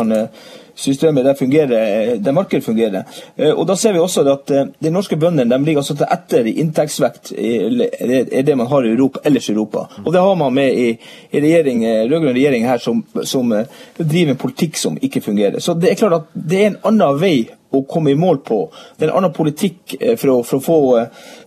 systemet 0.78 1.24
der, 1.24 1.34
fungerer, 1.34 2.16
der 2.16 2.32
markedet 2.32 2.64
fungerer. 2.64 3.02
Eh, 3.36 3.52
og 3.52 3.66
da 3.68 3.76
ser 3.76 3.92
vi 3.92 3.98
også 3.98 4.24
at 4.30 4.50
eh, 4.54 4.70
De 4.84 4.92
norske 4.94 5.16
bøndene 5.16 5.50
de 5.50 5.64
ligger 5.64 5.82
altså 5.82 5.96
til 5.98 6.06
etter 6.12 6.46
i 6.46 6.54
inntektsvekt 6.62 7.32
er 7.34 8.42
det 8.46 8.56
man 8.56 8.70
har 8.70 8.86
i 8.86 8.92
Europa, 8.94 9.20
ellers 9.24 9.48
i 9.48 9.52
Europa. 9.52 9.86
Og 10.04 10.12
det 10.12 10.22
har 10.22 10.34
man 10.38 10.54
med 10.54 10.78
i, 10.78 10.88
i 11.32 11.42
regjering, 11.42 11.84
rød-grønn 12.10 12.34
regjering 12.36 12.66
her 12.68 12.78
som, 12.82 13.02
som, 13.24 13.54
driver 13.98 14.34
en 14.34 14.40
politikk 14.40 14.76
som 14.78 14.98
ikke 15.02 15.20
fungerer. 15.20 15.58
Så 15.60 15.74
det 15.74 15.92
er 15.92 16.00
klart 16.00 16.20
at 16.20 16.34
det 16.34 16.62
er 16.62 16.70
en 16.72 16.82
annen 16.92 17.20
vei 17.20 17.36
å 17.74 17.82
komme 17.84 18.14
i 18.14 18.16
mål 18.16 18.40
på. 18.46 18.62
Det 18.96 19.06
er 19.06 19.12
en 19.12 19.20
annen 19.20 19.34
politikk 19.34 19.96
for 20.16 20.32
å, 20.32 20.40
for 20.46 20.60
å 20.60 20.64
få, 20.64 20.78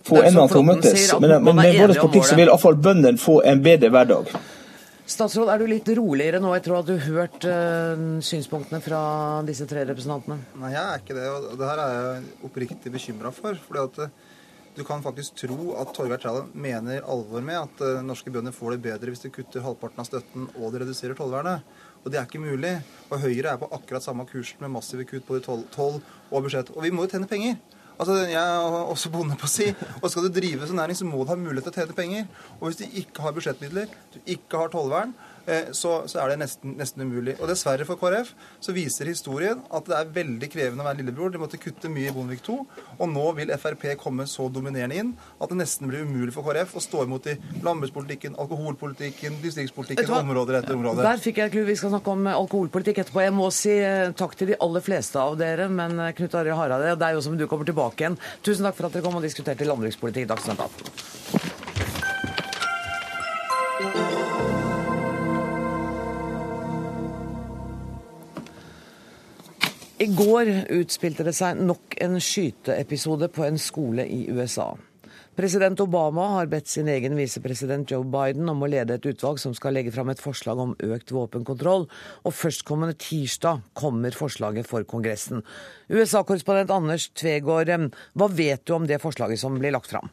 få 0.06 0.22
endene 0.22 0.48
til 0.52 0.60
å 0.60 0.66
møtes. 0.66 1.12
Men, 1.20 1.38
men 1.42 1.62
med 1.62 1.78
vår 1.80 1.96
politikk 2.04 2.28
så 2.28 2.38
vil 2.38 2.50
iallfall 2.50 2.78
bøndene 2.82 3.20
få 3.20 3.40
en 3.48 3.64
bedre 3.64 3.90
hverdag. 3.94 4.34
Statsråd, 5.12 5.50
er 5.52 5.60
du 5.60 5.68
litt 5.68 5.88
roligere 5.98 6.38
nå 6.40 6.54
etter 6.56 6.72
å 6.72 6.78
ha 6.80 6.94
hørt 7.04 7.44
uh, 7.44 8.20
synspunktene 8.24 8.80
fra 8.80 9.00
disse 9.44 9.66
tre 9.68 9.82
representantene? 9.84 10.38
Nei, 10.62 10.70
jeg 10.72 10.82
er 10.82 11.02
ikke 11.02 11.16
det. 11.18 11.26
Og 11.28 11.58
det 11.60 11.68
her 11.68 11.82
er 11.82 11.96
jeg 11.96 12.30
oppriktig 12.48 12.92
bekymra 12.94 13.32
for. 13.36 13.58
fordi 13.66 13.82
at 13.82 14.30
Du 14.72 14.80
kan 14.88 15.02
faktisk 15.04 15.34
tro 15.36 15.74
at 15.76 15.92
Torgeir 15.92 16.16
Trældal 16.16 16.48
mener 16.56 17.04
alvor 17.04 17.44
med 17.44 17.58
at 17.58 17.82
uh, 17.84 18.00
norske 18.00 18.32
bønder 18.32 18.56
får 18.56 18.72
det 18.72 18.84
bedre 18.86 19.12
hvis 19.12 19.26
de 19.26 19.32
kutter 19.34 19.60
halvparten 19.60 20.00
av 20.00 20.08
støtten 20.08 20.48
og 20.54 20.72
de 20.72 20.80
reduserer 20.80 21.18
tollvernet. 21.18 21.60
Og 22.00 22.08
det 22.08 22.18
er 22.18 22.24
ikke 22.24 22.40
mulig. 22.40 22.72
Og 23.10 23.20
Høyre 23.20 23.52
er 23.52 23.60
på 23.60 23.68
akkurat 23.68 24.06
samme 24.06 24.24
kurs 24.30 24.54
med 24.62 24.72
massive 24.72 25.04
kutt 25.04 25.28
på 25.28 25.36
de 25.36 25.44
toll 25.44 26.00
og 26.00 26.38
budsjett. 26.38 26.72
Og 26.72 26.86
vi 26.86 26.94
må 26.94 27.04
jo 27.04 27.12
tjene 27.12 27.28
penger. 27.28 27.60
Altså, 28.02 28.14
Jeg 28.26 28.42
er 28.42 28.88
også 28.90 29.10
bonde 29.14 29.36
på 29.38 29.46
si. 29.46 29.68
Og 30.00 30.10
skal 30.10 30.26
du 30.26 30.32
drive 30.34 30.66
som 30.66 30.78
næring, 30.80 30.96
så 30.98 31.06
må 31.06 31.22
du 31.22 31.30
ha 31.30 31.38
mulighet 31.38 31.68
til 31.68 31.72
å 31.72 31.76
tjene 31.76 31.94
penger. 31.94 32.24
Og 32.58 32.64
hvis 32.68 32.80
du 32.80 32.96
ikke 32.98 33.22
har 33.22 33.34
budsjettmidler, 33.36 33.92
du 34.14 34.18
ikke 34.26 34.58
har 34.58 34.72
tollvern, 34.72 35.12
så, 35.74 35.92
så, 36.06 36.20
er 36.22 36.32
det 36.32 36.38
nesten, 36.42 36.76
nesten, 36.78 37.04
umulig. 37.06 37.36
Og 37.40 37.50
dessverre 37.50 37.86
for 37.88 38.00
KrF 38.00 38.32
så 38.62 38.74
viser 38.76 39.10
historien 39.10 39.62
at 39.74 39.88
det 39.88 39.96
er 39.98 40.12
veldig 40.14 40.48
krevende 40.52 40.84
å 40.84 40.88
være 40.88 41.00
lillebror. 41.02 41.32
De 41.34 41.40
måtte 41.42 41.60
kutte 41.60 41.90
mye 41.92 42.10
i 42.10 42.14
Bondevik 42.14 42.46
II, 42.46 42.62
og 42.98 43.10
nå 43.10 43.26
vil 43.38 43.52
Frp 43.58 43.88
komme 44.00 44.26
så 44.30 44.48
dominerende 44.52 44.98
inn 44.98 45.12
at 45.42 45.50
det 45.50 45.58
nesten 45.58 45.90
blir 45.90 46.06
umulig 46.06 46.34
for 46.34 46.46
KrF 46.46 46.76
å 46.78 46.84
stå 46.84 47.04
imot 47.06 47.28
i 47.32 47.36
landbrukspolitikken, 47.64 48.36
alkoholpolitikken, 48.42 49.40
distriktspolitikken, 49.42 50.10
områder 50.22 50.60
etter 50.60 50.76
områder. 50.76 51.06
Der 51.06 51.22
fikk 51.22 51.42
jeg 51.42 51.54
clou. 51.54 51.64
Vi 51.68 51.78
skal 51.78 51.94
snakke 51.94 52.14
om 52.14 52.28
alkoholpolitikk 52.32 53.02
etterpå. 53.04 53.24
Jeg 53.24 53.36
må 53.36 53.48
si 53.54 53.74
eh, 53.78 54.12
takk 54.18 54.36
til 54.38 54.52
de 54.52 54.60
aller 54.64 54.84
fleste 54.84 55.20
av 55.22 55.38
dere, 55.40 55.68
men 55.72 55.98
eh, 55.98 56.14
Knut 56.18 56.38
Arild 56.38 56.58
Hareide, 56.58 56.94
det 57.00 57.08
er 57.08 57.18
jo 57.18 57.24
som 57.24 57.38
du 57.38 57.48
kommer 57.50 57.68
tilbake 57.68 58.06
igjen. 58.06 58.20
Tusen 58.44 58.68
takk 58.68 58.78
for 58.78 58.88
at 58.88 58.96
dere 58.96 59.06
kom 59.06 59.18
og 59.18 59.26
diskuterte 59.26 59.68
landbrukspolitikk 59.68 60.28
i 60.28 60.32
Dagsnytt 60.34 60.64
18. 60.68 61.61
I 70.02 70.08
går 70.10 70.48
utspilte 70.74 71.22
det 71.22 71.34
seg 71.36 71.60
nok 71.62 71.94
en 72.02 72.16
skyteepisode 72.18 73.28
på 73.30 73.44
en 73.46 73.58
skole 73.60 74.02
i 74.10 74.24
USA. 74.34 74.72
President 75.38 75.78
Obama 75.84 76.24
har 76.32 76.48
bedt 76.50 76.66
sin 76.72 76.88
egen 76.90 77.14
visepresident 77.14 77.92
Joe 77.92 78.02
Biden 78.10 78.50
om 78.50 78.64
å 78.64 78.70
lede 78.72 78.96
et 78.98 79.06
utvalg 79.06 79.38
som 79.38 79.54
skal 79.54 79.76
legge 79.76 79.92
fram 79.94 80.10
et 80.10 80.20
forslag 80.20 80.58
om 80.58 80.74
økt 80.82 81.14
våpenkontroll, 81.14 81.86
og 82.26 82.34
førstkommende 82.34 82.98
tirsdag 82.98 83.62
kommer 83.78 84.16
forslaget 84.16 84.66
for 84.66 84.82
Kongressen. 84.90 85.44
USA-korrespondent 85.92 86.74
Anders 86.74 87.06
Tvegård, 87.14 87.70
hva 88.18 88.30
vet 88.32 88.66
du 88.66 88.74
om 88.74 88.90
det 88.90 88.98
forslaget 89.04 89.38
som 89.44 89.60
blir 89.62 89.76
lagt 89.76 89.92
fram? 89.92 90.10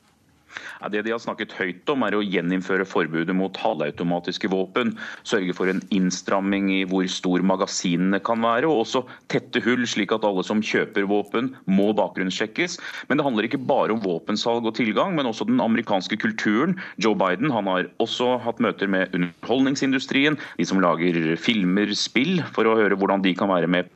Det 0.92 1.02
de 1.06 1.12
har 1.14 1.22
snakket 1.22 1.54
høyt 1.58 1.92
om, 1.94 2.04
er 2.06 2.16
å 2.18 2.24
gjeninnføre 2.24 2.88
forbudet 2.88 3.36
mot 3.38 3.58
halvautomatiske 3.62 4.50
våpen. 4.52 4.96
Sørge 5.28 5.56
for 5.58 5.72
en 5.72 5.82
innstramming 5.96 6.70
i 6.74 6.80
hvor 6.90 7.06
stor 7.12 7.44
magasinene 7.46 8.22
kan 8.26 8.42
være, 8.44 8.70
og 8.70 8.84
også 8.86 9.04
tette 9.32 9.62
hull, 9.66 9.86
slik 9.90 10.14
at 10.16 10.26
alle 10.28 10.46
som 10.48 10.64
kjøper 10.66 11.08
våpen, 11.10 11.54
må 11.70 11.92
bakgrunnssjekkes. 11.98 12.80
Men 13.10 13.20
det 13.20 13.28
handler 13.28 13.50
ikke 13.50 13.62
bare 13.70 13.96
om 13.96 14.04
våpensalg 14.04 14.68
og 14.70 14.78
tilgang, 14.80 15.16
men 15.18 15.30
også 15.30 15.48
den 15.50 15.62
amerikanske 15.64 16.20
kulturen. 16.22 16.78
Joe 17.02 17.18
Biden 17.20 17.54
han 17.54 17.70
har 17.70 17.90
også 18.02 18.38
hatt 18.46 18.62
møter 18.64 18.90
med 18.92 19.14
underholdningsindustrien, 19.16 20.40
de 20.58 20.68
som 20.68 20.82
lager 20.84 21.36
filmer, 21.40 21.94
spill, 21.98 22.40
for 22.56 22.68
å 22.70 22.78
høre 22.80 22.98
hvordan 23.00 23.24
de 23.26 23.36
kan 23.38 23.52
være 23.52 23.70
med 23.70 23.90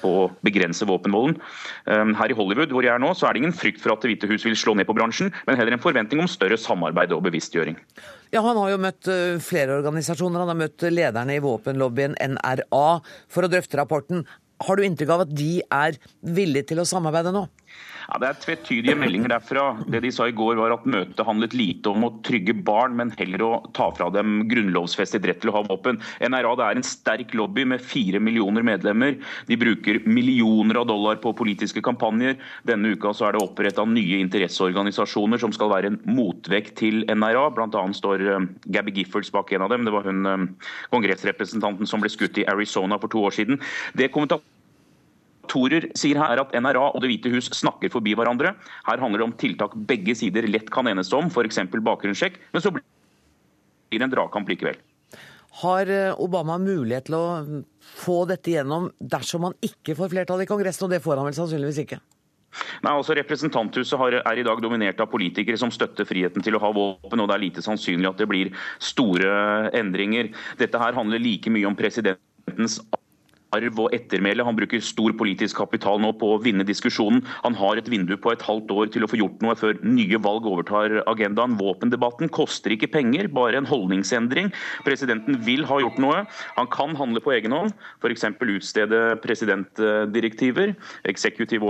på 0.00 0.12
å 0.22 0.26
begrense 0.46 0.86
våpenvolden. 0.88 1.38
Ehm, 1.90 2.14
her 2.18 2.32
i 2.32 2.36
Hollywood 2.38 2.74
hvor 2.74 2.86
jeg 2.86 2.94
er 2.94 3.02
nå, 3.02 3.12
så 3.16 3.28
er 3.28 3.34
det 3.34 3.44
ingen 3.44 3.56
frykt 3.56 3.82
for 3.82 3.94
at 3.94 4.04
Det 4.06 4.12
hvite 4.12 4.28
hus 4.30 4.44
vil 4.46 4.56
slå 4.58 4.76
ned 4.76 4.86
på 4.86 4.94
bransjen, 4.94 5.32
men 5.46 5.58
heller 5.58 5.74
en 5.74 5.82
forventning 5.82 6.20
om 6.22 6.30
større 6.30 6.58
samarbeid 6.60 7.14
og 7.16 7.24
bevisstgjøring. 7.26 7.78
Ja, 8.34 8.42
Han 8.42 8.58
har 8.60 8.70
jo 8.74 8.80
møtt 8.82 9.08
eh, 9.10 9.38
flere 9.42 9.78
organisasjoner. 9.80 10.42
Han 10.42 10.52
har 10.52 10.60
møtt 10.66 10.86
lederne 10.90 11.36
i 11.36 11.42
våpenlobbyen 11.42 12.18
NRA 12.36 12.88
for 13.32 13.46
å 13.46 13.50
drøfte 13.50 13.80
rapporten. 13.80 14.26
Har 14.64 14.76
du 14.76 14.86
inntrykk 14.86 15.12
av 15.12 15.26
at 15.26 15.32
de 15.36 15.60
er 15.60 15.98
villige 16.22 16.70
til 16.72 16.80
å 16.80 16.88
samarbeide 16.88 17.34
nå? 17.34 17.44
Ja, 18.06 18.18
Det 18.22 18.28
er 18.28 18.38
tvetydige 18.42 18.94
meldinger 18.98 19.32
derfra. 19.34 19.64
Det 19.90 20.00
de 20.04 20.12
sa 20.14 20.28
i 20.30 20.34
går 20.36 20.58
var 20.60 20.74
at 20.76 20.86
møtet 20.86 21.26
handlet 21.26 21.56
lite 21.58 21.90
om 21.90 22.06
å 22.06 22.12
trygge 22.26 22.54
barn, 22.54 22.94
men 22.98 23.10
heller 23.18 23.42
å 23.42 23.50
ta 23.74 23.88
fra 23.94 24.08
dem 24.14 24.44
grunnlovsfestet 24.50 25.26
rett 25.26 25.40
til 25.42 25.50
å 25.50 25.56
ha 25.58 25.64
våpen. 25.66 25.98
NRA 26.22 26.54
det 26.58 26.66
er 26.68 26.78
en 26.78 26.86
sterk 26.86 27.34
lobby 27.34 27.66
med 27.66 27.82
fire 27.82 28.20
millioner 28.22 28.62
medlemmer. 28.66 29.18
De 29.50 29.58
bruker 29.58 30.00
millioner 30.06 30.78
av 30.82 30.86
dollar 30.86 31.18
på 31.22 31.34
politiske 31.36 31.82
kampanjer. 31.82 32.38
Denne 32.68 32.94
uka 32.94 33.14
så 33.16 33.28
er 33.28 33.36
det 33.36 33.42
oppretta 33.42 33.86
nye 33.90 34.22
interesseorganisasjoner 34.22 35.42
som 35.42 35.54
skal 35.54 35.72
være 35.74 35.92
en 35.92 36.00
motvekt 36.06 36.76
til 36.78 37.02
NRA. 37.10 37.48
Blant 37.56 37.74
annet 37.74 37.98
står 37.98 38.22
eh, 38.22 38.50
Gabby 38.70 38.94
Giffords 39.00 39.32
bak 39.34 39.50
en 39.52 39.66
av 39.66 39.74
dem. 39.74 39.86
Det 39.86 39.94
var 39.94 40.06
hun 40.06 40.26
eh, 40.30 40.50
kongressrepresentanten 40.94 41.90
som 41.90 42.04
ble 42.04 42.12
skutt 42.12 42.38
i 42.38 42.46
Arizona 42.46 43.00
for 43.02 43.10
to 43.10 43.26
år 43.26 43.34
siden. 43.34 43.58
Det 43.98 44.12
kommentator 44.14 44.46
Torer 45.50 45.88
sier 45.98 46.18
her 46.20 46.42
at 46.42 46.52
NRA 46.56 46.88
og 46.90 47.00
Det 47.02 47.10
hvite 47.10 47.32
hus 47.34 47.50
snakker 47.54 47.92
forbi 47.92 48.16
hverandre. 48.18 48.54
Her 48.88 49.02
handler 49.02 49.22
det 49.22 49.28
om 49.28 49.36
tiltak 49.38 49.76
begge 49.88 50.16
sider 50.18 50.48
lett 50.50 50.70
kan 50.72 50.88
enes 50.90 51.12
om, 51.16 51.30
f.eks. 51.30 51.62
bakgrunnssjekk. 51.70 52.40
Men 52.52 52.64
så 52.64 52.74
blir 52.74 52.84
det 53.94 54.06
en 54.06 54.14
dragkamp 54.14 54.50
likevel. 54.50 54.78
Har 55.62 55.88
eh, 55.88 56.12
Obama 56.20 56.58
mulighet 56.60 57.06
til 57.08 57.16
å 57.16 57.62
få 57.96 58.24
dette 58.28 58.52
gjennom 58.52 58.90
dersom 59.00 59.46
han 59.48 59.56
ikke 59.64 59.96
får 59.96 60.12
flertall 60.12 60.44
i 60.44 60.48
Kongressen, 60.50 60.84
og 60.84 60.92
det 60.92 61.00
får 61.04 61.16
han 61.20 61.30
vel 61.30 61.38
sannsynligvis 61.38 61.80
ikke? 61.86 62.02
Nei, 62.84 62.92
altså 62.92 63.16
Representanthuset 63.16 63.98
har, 64.00 64.18
er 64.20 64.40
i 64.40 64.44
dag 64.46 64.60
dominert 64.64 65.00
av 65.02 65.10
politikere 65.12 65.58
som 65.60 65.72
støtter 65.72 66.08
friheten 66.08 66.44
til 66.44 66.56
å 66.56 66.62
ha 66.62 66.70
våpen, 66.76 67.22
og 67.22 67.28
det 67.28 67.36
er 67.36 67.44
lite 67.44 67.64
sannsynlig 67.64 68.08
at 68.10 68.20
det 68.20 68.28
blir 68.30 68.52
store 68.82 69.72
endringer. 69.76 70.30
Dette 70.60 70.80
her 70.80 70.96
handler 70.96 71.22
like 71.22 71.52
mye 71.52 71.68
om 71.68 71.76
presidentens 71.78 72.78
arv 73.54 73.80
og 73.80 73.94
ettermæle. 73.94 74.44
Han 74.46 74.56
bruker 74.58 74.82
stor 74.84 75.14
politisk 75.18 75.60
kapital 75.60 76.00
nå 76.02 76.12
på 76.18 76.32
å 76.34 76.40
vinne 76.42 76.66
diskusjonen. 76.66 77.22
Han 77.44 77.56
har 77.58 77.78
et 77.78 77.90
vindu 77.90 78.16
på 78.18 78.32
et 78.32 78.44
halvt 78.46 78.72
år 78.74 78.92
til 78.94 79.06
å 79.06 79.10
få 79.10 79.20
gjort 79.20 79.42
noe 79.44 79.56
før 79.58 79.78
nye 79.86 80.20
valg 80.22 80.48
overtar 80.50 80.98
agendaen. 81.06 81.56
Våpendebatten 81.60 82.32
koster 82.34 82.74
ikke 82.74 82.90
penger, 82.98 83.30
bare 83.32 83.60
en 83.60 83.68
holdningsendring. 83.68 84.52
Presidenten 84.86 85.40
vil 85.46 85.66
ha 85.68 85.80
gjort 85.82 86.00
noe. 86.02 86.24
Han 86.58 86.70
kan 86.72 86.96
handle 86.98 87.22
på 87.22 87.34
egen 87.36 87.54
hånd, 87.54 87.76
f.eks. 88.02 88.26
utstede 88.56 89.02
presidentdirektiver. 89.22 90.74
executive 91.04 91.64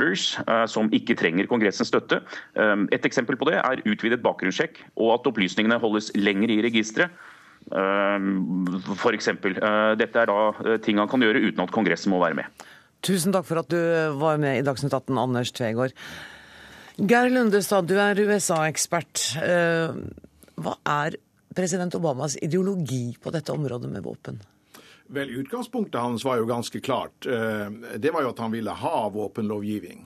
orders 0.00 0.38
eh, 0.46 0.66
som 0.70 0.90
ikke 0.94 1.16
trenger 1.18 1.48
Kongressens 1.50 1.90
støtte. 1.90 2.20
Eh, 2.56 2.76
et 2.94 3.06
eksempel 3.06 3.38
på 3.38 3.48
det 3.50 3.58
er 3.60 3.82
utvidet 3.84 4.22
bakgrunnssjekk 4.24 4.82
og 4.96 5.14
at 5.18 5.28
opplysningene 5.30 5.80
holdes 5.82 6.10
lenger 6.16 6.52
i 6.54 6.60
registeret. 6.64 7.10
Ehm, 7.70 8.66
F.eks. 8.96 9.28
Eh, 9.30 9.94
dette 10.00 10.22
er 10.22 10.30
da 10.30 10.38
eh, 10.64 10.76
ting 10.82 10.98
han 10.98 11.10
kan 11.10 11.22
gjøre 11.22 11.42
uten 11.46 11.62
at 11.64 11.72
Kongressen 11.74 12.12
må 12.12 12.20
være 12.22 12.38
med. 12.40 12.66
Tusen 13.06 13.32
takk 13.32 13.46
for 13.48 13.62
at 13.62 13.70
du 13.72 13.80
var 14.20 14.40
med 14.42 14.58
i 14.58 14.64
Dagsnytt 14.66 14.92
18, 14.92 15.16
Anders 15.20 15.52
Tvegård. 15.56 15.94
Geir 17.00 17.30
Lundestad, 17.32 17.88
du 17.88 17.96
er 18.02 18.18
USA-ekspert. 18.18 19.24
Eh, 19.40 19.94
hva 20.60 20.76
er 21.00 21.16
president 21.56 21.94
Obamas 21.96 22.36
ideologi 22.42 23.14
på 23.22 23.32
dette 23.34 23.54
området 23.54 23.90
med 23.90 24.04
våpen? 24.04 24.42
Vel, 25.10 25.32
Utgangspunktet 25.40 25.98
hans 25.98 26.22
var 26.26 26.38
jo 26.38 26.46
ganske 26.46 26.78
klart. 26.84 27.26
Det 27.26 28.12
var 28.14 28.22
jo 28.22 28.28
at 28.30 28.42
han 28.44 28.52
ville 28.54 28.70
ha 28.78 28.98
våpenlovgivning. 29.10 30.04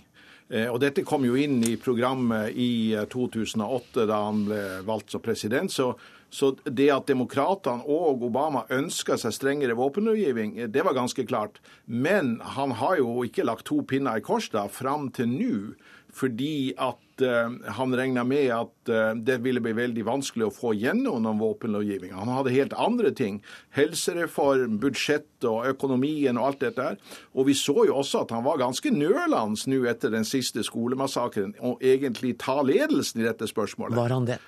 Og 0.53 0.77
Dette 0.83 1.03
kom 1.09 1.25
jo 1.25 1.39
inn 1.41 1.63
i 1.65 1.73
programmet 1.81 2.53
i 2.53 2.93
2008, 3.11 4.05
da 4.11 4.19
han 4.27 4.43
ble 4.45 4.61
valgt 4.85 5.15
som 5.15 5.23
president. 5.25 5.73
Så 5.73 5.95
så 6.35 6.51
det 6.67 6.89
at 6.91 7.07
demokratene 7.07 7.85
og 7.87 8.25
Obama 8.27 8.65
ønska 8.75 9.15
seg 9.21 9.37
strengere 9.37 9.77
våpenlovgivning, 9.79 10.57
det 10.75 10.83
var 10.83 10.97
ganske 10.97 11.23
klart. 11.31 11.61
Men 11.87 12.41
han 12.57 12.75
har 12.81 12.99
jo 12.99 13.23
ikke 13.23 13.47
lagt 13.47 13.69
to 13.71 13.79
pinner 13.87 14.19
i 14.19 14.25
kors 14.25 14.49
da, 14.51 14.65
fram 14.67 15.13
til 15.15 15.31
nå, 15.31 15.53
fordi 16.11 16.75
at 16.75 16.99
uh, 17.23 17.53
han 17.77 17.95
regna 17.97 18.25
med 18.27 18.49
at 18.55 18.91
uh, 18.91 19.13
det 19.15 19.39
ville 19.45 19.63
bli 19.63 19.75
veldig 19.77 20.05
vanskelig 20.07 20.49
å 20.49 20.55
få 20.55 20.73
gjennom 20.75 21.23
noen 21.23 21.41
våpenlovgivning. 21.43 22.15
Han 22.17 22.33
hadde 22.33 22.55
helt 22.55 22.75
andre 22.75 23.13
ting. 23.15 23.41
Helsereform, 23.77 24.79
budsjett 24.83 25.47
og 25.49 25.69
økonomien 25.71 26.39
og 26.41 26.49
alt 26.49 26.65
dette 26.65 26.89
her. 26.89 27.01
Og 27.35 27.51
vi 27.51 27.57
så 27.59 27.77
jo 27.89 27.99
også 28.01 28.25
at 28.25 28.35
han 28.35 28.45
var 28.47 28.63
ganske 28.63 28.91
nølende 28.95 29.71
nå 29.71 29.83
etter 29.91 30.13
den 30.15 30.27
siste 30.27 30.65
skolemassakren, 30.67 31.55
og 31.61 31.83
egentlig 31.85 32.35
ta 32.43 32.61
ledelsen 32.65 33.23
i 33.23 33.29
dette 33.29 33.49
spørsmålet. 33.51 33.99
Var 33.99 34.15
han 34.17 34.29
det? 34.29 34.41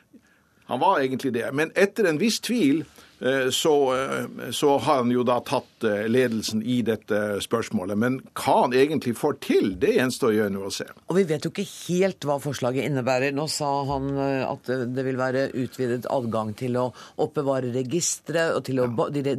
Han 0.67 0.83
var 0.83 1.01
egentlig 1.01 1.33
det. 1.37 1.47
Men 1.55 1.71
etter 1.79 2.09
en 2.11 2.19
viss 2.19 2.41
tvil 2.43 2.83
eh, 2.83 3.06
så, 3.51 3.75
eh, 3.97 4.51
så, 4.51 4.79
har 4.79 4.97
han 4.97 5.11
jo 5.11 5.23
da 5.25 5.39
tatt 5.41 5.85
eh, 5.89 6.05
ledelsen 6.09 6.61
i 6.63 6.83
dette 6.85 7.41
spørsmålet. 7.45 7.97
Men 7.99 8.19
hva 8.37 8.57
han 8.67 8.77
egentlig 8.77 9.17
får 9.17 9.39
til, 9.45 9.71
det 9.81 9.95
gjenstår 9.97 10.33
å 10.33 10.37
gjøre 10.37 10.55
noe 10.57 10.69
å 10.69 10.75
se. 10.75 10.89
Og 11.09 11.17
Vi 11.17 11.25
vet 11.31 11.47
jo 11.47 11.53
ikke 11.55 11.67
helt 11.67 12.29
hva 12.29 12.37
forslaget 12.43 12.91
innebærer. 12.91 13.33
Nå 13.37 13.49
sa 13.53 13.71
han 13.89 14.13
at 14.21 14.69
det 14.69 15.07
vil 15.07 15.21
være 15.21 15.49
utvidet 15.57 16.11
adgang 16.13 16.53
til 16.59 16.77
å 16.81 16.91
oppbevare 17.25 17.73
registre 17.75 18.51
og 18.57 18.67
til 18.69 18.83
å 18.85 18.91
ja. 18.91 19.37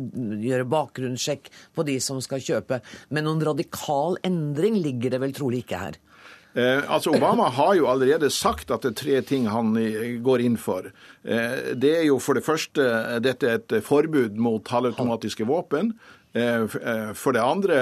gjøre 0.48 0.70
bakgrunnssjekk 0.74 1.52
på 1.78 1.86
de 1.88 2.00
som 2.04 2.22
skal 2.24 2.42
kjøpe. 2.44 2.82
Men 3.13 3.30
noen 3.30 3.46
radikal 3.46 4.18
endring 4.26 4.82
ligger 4.82 5.13
det 5.13 5.22
vel 5.22 5.38
trolig 5.38 5.62
ikke 5.66 5.86
her? 5.86 6.02
Eh, 6.58 6.82
altså 6.89 7.13
Obama 7.13 7.52
har 7.54 7.76
jo 7.78 7.88
allerede 7.91 8.32
sagt 8.34 8.72
at 8.74 8.82
det 8.82 8.96
er 8.96 9.00
tre 9.02 9.22
ting 9.30 9.48
han 9.52 9.76
eh, 9.78 10.17
går 10.26 10.41
inn 10.48 10.58
for. 10.58 10.89
Eh, 11.22 11.74
det 11.78 11.93
er 12.00 12.06
jo 12.10 12.17
for 12.24 12.39
det 12.39 12.46
første 12.48 12.89
dette 13.22 13.50
er 13.50 13.62
et 13.62 13.80
forbud 13.86 14.39
mot 14.41 14.74
halvautomatiske 14.74 15.46
våpen. 15.48 15.93
For 16.38 17.34
det 17.34 17.41
andre 17.41 17.78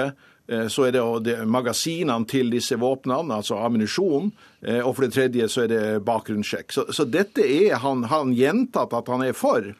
Eh, 0.48 0.68
så 0.68 0.86
er 0.86 0.94
det 0.94 1.38
magasinene 1.46 2.26
til 2.30 2.52
disse 2.54 2.78
våpnene, 2.78 3.34
altså 3.34 3.58
ammunisjon. 3.66 4.30
Eh, 4.62 4.78
og 4.78 4.94
for 4.94 5.06
det 5.06 5.14
tredje 5.16 5.48
så 5.50 5.64
er 5.64 5.72
det 5.72 6.04
bakgrunnssjekk. 6.06 6.72
Så, 6.72 6.86
så 6.94 7.04
dette 7.04 7.42
er 7.42 7.80
han, 7.82 8.06
han 8.12 8.34
gjentatt 8.36 8.94
at 8.94 9.10
han 9.10 9.26
er 9.26 9.34
for. 9.34 9.72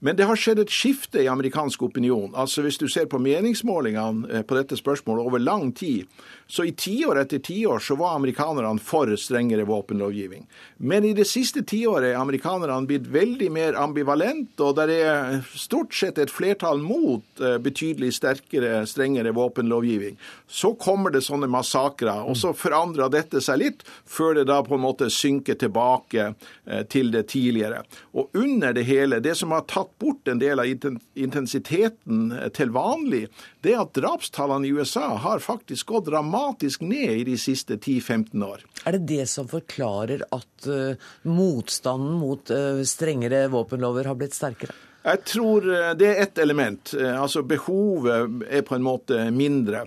Men 0.00 0.18
det 0.18 0.26
har 0.26 0.38
skjedd 0.38 0.62
et 0.62 0.74
skifte 0.74 1.22
i 1.22 1.30
amerikansk 1.30 1.82
opinion. 1.82 2.32
Altså 2.34 2.62
Hvis 2.62 2.78
du 2.78 2.86
ser 2.90 3.06
på 3.10 3.18
meningsmålingene 3.22 4.30
eh, 4.32 4.42
på 4.46 4.58
dette 4.58 4.78
spørsmålet 4.78 5.30
over 5.30 5.42
lang 5.42 5.70
tid, 5.74 6.10
så 6.50 6.64
i 6.64 6.72
tiår 6.72 7.18
etter 7.20 7.38
tiår 7.38 7.78
så 7.78 7.94
var 8.00 8.14
amerikanerne 8.16 8.80
for 8.80 9.10
strengere 9.20 9.66
våpenlovgivning. 9.68 10.46
Men 10.76 11.04
i 11.04 11.12
det 11.12 11.26
siste 11.28 11.60
tiåret 11.60 12.14
er 12.14 12.16
amerikanerne 12.16 12.88
blitt 12.88 13.10
veldig 13.12 13.50
mer 13.52 13.76
ambivalent, 13.76 14.54
og 14.64 14.78
det 14.78 14.96
er 14.96 15.42
stort 15.52 15.92
sett 15.92 16.16
et 16.16 16.32
flertall 16.32 16.80
mot 16.80 17.42
eh, 17.44 17.58
betydelig 17.60 18.14
sterkere, 18.16 18.86
strengere 18.88 19.34
våpenlovgivning. 19.36 20.16
Så 20.48 20.72
kommer 20.80 21.12
det 21.12 21.20
sånne 21.26 21.50
massakrer, 21.52 22.24
og 22.24 22.38
så 22.40 22.54
forandrer 22.56 23.12
dette 23.12 23.44
seg 23.44 23.60
litt, 23.60 23.84
før 24.08 24.40
det 24.40 24.46
da 24.48 24.62
på 24.64 24.78
en 24.78 24.86
måte 24.86 25.10
synker 25.12 25.60
tilbake 25.60 26.30
eh, 26.32 26.80
til 26.88 27.12
det 27.12 27.26
tidligere. 27.34 27.82
Og 28.16 28.32
under 28.32 28.72
det 28.72 28.86
hele, 28.88 29.20
det 29.20 29.36
som 29.36 29.52
har 29.52 29.68
tatt 29.68 29.92
bort 30.00 30.24
en 30.32 30.40
del 30.40 30.64
av 30.64 30.72
intensiteten 30.72 32.32
eh, 32.32 32.48
til 32.56 32.72
vanlig, 32.72 33.26
det 33.60 33.76
er 33.76 33.84
at 33.84 33.92
drapstallene 34.00 34.64
i 34.64 34.72
USA 34.72 35.10
har 35.20 35.44
faktisk 35.44 35.92
gått 35.92 36.08
dramatisk 36.08 36.37
ned 36.80 37.14
i 37.14 37.24
de 37.28 37.36
siste 37.38 37.76
10-15 37.76 38.44
år. 38.46 38.64
Er 38.84 38.98
det 38.98 39.06
det 39.10 39.28
som 39.30 39.48
forklarer 39.48 40.24
at 40.34 40.68
uh, 40.68 41.08
motstanden 41.28 42.18
mot 42.20 42.50
uh, 42.50 42.82
strengere 42.84 43.46
våpenlover 43.52 44.10
har 44.10 44.18
blitt 44.18 44.36
sterkere? 44.36 44.76
Jeg 45.08 45.24
tror 45.24 45.64
det 45.96 46.04
er 46.04 46.18
ett 46.24 46.38
element. 46.42 46.90
Altså 46.98 47.40
Behovet 47.46 48.42
er 48.50 48.64
på 48.66 48.74
en 48.76 48.82
måte 48.84 49.22
mindre. 49.32 49.86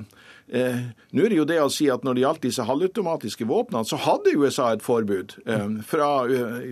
Eh, 0.51 0.79
nå 1.15 1.23
er 1.23 1.31
det 1.31 1.37
jo 1.37 1.45
det 1.47 1.59
å 1.63 1.69
si 1.71 1.85
at 1.87 2.03
Når 2.03 2.17
det 2.17 2.23
gjaldt 2.25 2.43
disse 2.43 2.63
halvautomatiske 2.67 3.45
våpnene, 3.47 3.87
så 3.87 3.95
hadde 4.03 4.33
USA 4.35 4.73
et 4.73 4.83
forbud 4.83 5.37
eh, 5.45 5.77
fra, 5.87 6.09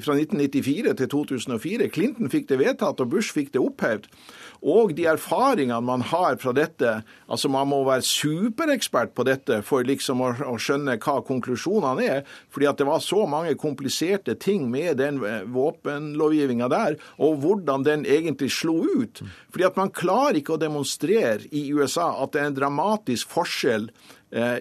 fra 0.03 0.17
1994 0.19 0.97
til 0.99 1.11
2004. 1.13 1.87
Clinton 1.95 2.31
fikk 2.31 2.49
det 2.49 2.59
vedtatt, 2.59 2.99
og 2.99 3.13
Bush 3.13 3.31
fikk 3.35 3.53
det 3.55 3.63
opphevd. 3.63 4.09
Og 4.59 4.91
de 4.95 5.05
erfaringene 5.07 5.79
man 5.85 6.01
har 6.03 6.35
fra 6.41 6.51
dette 6.55 6.99
altså 7.29 7.49
Man 7.51 7.69
må 7.71 7.83
være 7.87 8.03
superekspert 8.03 9.13
på 9.15 9.23
dette 9.27 9.61
for 9.65 9.85
liksom 9.87 10.23
å, 10.25 10.31
å 10.51 10.57
skjønne 10.59 10.97
hva 10.99 11.19
konklusjonene 11.25 12.05
er. 12.05 12.23
fordi 12.49 12.67
at 12.67 12.77
det 12.77 12.87
var 12.89 12.99
så 12.99 13.25
mange 13.29 13.55
kompliserte 13.55 14.35
ting 14.35 14.69
med 14.71 14.97
den 14.97 15.21
eh, 15.23 15.43
våpenlovgivninga 15.45 16.67
der, 16.69 16.97
og 17.17 17.39
hvordan 17.43 17.85
den 17.85 18.05
egentlig 18.05 18.51
slo 18.51 18.81
ut. 18.83 19.21
Fordi 19.51 19.67
at 19.67 19.77
man 19.77 19.93
klarer 19.93 20.41
ikke 20.41 20.57
å 20.57 20.61
demonstrere 20.61 21.45
i 21.51 21.69
USA 21.71 22.11
at 22.23 22.33
det 22.33 22.41
er 22.41 22.49
en 22.49 22.59
dramatisk 22.59 23.29
forskjell 23.29 23.89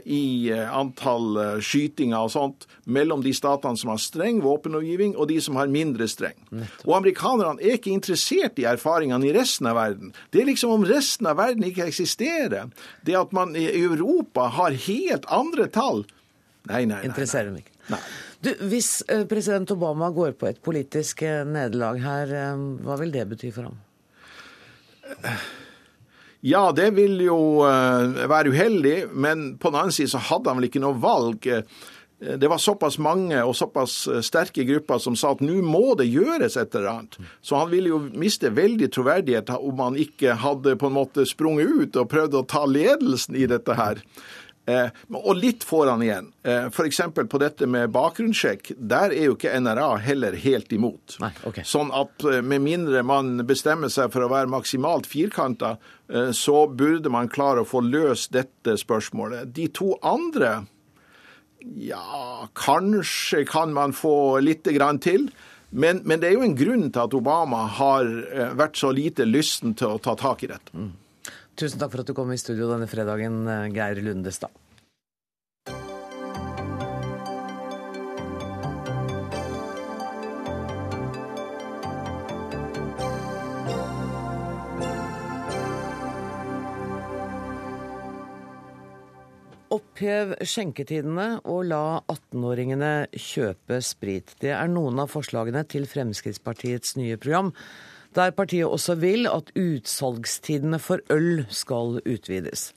i 0.05 0.49
eh, 0.51 0.65
antall 0.73 1.37
eh, 1.37 1.57
skytinger 1.61 2.25
og 2.25 2.33
sånt 2.33 2.67
mellom 2.89 3.21
de 3.25 3.35
statene 3.37 3.77
som 3.77 3.93
har 3.93 4.01
streng 4.01 4.41
våpenlovgivning, 4.45 5.13
og 5.17 5.29
de 5.29 5.37
som 5.45 5.59
har 5.61 5.69
mindre 5.73 6.09
streng. 6.09 6.39
Og 6.87 6.95
amerikanerne 6.97 7.61
er 7.61 7.77
ikke 7.77 7.93
interessert 7.93 8.59
i 8.61 8.65
erfaringene 8.71 9.29
i 9.29 9.35
resten 9.37 9.69
av 9.69 9.77
verden. 9.77 10.15
Det 10.33 10.43
er 10.43 10.49
liksom 10.49 10.73
om 10.79 10.87
resten 10.89 11.29
av 11.29 11.37
verden 11.41 11.67
ikke 11.69 11.89
eksisterer. 11.89 12.73
Det 13.05 13.19
at 13.19 13.35
man 13.37 13.57
i 13.59 13.67
Europa 13.69 14.49
har 14.57 14.79
helt 14.89 15.29
andre 15.29 15.69
tall. 15.73 16.07
Nei, 16.69 16.85
nei, 16.85 16.97
nei. 16.97 17.05
Interesserer 17.09 17.53
dem 17.53 17.61
ikke. 17.61 17.77
Nei. 17.93 18.03
Du, 18.45 18.53
hvis 18.71 19.03
president 19.29 19.71
Obama 19.75 20.13
går 20.15 20.37
på 20.39 20.47
et 20.49 20.61
politisk 20.63 21.25
nederlag 21.49 21.99
her, 22.05 22.35
hva 22.87 22.97
vil 23.01 23.13
det 23.13 23.25
bety 23.33 23.51
for 23.53 23.69
ham? 23.69 23.81
Ja, 26.47 26.69
det 26.71 26.93
vil 26.95 27.19
jo 27.25 27.39
uh, 27.67 28.29
være 28.31 28.53
uheldig, 28.55 28.99
men 29.11 29.57
på 29.59 29.73
den 29.73 29.81
annen 29.81 29.95
side 29.95 30.13
så 30.13 30.21
hadde 30.23 30.53
han 30.53 30.61
vel 30.61 30.69
ikke 30.69 30.83
noe 30.83 30.99
valg. 31.03 31.49
Det 32.19 32.49
var 32.51 32.59
såpass 32.59 32.97
mange 32.99 33.39
og 33.47 33.55
såpass 33.55 33.93
eh, 34.11 34.23
sterke 34.27 34.65
grupper 34.67 34.99
som 34.99 35.15
sa 35.15 35.37
at 35.37 35.43
nå 35.45 35.61
må 35.63 35.93
det 35.99 36.09
gjøres 36.11 36.57
et 36.59 36.75
eller 36.75 36.91
annet. 36.91 37.19
Så 37.47 37.61
han 37.61 37.71
ville 37.71 37.93
jo 37.93 38.01
miste 38.11 38.51
veldig 38.51 38.89
troverdighet 38.91 39.53
om 39.55 39.85
han 39.85 39.99
ikke 40.03 40.35
hadde 40.43 40.75
på 40.81 40.91
en 40.91 40.97
måte 40.97 41.27
sprunget 41.31 41.71
ut 41.71 42.01
og 42.03 42.11
prøvd 42.11 42.35
å 42.41 42.43
ta 42.51 42.65
ledelsen 42.67 43.39
i 43.39 43.47
dette 43.51 43.79
her. 43.79 44.03
Eh, 44.69 44.89
og 45.17 45.37
litt 45.39 45.65
får 45.65 45.89
han 45.89 46.03
igjen. 46.05 46.27
Eh, 46.45 46.67
F.eks. 46.69 47.01
på 47.17 47.39
dette 47.41 47.67
med 47.67 47.89
bakgrunnssjekk. 47.95 48.75
Der 48.77 49.15
er 49.17 49.31
jo 49.31 49.37
ikke 49.39 49.55
NRA 49.65 49.95
heller 50.05 50.37
helt 50.37 50.75
imot. 50.77 51.17
Nei, 51.23 51.31
okay. 51.49 51.65
Sånn 51.65 51.89
at 51.97 52.25
eh, 52.29 52.43
med 52.45 52.61
mindre 52.67 53.01
man 53.07 53.47
bestemmer 53.49 53.89
seg 53.93 54.13
for 54.13 54.27
å 54.27 54.33
være 54.33 54.53
maksimalt 54.53 55.09
firkanta, 55.09 55.79
så 56.33 56.63
burde 56.73 57.11
man 57.13 57.27
klare 57.29 57.61
å 57.61 57.69
få 57.69 57.83
løst 57.85 58.31
dette 58.33 58.79
spørsmålet. 58.81 59.51
De 59.53 59.67
to 59.77 59.91
andre 60.01 60.63
ja, 61.85 62.47
kanskje 62.57 63.43
kan 63.45 63.75
man 63.77 63.93
få 63.93 64.39
litt 64.41 64.65
grann 64.73 65.03
til. 65.05 65.27
Men, 65.69 66.01
men, 66.09 66.23
det 66.23 66.31
er 66.31 66.39
jo 66.39 66.47
en 66.47 66.57
grunn 66.57 66.87
til 66.89 67.03
at 67.03 67.17
Obama 67.19 67.67
har 67.77 68.09
vært 68.57 68.81
så 68.81 68.89
lite 68.97 69.29
lysten 69.29 69.77
til 69.77 69.99
å 69.99 70.01
ta 70.01 70.17
tak 70.17 70.47
i 70.47 70.49
dette. 70.49 70.73
Mm. 70.73 70.95
Tusen 71.59 71.81
takk 71.81 71.91
for 71.91 72.05
at 72.05 72.07
du 72.07 72.15
kom 72.15 72.31
i 72.31 72.39
studio 72.39 72.69
denne 72.71 72.87
fredagen, 72.87 73.41
eh, 73.51 73.65
Geir 73.75 73.99
Lundestad. 73.99 74.55
Opphev 89.75 90.37
skjenketidene 90.47 91.41
og 91.43 91.67
la 91.73 91.83
18-åringene 92.07 93.11
kjøpe 93.19 93.83
sprit. 93.83 94.37
Det 94.39 94.55
er 94.55 94.71
noen 94.71 95.03
av 95.03 95.11
forslagene 95.11 95.67
til 95.67 95.91
Fremskrittspartiets 95.91 96.95
nye 97.03 97.19
program 97.19 97.51
der 98.19 98.35
partiet 98.37 98.69
også 98.69 98.99
vil 99.01 99.29
at 99.31 99.53
utsalgstidene 99.57 100.81
for 100.83 101.03
øl 101.15 101.45
skal 101.55 102.01
utvides. 102.03 102.73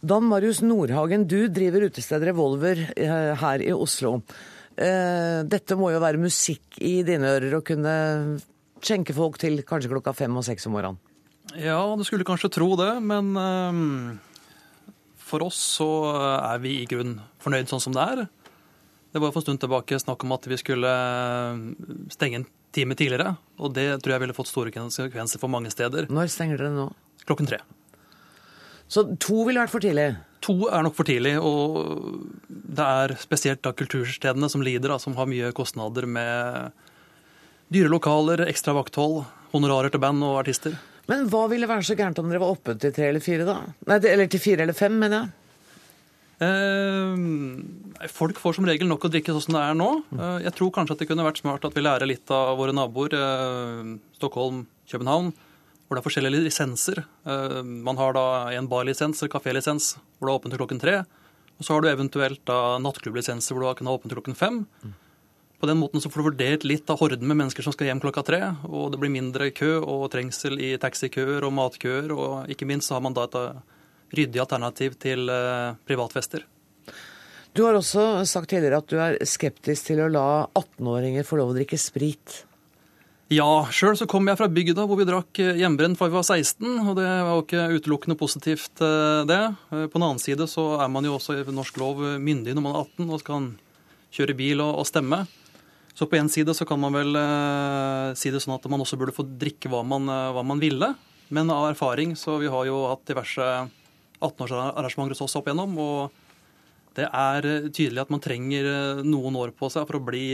Dan 0.00 0.28
Marius 0.30 0.62
Nordhagen, 0.64 1.26
du 1.28 1.44
driver 1.52 1.86
utestedet 1.90 2.30
Revolver 2.30 2.86
eh, 2.96 3.34
her 3.36 3.62
i 3.62 3.72
Oslo. 3.74 4.20
Eh, 4.80 5.42
dette 5.44 5.76
må 5.76 5.90
jo 5.92 6.00
være 6.00 6.20
musikk 6.20 6.80
i 6.80 7.00
dine 7.04 7.34
ører 7.36 7.58
å 7.58 7.64
kunne 7.64 7.94
skjenke 8.80 9.12
folk 9.16 9.36
til 9.40 9.60
kanskje 9.66 9.92
klokka 9.92 10.14
fem 10.16 10.36
og 10.40 10.46
seks 10.46 10.66
om 10.68 10.76
morgenen? 10.78 11.00
Ja, 11.58 11.82
du 11.98 12.04
skulle 12.06 12.24
kanskje 12.24 12.52
tro 12.54 12.72
det, 12.78 12.92
men 13.02 13.32
um, 13.36 14.20
for 15.18 15.44
oss 15.44 15.58
så 15.80 15.88
er 16.38 16.60
vi 16.62 16.78
i 16.80 16.88
grunn 16.88 17.18
fornøyd 17.42 17.68
sånn 17.68 17.82
som 17.82 17.96
det 17.96 18.06
er. 18.06 18.22
Det 19.10 19.20
var 19.20 19.34
for 19.34 19.42
en 19.42 19.48
stund 19.48 19.62
tilbake 19.64 19.98
snakk 19.98 20.24
om 20.24 20.36
at 20.36 20.46
vi 20.46 20.58
skulle 20.60 20.92
stenge 22.14 22.40
en 22.40 22.48
time 22.74 22.96
tidligere. 22.98 23.34
Og 23.60 23.74
det 23.76 23.88
tror 24.00 24.16
jeg 24.16 24.24
ville 24.24 24.36
fått 24.36 24.50
store 24.50 24.72
konsekvenser 24.74 25.42
for 25.42 25.52
mange 25.52 25.72
steder. 25.72 26.08
Når 26.12 26.32
stenger 26.32 26.60
dere 26.60 26.74
nå? 26.74 26.88
Klokken 27.28 27.48
tre. 27.50 27.60
Så 28.90 29.04
to 29.22 29.44
ville 29.46 29.62
vært 29.62 29.72
for 29.72 29.82
tidlig? 29.82 30.08
To 30.46 30.56
er 30.66 30.82
nok 30.82 30.96
for 30.98 31.06
tidlig. 31.06 31.36
Og 31.38 32.24
det 32.48 32.86
er 32.86 33.14
spesielt 33.22 33.62
da 33.62 33.74
kulturstedene 33.76 34.50
som 34.50 34.64
lider, 34.66 34.90
da, 34.90 34.98
som 35.02 35.14
har 35.18 35.28
mye 35.30 35.52
kostnader 35.56 36.08
med 36.10 36.72
dyre 37.70 37.90
lokaler, 37.92 38.42
ekstra 38.50 38.74
vakthold, 38.74 39.20
honorarer 39.52 39.92
til 39.94 40.02
band 40.02 40.24
og 40.26 40.40
artister. 40.40 40.74
Men 41.10 41.28
hva 41.30 41.44
ville 41.50 41.68
være 41.70 41.86
så 41.86 41.96
gærent 41.98 42.18
om 42.22 42.30
dere 42.30 42.42
var 42.42 42.54
oppe 42.54 42.74
til 42.78 42.92
tre 42.94 43.10
eller 43.10 43.22
fire, 43.22 43.46
da? 43.46 43.60
Nei, 43.90 43.98
eller 44.10 44.30
til 44.30 44.42
fire 44.42 44.66
eller 44.66 44.76
fem, 44.78 44.98
mener 44.98 45.20
jeg. 45.20 45.36
Eh, 46.40 48.08
folk 48.08 48.38
får 48.40 48.56
som 48.56 48.68
regel 48.68 48.88
nok 48.88 49.04
å 49.04 49.12
drikke 49.12 49.34
sånn 49.34 49.44
som 49.44 49.56
det 49.58 49.64
er 49.66 49.76
nå. 49.76 49.90
Eh, 50.16 50.38
jeg 50.46 50.56
tror 50.56 50.72
kanskje 50.72 50.96
at 50.96 51.02
det 51.02 51.08
kunne 51.10 51.26
vært 51.26 51.42
smart 51.42 51.66
at 51.68 51.76
vi 51.76 51.84
lærer 51.84 52.08
litt 52.08 52.32
av 52.32 52.56
våre 52.56 52.72
naboer, 52.72 53.12
eh, 53.12 53.90
Stockholm, 54.16 54.66
København, 54.88 55.34
hvor 55.84 55.98
det 55.98 56.00
er 56.00 56.08
forskjellige 56.08 56.44
lisenser. 56.46 57.04
Man 57.64 57.96
har 57.96 58.12
da 58.14 58.50
en 58.54 58.68
barlisens 58.68 59.20
eller 59.20 59.32
kafélisens 59.32 59.96
hvor 60.18 60.28
det 60.28 60.32
er 60.32 60.38
åpent 60.38 60.52
til 60.54 60.60
klokken 60.62 60.80
tre. 60.80 61.04
Og 61.58 61.66
så 61.66 61.74
har 61.74 61.82
du 61.82 61.88
eventuelt 61.88 62.44
da 62.46 62.78
nattklubblisenser 62.78 63.52
hvor 63.52 63.66
du 63.66 63.74
kan 63.74 63.86
ha 63.86 63.98
åpent 63.98 64.08
til 64.08 64.20
klokken 64.22 64.36
fem. 64.38 64.66
På 65.60 65.66
den 65.66 65.76
måten 65.76 66.00
så 66.00 66.08
får 66.08 66.22
du 66.22 66.28
vurdert 66.30 66.64
litt 66.64 66.88
av 66.88 67.00
horden 67.02 67.26
med 67.26 67.36
mennesker 67.36 67.62
som 67.62 67.74
skal 67.74 67.90
hjem 67.90 68.00
klokka 68.00 68.24
tre. 68.24 68.40
Og 68.70 68.92
det 68.92 69.00
blir 69.02 69.10
mindre 69.10 69.50
kø 69.50 69.82
og 69.82 70.10
trengsel 70.14 70.56
i 70.62 70.78
taxikøer 70.78 71.44
og 71.44 71.52
matkøer. 71.52 72.14
Og 72.14 72.48
ikke 72.48 72.70
minst 72.70 72.88
så 72.88 72.96
har 72.96 73.02
man 73.04 73.12
da 73.12 73.26
et 73.26 73.36
ryddig 74.14 74.42
alternativ 74.42 74.96
til 75.00 75.30
eh, 75.30 75.76
privatfester. 75.86 76.44
Du 77.54 77.64
har 77.66 77.74
også 77.74 78.22
sagt 78.30 78.52
tidligere 78.52 78.78
at 78.78 78.90
du 78.90 79.00
er 79.02 79.18
skeptisk 79.26 79.88
til 79.90 80.04
å 80.04 80.10
la 80.10 80.28
18-åringer 80.54 81.26
få 81.26 81.40
lov 81.40 81.50
å 81.52 81.56
drikke 81.56 81.78
sprit. 81.80 82.44
Ja, 83.30 83.66
sjøl 83.70 83.94
så 83.98 84.08
kom 84.10 84.26
jeg 84.26 84.38
fra 84.40 84.48
bygda 84.50 84.84
hvor 84.90 84.98
vi 84.98 85.06
drakk 85.06 85.40
eh, 85.42 85.58
hjemmebrent 85.60 85.98
fra 85.98 86.10
vi 86.10 86.18
var 86.18 86.26
16, 86.26 86.66
og 86.82 86.94
det 86.98 87.08
var 87.08 87.34
jo 87.34 87.44
ikke 87.44 87.66
utelukkende 87.78 88.18
positivt, 88.18 88.72
eh, 88.82 89.22
det. 89.30 89.42
På 89.70 89.98
den 89.98 90.06
annen 90.06 90.22
side 90.22 90.46
så 90.50 90.72
er 90.82 90.90
man 90.90 91.06
jo 91.06 91.16
også 91.18 91.38
i 91.38 91.44
norsk 91.54 91.78
lov 91.82 92.02
myndig 92.22 92.56
når 92.56 92.66
man 92.66 92.74
er 92.74 92.88
18 92.88 93.10
og 93.10 93.26
kan 93.26 93.52
kjøre 94.14 94.34
bil 94.38 94.62
og, 94.64 94.82
stemme. 94.88 95.24
Så 95.94 96.06
på 96.10 96.18
én 96.18 96.30
side 96.32 96.54
så 96.56 96.64
kan 96.66 96.80
man 96.80 96.94
vel 96.94 97.18
si 98.16 98.30
det 98.32 98.40
sånn 98.42 98.54
at 98.56 98.66
man 98.72 98.82
også 98.82 98.96
burde 98.98 99.14
få 99.14 99.26
drikke 99.26 99.68
hva 99.70 99.82
man, 99.86 100.06
hva 100.06 100.42
man 100.46 100.62
ville. 100.62 100.88
Men 101.34 101.50
av 101.54 101.68
erfaring 101.68 102.16
så 102.18 102.38
vi 102.40 102.48
har 102.50 102.64
jo 102.66 102.80
hatt 102.90 103.04
diverse 103.10 103.46
18-årsarrangementer 104.20 105.16
hos 105.16 105.24
oss 105.26 105.38
opp 105.40 105.48
igjennom. 105.50 105.78
og 105.78 106.26
det 106.98 107.06
er 107.06 107.46
tydelig 107.70 108.02
at 108.02 108.10
man 108.10 108.20
trenger 108.20 108.66
noen 109.06 109.36
år 109.38 109.52
på 109.54 109.68
seg 109.70 109.86
for 109.86 110.00
å 110.00 110.02
bli 110.02 110.24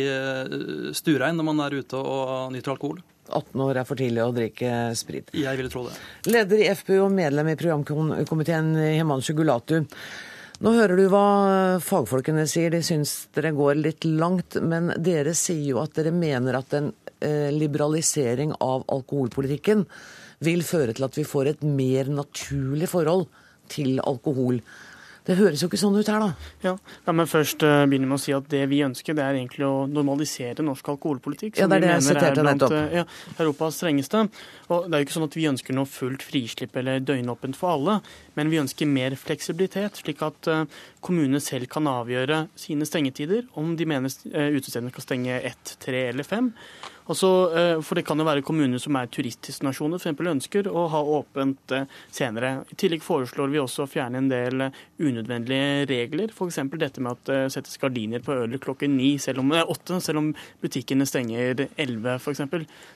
stuerein 0.97 1.37
når 1.37 1.47
man 1.51 1.61
er 1.67 1.77
ute 1.83 2.01
og 2.01 2.55
nyter 2.55 2.73
alkohol. 2.73 3.03
18 3.29 3.61
år 3.61 3.81
er 3.81 3.87
for 3.89 3.99
tidlig 3.99 4.23
å 4.25 4.33
drikke 4.35 4.71
sprit. 4.99 5.33
Jeg 5.37 5.59
ville 5.59 5.73
tro 5.73 5.85
det. 5.89 5.97
Leder 6.31 6.63
i 6.63 6.71
FPU 6.73 6.95
og 7.03 7.13
medlem 7.15 7.51
i 7.53 7.59
programkomiteen 7.59 8.73
Himanshu 8.97 9.35
Gulatu. 9.37 9.83
Nå 10.65 10.73
hører 10.73 10.97
du 10.97 11.09
hva 11.13 11.25
fagfolkene 11.85 12.47
sier, 12.49 12.73
de 12.73 12.81
syns 12.85 13.27
dere 13.37 13.53
går 13.57 13.77
litt 13.77 14.07
langt. 14.09 14.57
Men 14.63 14.95
dere 14.97 15.35
sier 15.37 15.75
jo 15.75 15.83
at 15.83 15.97
dere 15.99 16.15
mener 16.17 16.57
at 16.57 16.77
en 16.79 16.93
eh, 17.21 17.51
liberalisering 17.53 18.55
av 18.65 18.87
alkoholpolitikken 18.93 19.85
vil 20.47 20.65
føre 20.65 20.95
til 20.97 21.09
at 21.09 21.19
vi 21.19 21.27
får 21.29 21.53
et 21.53 21.67
mer 21.67 22.09
naturlig 22.13 22.89
forhold 22.93 23.27
til 23.73 24.01
alkohol. 24.05 24.61
Det 25.27 25.35
høres 25.41 25.63
jo 25.63 25.67
ikke 25.67 25.79
sånn 25.81 25.97
ut 25.99 26.07
her, 26.07 26.23
da. 26.23 26.51
Ja, 26.63 26.73
La 27.07 27.15
meg 27.17 27.27
først 27.27 27.63
uh, 27.67 27.83
begynne 27.91 28.07
med 28.07 28.19
å 28.21 28.23
si 28.23 28.35
at 28.35 28.47
det 28.51 28.63
vi 28.71 28.79
ønsker, 28.87 29.17
det 29.19 29.25
er 29.25 29.39
egentlig 29.41 29.67
å 29.67 29.89
normalisere 29.91 30.63
norsk 30.63 30.93
alkoholpolitikk. 30.95 31.59
Ja, 31.59 31.67
det 31.67 31.81
er 31.81 31.83
det 31.83 31.93
jeg 31.97 32.05
siterte 32.13 32.45
nettopp. 32.47 32.75
Uh, 32.77 32.95
ja, 33.01 33.05
Europas 33.35 33.81
strengeste. 33.81 34.23
Og 34.71 34.87
det 34.87 34.95
er 34.95 35.03
jo 35.03 35.09
ikke 35.09 35.17
sånn 35.17 35.27
at 35.27 35.39
vi 35.39 35.49
ønsker 35.51 35.77
noe 35.77 35.91
fullt 35.91 36.23
frislipp 36.27 36.79
eller 36.79 37.03
døgnåpent 37.03 37.59
for 37.59 37.75
alle, 37.75 37.99
men 38.39 38.53
vi 38.55 38.63
ønsker 38.63 38.91
mer 38.91 39.19
fleksibilitet, 39.19 39.99
slik 40.05 40.23
at 40.27 40.51
uh, 40.53 40.63
kommunene 41.03 41.43
selv 41.43 41.67
kan 41.75 41.91
avgjøre 41.91 42.45
sine 42.59 42.87
stengetider, 42.87 43.49
om 43.59 43.75
de 43.79 43.89
mener 43.89 44.15
utestedene 44.31 44.95
skal 44.95 45.09
stenge 45.09 45.43
ett, 45.43 45.75
tre 45.83 46.07
eller 46.13 46.27
fem. 46.27 46.53
Eh, 47.07 47.81
for 47.83 47.95
det 47.95 48.03
kan 48.07 48.19
jo 48.19 48.27
være 48.27 48.43
kommuner 48.43 48.81
som 48.83 48.97
er 48.99 49.11
turistdestinasjoner, 49.15 50.01
f.eks. 50.03 50.27
ønsker 50.33 50.67
å 50.67 50.87
ha 50.91 51.03
åpent 51.19 51.75
eh, 51.75 51.87
senere. 52.11 52.65
I 52.73 52.79
tillegg 52.79 53.05
foreslår 53.07 53.53
vi 53.53 53.61
også 53.63 53.85
å 53.85 53.91
fjerne 53.91 54.19
en 54.19 54.31
del 54.31 54.67
eh, 54.67 54.81
unødvendige 54.99 55.87
regler. 55.91 56.35
F.eks. 56.35 56.59
dette 56.75 57.05
med 57.05 57.15
at 57.15 57.31
det 57.31 57.41
settes 57.55 57.79
gardiner 57.79 58.25
på 58.27 58.35
ølet 58.35 58.63
klokken 58.63 58.97
ni, 58.99 59.15
selv 59.23 59.45
om, 59.45 59.55
åtte, 59.55 60.01
selv 60.03 60.23
om 60.23 60.33
butikkene 60.63 61.07
stenger 61.07 61.69
elleve 61.77 62.17
f.eks. 62.19 62.43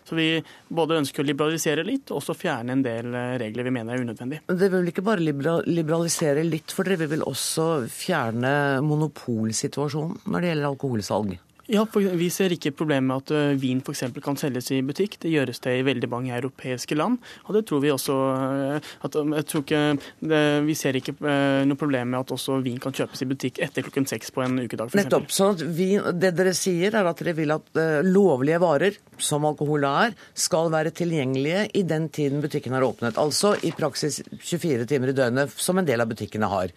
Så 0.08 0.18
vi 0.18 0.28
både 0.68 0.98
ønsker 1.04 1.22
å 1.22 1.28
liberalisere 1.28 1.86
litt, 1.86 2.10
og 2.10 2.18
også 2.20 2.34
fjerne 2.38 2.74
en 2.74 2.82
del 2.84 3.14
regler 3.40 3.68
vi 3.68 3.74
mener 3.74 3.94
er 3.94 4.02
unødvendige. 4.02 4.42
dere 4.50 4.80
vil 4.80 4.90
ikke 4.90 5.06
bare 5.06 5.22
liberalisere 5.22 6.42
litt, 6.46 6.74
for 6.74 6.88
dere 6.88 7.06
vil 7.10 7.22
også 7.26 7.86
fjerne 7.94 8.52
monopolsituasjonen 8.86 10.26
når 10.26 10.42
det 10.42 10.52
gjelder 10.52 10.70
alkoholsalg? 10.72 11.38
Ja, 11.70 11.84
for 11.86 12.02
Vi 12.02 12.26
ser 12.34 12.50
ikke 12.50 12.72
problemet 12.74 13.06
med 13.06 13.22
at 13.22 13.30
uh, 13.30 13.60
vin 13.60 13.78
f.eks. 13.84 14.02
kan 14.24 14.38
selges 14.38 14.72
i 14.74 14.80
butikk. 14.82 15.16
Det 15.22 15.30
gjøres 15.30 15.62
det 15.62 15.76
i 15.78 15.84
veldig 15.86 16.08
mange 16.10 16.32
europeiske 16.34 16.96
land. 16.98 17.20
Og 17.46 17.54
det 17.54 17.62
tror 17.68 17.82
vi 17.84 17.92
også 17.94 18.16
uh, 18.16 18.88
at, 19.06 19.18
um, 19.20 19.36
jeg 19.38 19.46
tror 19.46 19.62
ikke, 19.62 19.82
det, 20.32 20.40
Vi 20.66 20.74
ser 20.78 20.98
ikke 20.98 21.14
noe 21.20 21.78
problem 21.78 22.10
med 22.10 22.24
at 22.24 22.32
også 22.34 22.58
vin 22.64 22.80
kan 22.82 22.94
kjøpes 22.96 23.22
i 23.22 23.28
butikk 23.30 23.60
etter 23.62 23.86
klokken 23.86 24.08
seks 24.10 24.32
på 24.34 24.42
en 24.42 24.58
ukedag. 24.64 24.90
For 24.90 24.98
Nettopp. 24.98 25.30
sånn 25.34 25.54
at 25.54 25.62
vi, 25.76 25.92
Det 25.94 26.32
dere 26.38 26.54
sier, 26.58 26.96
er 26.96 27.06
at 27.06 27.22
dere 27.22 27.36
vil 27.38 27.54
at 27.54 27.80
lovlige 28.06 28.60
varer, 28.62 28.98
som 29.20 29.46
alkohol 29.46 29.86
er, 29.86 30.16
skal 30.34 30.72
være 30.72 30.94
tilgjengelige 30.96 31.68
i 31.78 31.84
den 31.86 32.08
tiden 32.10 32.42
butikken 32.42 32.74
har 32.74 32.86
åpnet. 32.86 33.20
Altså 33.20 33.54
i 33.66 33.72
praksis 33.76 34.20
24 34.32 34.88
timer 34.90 35.12
i 35.12 35.16
døgnet, 35.16 35.54
som 35.54 35.78
en 35.78 35.86
del 35.86 36.02
av 36.02 36.10
butikkene 36.10 36.50
har. 36.50 36.74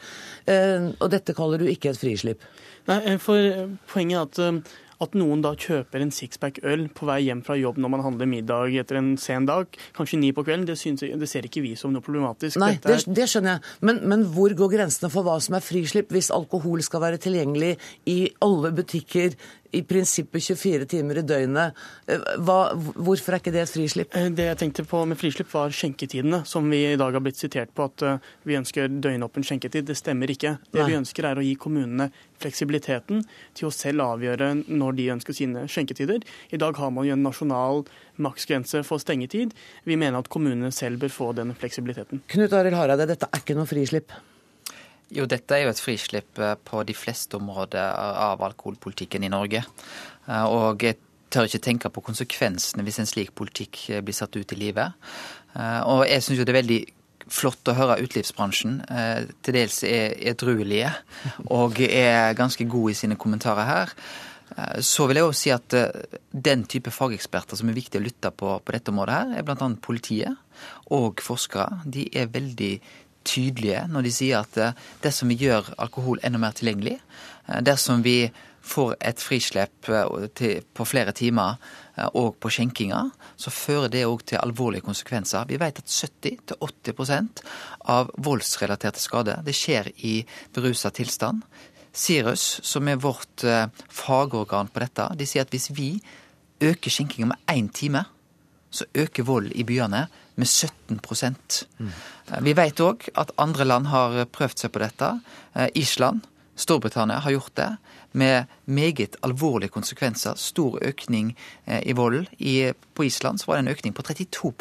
og 1.00 1.08
dette 1.14 1.36
kaller 1.38 1.62
du 1.64 1.70
ikke 1.72 1.94
et 1.94 2.00
frislipp? 2.00 2.46
Nei, 2.90 3.16
for 3.24 3.70
poenget 3.94 4.40
er 4.40 4.58
at 4.60 4.74
at 5.04 5.18
noen 5.18 5.44
da 5.44 5.54
kjøper 5.60 6.04
en 6.04 6.14
sixpack 6.14 6.60
øl 6.68 6.88
på 6.94 7.08
vei 7.10 7.22
hjem 7.28 7.44
fra 7.46 7.58
jobb 7.60 7.80
når 7.82 7.94
man 7.94 8.06
handler 8.06 8.30
middag 8.30 8.76
etter 8.82 9.00
en 9.00 9.14
sen 9.22 9.48
dag, 9.50 9.68
kanskje 9.98 10.20
ni 10.22 10.32
på 10.36 10.46
kvelden, 10.46 10.68
det, 10.70 10.78
synes, 10.80 11.04
det 11.04 11.30
ser 11.30 11.48
ikke 11.48 11.64
vi 11.66 11.74
som 11.80 11.94
noe 11.94 12.04
problematisk. 12.04 12.60
Nei, 12.62 12.76
det, 12.84 13.02
det, 13.08 13.28
skjønner 13.30 13.58
jeg. 13.58 13.74
Men, 13.86 14.04
men, 14.10 14.28
hvor 14.34 14.54
går 14.58 14.72
grensene 14.76 15.12
for 15.14 15.26
hva 15.28 15.40
som 15.44 15.58
er 15.58 15.66
frislipp, 15.66 16.14
hvis 16.14 16.32
alkohol 16.34 16.84
skal 16.86 17.04
være 17.04 17.22
tilgjengelig 17.24 17.76
i 18.10 18.20
alle 18.44 18.74
butikker 18.76 19.38
i 19.74 19.82
prinsippet 19.88 20.44
24 20.44 20.88
timer 20.90 21.20
i 21.20 21.26
døgnet. 21.26 21.80
Eh, 22.08 22.22
hva, 22.46 22.58
hvorfor 22.76 23.34
er 23.34 23.42
ikke 23.42 23.54
det 23.56 23.64
et 23.66 23.74
frislipp? 23.74 24.16
Eh, 24.18 24.30
det 24.36 24.48
jeg 24.52 24.60
tenkte 24.62 24.86
på 24.88 25.02
med 25.10 25.20
frislipp, 25.20 25.50
var 25.54 25.74
skjenketidene, 25.74 26.44
som 26.50 26.70
vi 26.70 26.84
i 26.92 27.00
dag 27.00 27.16
har 27.16 27.24
blitt 27.24 27.42
sitert 27.42 27.74
på 27.76 27.88
at 27.90 28.06
eh, 28.06 28.32
vi 28.48 28.58
ønsker 28.60 28.92
døgnåpen 29.04 29.46
skjenketid. 29.48 29.88
Det 29.90 29.98
stemmer 29.98 30.32
ikke. 30.34 30.58
Det 30.70 30.84
Nei. 30.84 30.90
vi 30.92 31.00
ønsker 31.00 31.30
er 31.30 31.42
å 31.42 31.46
gi 31.46 31.56
kommunene 31.60 32.12
fleksibiliteten 32.44 33.24
til 33.58 33.70
å 33.70 33.74
selv 33.74 34.06
avgjøre 34.06 34.52
når 34.68 35.00
de 35.00 35.10
ønsker 35.16 35.38
sine 35.38 35.66
skjenketider. 35.72 36.22
I 36.54 36.62
dag 36.62 36.78
har 36.78 36.94
man 36.94 37.08
jo 37.08 37.16
en 37.16 37.26
nasjonal 37.26 37.86
maksgrense 38.22 38.84
for 38.88 39.02
stengetid. 39.02 39.56
Vi 39.90 39.98
mener 39.98 40.22
at 40.22 40.30
kommunene 40.34 40.74
selv 40.76 41.02
bør 41.04 41.14
få 41.14 41.32
den 41.38 41.56
fleksibiliteten. 41.58 42.22
Knut 42.34 42.54
Arild 42.54 42.78
Hareide, 42.78 43.10
dette 43.10 43.30
er 43.32 43.44
ikke 43.44 43.58
noe 43.58 43.70
frislipp? 43.70 44.14
Jo, 45.14 45.28
dette 45.30 45.54
er 45.54 45.68
jo 45.68 45.72
et 45.74 45.82
frislipp 45.82 46.40
eh, 46.42 46.56
på 46.66 46.82
de 46.88 46.96
fleste 46.98 47.38
områder 47.38 47.94
av 47.94 48.42
alkoholpolitikken 48.48 49.26
i 49.26 49.32
Norge. 49.32 49.62
Eh, 50.26 50.46
og 50.50 50.82
jeg 50.82 50.98
tør 51.34 51.50
ikke 51.50 51.66
tenke 51.68 51.92
på 51.94 52.04
konsekvensene 52.06 52.86
hvis 52.86 53.00
en 53.02 53.10
slik 53.10 53.34
politikk 53.38 53.84
eh, 53.92 54.02
blir 54.06 54.18
satt 54.18 54.34
ut 54.38 54.56
i 54.56 54.60
livet. 54.60 55.00
Og 55.54 56.00
jeg 56.10 56.24
syns 56.26 56.40
jo 56.40 56.46
det 56.48 56.50
er 56.50 56.64
veldig 56.64 56.80
flott 57.30 57.70
å 57.70 57.76
høre 57.78 58.00
utelivsbransjen 58.02 58.80
til 59.46 59.54
dels 59.54 59.76
er 59.86 60.16
edruelige 60.32 60.90
og 61.54 61.78
er 61.86 62.34
ganske 62.34 62.66
gode 62.66 62.96
i 62.96 62.98
sine 62.98 63.20
kommentarer 63.22 63.68
her. 63.70 63.94
Så 64.82 65.06
vil 65.06 65.20
jeg 65.20 65.28
også 65.28 65.44
si 65.44 65.54
at 65.54 65.76
den 66.34 66.66
type 66.66 66.90
fageksperter 66.90 67.60
som 67.60 67.70
er 67.70 67.78
viktig 67.78 68.02
å 68.02 68.04
lytte 68.08 68.34
på 68.34 68.56
på 68.66 68.74
dette 68.74 68.90
området, 68.90 69.20
her, 69.20 69.38
er 69.38 69.46
bl.a. 69.46 69.70
politiet 69.78 70.66
og 70.98 71.22
forskere. 71.22 71.84
De 71.86 72.08
er 72.18 72.34
veldig 72.34 72.74
tydelige 73.26 73.86
når 73.92 74.08
de 74.08 74.14
sier 74.14 74.44
at 74.44 74.58
eh, 74.60 74.80
dersom 75.04 75.32
vi 75.32 75.40
gjør 75.44 75.74
alkohol 75.82 76.22
enda 76.24 76.42
mer 76.42 76.56
tilgjengelig, 76.58 76.98
eh, 77.48 77.62
dersom 77.66 78.04
vi 78.06 78.32
får 78.64 78.96
et 79.04 79.20
frislepp 79.20 79.90
eh, 79.92 80.62
på 80.74 80.86
flere 80.88 81.12
timer 81.16 81.58
og 82.18 82.40
på 82.42 82.50
skjenkinga, 82.50 83.04
så 83.38 83.52
fører 83.54 83.92
det 83.94 84.06
òg 84.08 84.24
til 84.26 84.40
alvorlige 84.42 84.82
konsekvenser. 84.88 85.46
Vi 85.46 85.60
vet 85.62 85.78
at 85.84 85.92
70-80% 85.94 87.44
av 87.94 88.10
voldsrelaterte 88.18 89.04
skader 89.04 89.44
det 89.46 89.54
skjer 89.54 89.92
i 90.02 90.16
berusa 90.56 90.90
tilstand. 90.90 91.44
Sirus, 91.94 92.48
som 92.66 92.90
er 92.90 92.98
vårt 92.98 93.46
fagorgan 93.94 94.72
på 94.74 94.82
dette, 94.82 95.06
de 95.20 95.28
sier 95.30 95.46
at 95.46 95.54
hvis 95.54 95.70
vi 95.78 95.92
øker 96.66 96.96
skjenkinga 96.96 97.30
med 97.30 97.54
én 97.54 97.70
time, 97.70 98.08
så 98.74 98.90
øker 98.98 99.30
vold 99.30 99.52
i 99.54 99.64
byene 99.64 100.08
med 100.36 100.48
17 100.48 100.98
mm. 100.98 101.92
Vi 102.42 102.54
vet 102.56 102.80
òg 102.84 103.10
at 103.20 103.34
andre 103.42 103.68
land 103.68 103.90
har 103.92 104.24
prøvd 104.32 104.66
seg 104.66 104.74
på 104.74 104.82
dette. 104.84 105.10
Eh, 105.54 105.70
Island, 105.80 106.24
Storbritannia 106.56 107.20
har 107.24 107.34
gjort 107.34 107.56
det 107.56 107.70
med 108.14 108.46
meget 108.66 109.16
alvorlige 109.22 109.74
konsekvenser. 109.74 110.36
Stor 110.38 110.78
økning 110.82 111.34
eh, 111.66 111.82
i 111.90 111.94
vold. 111.94 112.28
på 112.94 113.04
Island 113.04 113.40
så 113.40 113.48
var 113.48 113.56
det 113.56 113.66
en 113.66 113.74
økning 113.74 113.94
på 113.94 114.02
32 114.02 114.54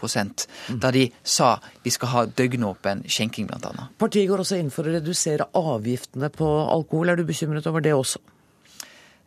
mm. 0.69 0.81
da 0.81 0.91
de 0.91 1.11
sa 1.23 1.59
vi 1.83 1.91
skal 1.91 2.09
ha 2.09 2.25
døgnåpen 2.27 3.05
skjenking, 3.07 3.47
bl.a. 3.47 3.89
Partiet 3.99 4.29
går 4.29 4.41
også 4.41 4.57
inn 4.57 4.71
for 4.71 4.89
å 4.89 4.95
redusere 4.97 5.51
avgiftene 5.53 6.31
på 6.31 6.49
alkohol. 6.49 7.09
Er 7.09 7.17
du 7.17 7.25
bekymret 7.25 7.67
over 7.67 7.81
det 7.81 7.93
også? 7.93 8.19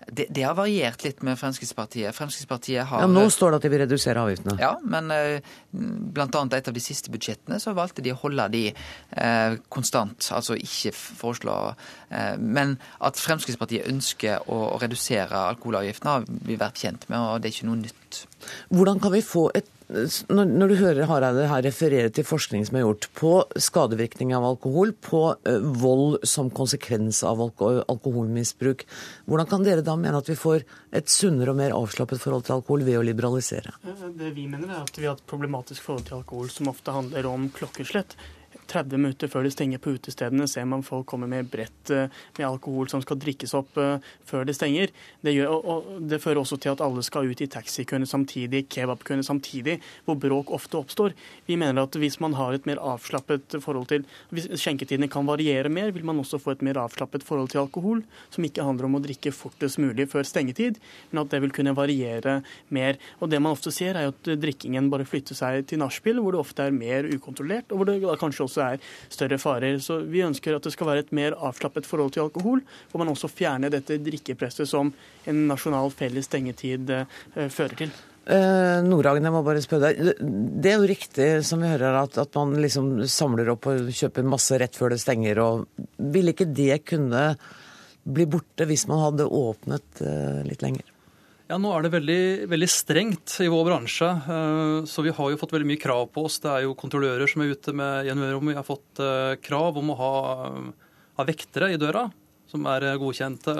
Det, 0.05 0.27
det, 0.29 0.43
har 0.45 0.53
variert 0.57 1.01
litt 1.05 1.23
med 1.25 1.37
Fremskrittspartiet. 1.39 2.13
Fremskrittspartiet 2.15 2.85
har... 2.85 3.03
Ja, 3.03 3.09
Nå 3.09 3.25
står 3.33 3.53
det 3.53 3.59
at 3.59 3.65
de 3.65 3.71
vil 3.73 3.81
redusere 3.81 4.21
avgiftene. 4.21 4.57
Ja, 4.61 4.75
men 4.85 5.09
bl.a. 5.09 5.41
blant 6.15 6.37
annet 6.37 6.59
et 6.59 6.69
av 6.69 6.75
de 6.75 6.83
siste 6.83 7.11
budsjettene 7.13 7.57
så 7.61 7.73
valgte 7.77 8.03
de 8.05 8.13
å 8.13 8.19
holde 8.21 8.47
de 8.53 8.63
eh, 8.69 9.57
konstant, 9.73 10.29
altså 10.35 10.57
ikke 10.59 10.93
foreslå 10.95 11.57
eh, 11.73 12.35
Men 12.37 12.77
at 13.05 13.19
Fremskrittspartiet 13.21 13.89
ønsker 13.89 14.45
å, 14.45 14.59
å 14.75 14.81
redusere 14.81 15.45
alkoholavgiftene 15.55 16.17
har 16.17 16.27
vi 16.27 16.59
vært 16.59 16.85
kjent 16.85 17.09
med, 17.09 17.19
og 17.19 17.41
det 17.41 17.49
er 17.49 17.57
ikke 17.57 17.71
noe 17.71 17.81
nytt. 17.81 18.25
Hvordan 18.69 19.01
kan 19.01 19.15
vi 19.15 19.25
få 19.25 19.49
et 19.57 19.71
når, 19.85 20.71
du 20.71 20.75
hører 20.79 21.05
Hareide 21.05 21.45
her 21.49 21.61
referere 21.61 22.09
til 22.13 22.25
forskning 22.25 22.63
som 22.65 22.77
er 22.79 22.85
gjort 22.85 23.07
på 23.17 23.31
skadevirkning 23.61 24.31
av 24.33 24.47
alkohol, 24.47 24.95
på 24.97 25.21
vold 25.77 26.25
som 26.25 26.49
konsekvens 26.49 27.21
av 27.27 27.43
alko 27.45 27.69
alkoholmisbruk, 27.93 28.85
hvordan 29.29 29.49
kan 29.51 29.67
dere 29.67 29.85
da 29.85 29.93
mene 29.99 30.21
at 30.21 30.31
vi 30.31 30.37
får 30.39 30.65
et 30.95 31.11
sunnere 31.11 31.53
og 31.53 31.59
mer 31.59 31.75
avslappet 31.77 32.21
forhold 32.23 32.47
til 32.47 32.57
alkohol 32.57 32.85
ved 32.87 32.97
å 32.97 33.05
liberalisere? 33.05 33.75
Det 33.85 34.33
vi 34.33 34.47
mener 34.49 34.71
er 34.71 34.81
at 34.81 34.97
vi 34.97 35.05
har 35.05 35.19
et 35.19 35.29
problematisk 35.29 35.85
forhold 35.85 36.09
til 36.09 36.17
alkohol 36.21 36.49
som 36.53 36.71
ofte 36.73 36.95
handler 36.95 37.29
om 37.29 37.51
klokkeslett. 37.53 38.17
30 38.71 39.01
minutter 39.01 39.31
før 39.31 39.45
det 39.45 39.53
stenger 39.55 39.81
på 39.81 39.95
utestedene, 39.95 40.47
ser 40.49 40.65
man 40.69 40.83
folk 40.85 41.07
komme 41.09 41.27
med 41.29 41.49
brett 41.51 41.91
eh, 41.93 42.11
med 42.37 42.47
alkohol 42.47 42.89
som 42.91 43.03
skal 43.03 43.19
drikkes 43.21 43.53
opp 43.57 43.77
eh, 43.81 44.03
før 44.27 44.45
det 44.47 44.55
stenger. 44.57 44.93
Det, 45.25 45.33
gjør, 45.35 45.53
og 45.55 45.89
det 46.09 46.21
fører 46.23 46.41
også 46.41 46.59
til 46.61 46.73
at 46.73 46.83
alle 46.85 47.03
skal 47.05 47.29
ut 47.29 47.43
i 47.43 47.49
taxikøene 47.51 48.07
samtidig, 48.09 48.65
kebabkøene 48.73 49.25
samtidig, 49.25 49.77
hvor 50.07 50.19
bråk 50.21 50.53
ofte 50.55 50.79
oppstår. 50.79 51.15
Vi 51.49 51.57
mener 51.59 51.85
at 51.85 51.97
hvis 51.99 52.19
man 52.23 52.37
har 52.39 52.55
et 52.55 52.67
mer 52.69 52.81
avslappet 52.81 53.57
forhold 53.61 53.89
til 53.91 54.05
Hvis 54.33 54.47
skjenketidene 54.59 55.07
kan 55.11 55.25
variere 55.27 55.69
mer, 55.69 55.91
vil 55.93 56.05
man 56.05 56.19
også 56.19 56.39
få 56.41 56.55
et 56.55 56.63
mer 56.65 56.77
avslappet 56.81 57.23
forhold 57.25 57.49
til 57.51 57.61
alkohol, 57.63 58.01
som 58.33 58.45
ikke 58.45 58.63
handler 58.65 58.87
om 58.87 58.97
å 58.97 59.01
drikke 59.03 59.33
fortest 59.35 59.79
mulig 59.81 60.07
før 60.11 60.25
stengetid, 60.27 60.79
men 61.11 61.23
at 61.23 61.31
det 61.33 61.41
vil 61.43 61.53
kunne 61.55 61.75
variere 61.77 62.39
mer. 62.73 62.99
Og 63.19 63.31
det 63.31 63.41
man 63.41 63.55
ofte 63.55 63.73
ser, 63.73 63.97
er 63.97 64.11
at 64.11 64.29
drikkingen 64.41 64.89
bare 64.91 65.07
flytter 65.07 65.37
seg 65.37 65.65
til 65.69 65.81
nachspiel, 65.81 66.19
hvor 66.21 66.35
det 66.35 66.41
ofte 66.41 66.67
er 66.67 66.75
mer 66.75 67.07
ukontrollert, 67.09 67.71
og 67.71 67.81
hvor 67.81 67.91
det 67.91 68.19
kanskje 68.21 68.47
også 68.47 68.54
også 68.55 68.65
er 68.65 68.81
større 69.11 69.39
farer. 69.41 69.77
Så 69.83 69.99
vi 70.07 70.23
ønsker 70.25 70.55
at 70.55 70.65
det 70.65 70.73
skal 70.75 70.89
være 70.89 71.05
et 71.05 71.13
mer 71.15 71.35
avslappet 71.35 71.87
forhold 71.87 72.15
til 72.15 72.25
alkohol, 72.25 72.63
hvor 72.91 73.03
man 73.03 73.11
også 73.11 73.31
fjerner 73.31 73.73
dette 73.73 73.99
drikkepresset 74.03 74.69
som 74.69 74.93
en 75.27 75.47
nasjonal 75.49 75.91
felles 75.95 76.29
stengetid 76.29 76.91
eh, 76.95 77.49
fører 77.49 77.85
til. 77.85 77.93
Eh, 78.25 78.79
Nordhagen, 78.81 79.27
jeg 79.27 79.35
må 79.35 79.43
bare 79.45 79.61
spørre 79.61 79.91
deg. 79.91 80.23
Det 80.61 80.71
er 80.71 80.79
jo 80.79 80.89
riktig 80.89 81.29
som 81.45 81.61
vi 81.61 81.69
hører 81.69 81.99
at, 81.99 82.17
at 82.23 82.39
man 82.39 82.55
liksom 82.61 82.97
samler 83.11 83.53
opp 83.53 83.69
og 83.69 83.91
kjøper 83.93 84.25
masse 84.25 84.57
rett 84.61 84.77
før 84.77 84.95
det 84.95 85.03
stenger. 85.03 85.43
og 85.43 85.85
Ville 86.15 86.33
ikke 86.33 86.49
det 86.49 86.81
kunne 86.89 87.27
bli 88.05 88.25
borte 88.29 88.67
hvis 88.69 88.87
man 88.89 89.01
hadde 89.03 89.29
åpnet 89.29 90.05
eh, 90.05 90.41
litt 90.47 90.65
lenger? 90.65 90.94
Ja, 91.45 91.59
Nå 91.61 91.69
er 91.75 91.85
det 91.85 91.91
veldig, 91.93 92.21
veldig 92.49 92.67
strengt 92.73 93.35
i 93.43 93.47
vår 93.53 93.67
bransje, 93.67 94.07
eh, 94.09 94.77
så 94.89 95.03
vi 95.05 95.13
har 95.13 95.29
jo 95.29 95.37
fått 95.37 95.51
veldig 95.53 95.67
mye 95.69 95.81
krav 95.81 96.07
på 96.13 96.23
oss. 96.25 96.39
Det 96.41 96.49
er 96.49 96.63
jo 96.65 96.77
kontrollører 96.77 97.29
som 97.29 97.43
er 97.43 97.51
ute 97.53 97.73
med 97.77 98.07
gjennomrom. 98.07 98.49
Vi 98.49 98.57
har 98.57 98.65
fått 98.65 99.01
eh, 99.03 99.35
krav 99.45 99.77
om 99.77 99.91
å 99.93 99.97
ha, 99.99 100.13
ha 101.19 101.27
vektere 101.27 101.69
i 101.75 101.77
døra, 101.81 102.07
som 102.49 102.65
er 102.71 102.87
godkjente. 102.97 103.53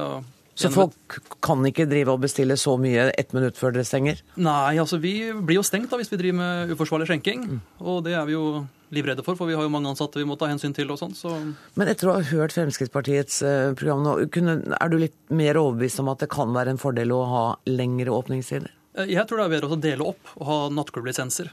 så 0.58 0.72
folk 0.74 1.20
kan 1.46 1.62
ikke 1.70 1.86
drive 1.92 2.16
og 2.16 2.26
bestille 2.26 2.58
så 2.58 2.74
mye 2.82 3.12
ett 3.14 3.38
minutt 3.38 3.62
før 3.62 3.78
dere 3.78 3.86
stenger? 3.86 4.26
Nei, 4.34 4.80
altså 4.82 4.98
vi 4.98 5.20
blir 5.38 5.60
jo 5.60 5.68
stengt 5.68 5.94
da 5.94 6.02
hvis 6.02 6.10
vi 6.10 6.22
driver 6.24 6.42
med 6.42 6.74
uforsvarlig 6.74 7.12
skjenking. 7.12 7.46
Mm. 7.46 7.62
Og 7.86 8.02
det 8.08 8.18
er 8.18 8.26
vi 8.26 8.34
jo 8.34 8.48
livredde 8.96 9.26
for, 9.26 9.38
for 9.40 9.50
vi 9.50 9.58
har 9.58 9.66
jo 9.66 9.74
mange 9.74 9.92
ansatte 9.92 10.22
vi 10.22 10.28
må 10.28 10.38
ta 10.40 10.50
hensyn 10.50 10.74
til 10.76 10.94
og 10.94 11.02
sånn. 11.02 11.14
Så. 11.18 11.34
Men 11.80 11.92
etter 11.92 12.10
å 12.10 12.18
ha 12.18 12.24
hørt 12.32 12.56
Fremskrittspartiets 12.56 13.42
eh, 13.46 13.74
program 13.78 14.06
nå, 14.06 14.16
kunne, 14.34 14.58
er 14.78 14.92
du 14.92 14.98
litt 15.02 15.18
mer 15.30 15.60
overbevist 15.62 16.02
om 16.04 16.12
at 16.14 16.24
det 16.24 16.32
kan 16.34 16.56
være 16.56 16.76
en 16.76 16.82
fordel 16.82 17.14
å 17.16 17.22
ha 17.30 17.46
lengre 17.70 18.16
åpningstider? 18.16 18.74
Eh, 18.98 19.12
jeg 19.14 19.28
tror 19.28 19.42
det 19.42 19.48
er 19.48 19.56
bedre 19.58 19.76
å 19.76 19.84
dele 19.90 20.10
opp 20.14 20.34
og 20.40 20.50
ha 20.50 20.60
nattklubblisenser. 20.74 21.52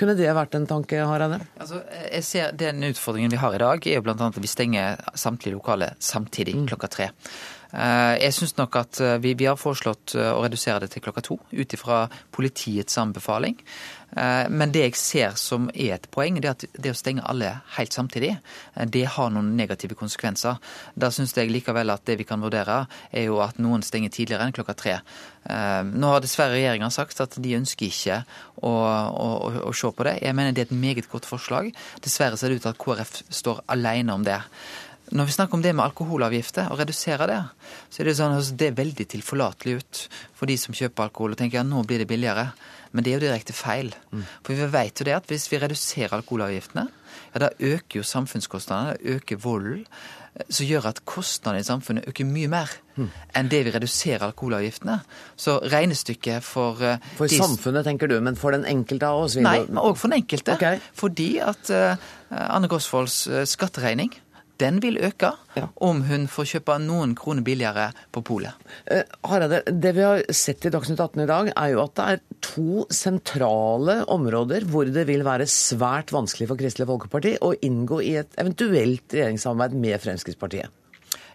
Kunne 0.00 0.14
det 0.16 0.30
vært 0.32 0.54
en 0.56 0.66
tanke, 0.68 1.00
Hareide? 1.04 1.40
Altså, 1.60 1.82
jeg 2.06 2.24
ser 2.24 2.52
Den 2.56 2.84
utfordringen 2.86 3.32
vi 3.34 3.40
har 3.42 3.56
i 3.56 3.60
dag, 3.60 3.86
er 3.86 3.98
jo 3.98 4.04
bl.a. 4.06 4.14
at 4.30 4.38
vi 4.40 4.48
stenger 4.48 5.00
samtlige 5.18 5.58
lokale 5.58 5.90
samtidig 6.00 6.54
mm. 6.56 6.68
klokka 6.70 6.88
tre. 6.94 7.08
Eh, 7.70 8.16
jeg 8.24 8.34
syns 8.34 8.56
nok 8.58 8.80
at 8.80 9.00
eh, 9.04 9.16
vi, 9.22 9.36
vi, 9.38 9.46
har 9.46 9.58
foreslått 9.58 10.16
eh, 10.18 10.32
å 10.34 10.42
redusere 10.42 10.82
det 10.82 10.90
til 10.94 11.04
klokka 11.04 11.22
to, 11.26 11.38
ut 11.52 11.76
ifra 11.76 12.04
politiets 12.34 12.98
anbefaling. 13.00 13.58
Men 14.10 14.72
det 14.74 14.80
jeg 14.80 14.96
ser 14.98 15.34
som 15.38 15.68
er 15.70 15.92
et 15.94 16.06
poeng, 16.10 16.40
det 16.42 16.48
er 16.48 16.56
at 16.56 16.64
det 16.82 16.90
å 16.90 16.96
stenge 16.98 17.22
alle 17.30 17.52
helt 17.76 17.94
samtidig, 17.94 18.32
det 18.90 19.04
har 19.14 19.28
noen 19.30 19.52
negative 19.54 19.94
konsekvenser. 19.94 20.58
Da 20.98 21.12
syns 21.14 21.30
jeg 21.36 21.52
likevel 21.54 21.94
at 21.94 22.02
det 22.10 22.16
vi 22.18 22.26
kan 22.26 22.42
vurdere, 22.42 22.80
er 23.14 23.28
jo 23.28 23.38
at 23.44 23.62
noen 23.62 23.86
stenger 23.86 24.10
tidligere 24.10 24.48
enn 24.48 24.56
klokka 24.56 24.74
tre. 24.74 24.96
Nå 25.94 26.10
har 26.10 26.26
dessverre 26.26 26.56
regjeringa 26.56 26.90
sagt 26.90 27.22
at 27.22 27.38
de 27.38 27.54
ønsker 27.60 27.86
ikke 27.86 28.18
å, 28.58 28.74
å, 28.74 29.30
å, 29.70 29.70
se 29.78 29.94
på 29.94 30.10
det. 30.10 30.18
Jeg 30.26 30.34
mener 30.34 30.58
det 30.58 30.66
er 30.66 30.72
et 30.72 30.82
meget 30.88 31.06
godt 31.14 31.30
forslag. 31.30 31.70
Dessverre 32.02 32.34
ser 32.34 32.50
det 32.50 32.58
ut 32.58 32.66
til 32.66 32.74
at 32.74 32.82
KrF 32.82 33.14
står 33.30 33.62
alene 33.70 34.18
om 34.18 34.26
det. 34.26 34.42
Når 35.10 35.26
vi 35.26 35.34
snakker 35.34 35.58
om 35.58 35.62
det 35.62 35.72
med 35.74 35.84
alkoholavgifter, 35.88 36.68
og 36.70 36.78
redusere 36.78 37.26
det, 37.26 37.40
så 37.90 38.02
er 38.02 38.08
det 38.10 38.16
sånn 38.18 38.36
altså, 38.36 38.54
det 38.58 38.68
er 38.70 38.76
veldig 38.78 39.06
tilforlatelig 39.10 39.80
ut 39.80 40.02
for 40.38 40.50
de 40.50 40.54
som 40.60 40.76
kjøper 40.76 41.08
alkohol 41.08 41.34
og 41.34 41.40
tenker 41.40 41.58
ja, 41.58 41.66
nå 41.66 41.82
blir 41.86 42.02
det 42.02 42.06
billigere. 42.10 42.52
Men 42.94 43.06
det 43.06 43.12
er 43.12 43.18
jo 43.18 43.26
direkte 43.26 43.54
feil. 43.54 43.90
Mm. 44.10 44.22
For 44.46 44.54
vi 44.58 44.70
vet 44.70 45.02
jo 45.02 45.06
det 45.06 45.18
at 45.18 45.28
hvis 45.30 45.48
vi 45.50 45.58
reduserer 45.62 46.14
alkoholavgiftene, 46.18 46.86
ja, 47.32 47.42
da 47.42 47.50
øker 47.58 48.00
jo 48.00 48.06
samfunnskostnadene, 48.06 48.94
da 48.94 49.16
øker 49.16 49.42
volden, 49.42 49.84
som 50.46 50.66
gjør 50.66 50.86
at 50.92 51.02
kostnadene 51.10 51.64
i 51.64 51.66
samfunnet 51.66 52.06
øker 52.06 52.26
mye 52.26 52.48
mer 52.50 52.70
mm. 52.94 53.08
enn 53.36 53.50
det 53.50 53.64
vi 53.66 53.74
reduserer 53.74 54.28
alkoholavgiftene. 54.28 55.00
Så 55.34 55.58
regnestykket 55.72 56.46
for 56.46 56.78
uh, 56.78 57.02
For 57.18 57.26
de... 57.26 57.38
samfunnet, 57.38 57.82
tenker 57.86 58.10
du, 58.10 58.20
men 58.22 58.38
for 58.38 58.54
den 58.54 58.62
enkelte 58.62 59.10
av 59.10 59.26
oss? 59.26 59.38
Nei, 59.42 59.58
men 59.66 59.82
òg 59.82 59.98
for 59.98 60.06
den 60.06 60.22
enkelte. 60.22 60.54
Okay. 60.54 60.82
Fordi 60.94 61.30
at 61.42 61.70
uh, 61.74 62.10
Anne 62.30 62.70
Gosvolds 62.70 63.24
skatteregning 63.50 64.14
den 64.60 64.80
vil 64.84 64.98
øke 65.00 65.32
ja. 65.56 65.66
om 65.82 66.02
hun 66.08 66.26
får 66.30 66.48
kjøpe 66.54 66.76
noen 66.84 67.14
kroner 67.18 67.44
billigere 67.46 67.90
på 68.14 68.22
polet. 68.26 68.68
Eh, 68.86 69.04
Harade, 69.26 69.62
det 69.70 69.94
vi 69.96 70.04
har 70.06 70.24
sett 70.36 70.66
i 70.68 70.72
Dagsnytt 70.72 71.00
18 71.00 71.24
i 71.24 71.28
dag, 71.30 71.52
er 71.54 71.72
jo 71.74 71.84
at 71.84 71.96
det 71.98 72.08
er 72.14 72.24
to 72.44 72.84
sentrale 72.94 74.00
områder 74.10 74.66
hvor 74.70 74.88
det 74.88 75.06
vil 75.08 75.24
være 75.26 75.48
svært 75.50 76.12
vanskelig 76.14 76.50
for 76.50 76.60
Kristelig 76.60 76.88
Folkeparti 76.90 77.36
å 77.44 77.54
inngå 77.66 78.02
i 78.04 78.16
et 78.22 78.36
eventuelt 78.40 79.16
regjeringssamarbeid 79.16 79.80
med 79.80 80.04
Fremskrittspartiet. 80.04 80.76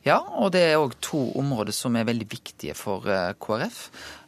Ja, 0.05 0.19
og 0.38 0.51
det 0.53 0.61
er 0.67 0.78
òg 0.78 0.93
to 1.01 1.17
områder 1.39 1.73
som 1.73 1.95
er 1.97 2.05
veldig 2.05 2.28
viktige 2.30 2.76
for 2.78 3.09
eh, 3.09 3.32
KrF. 3.41 3.80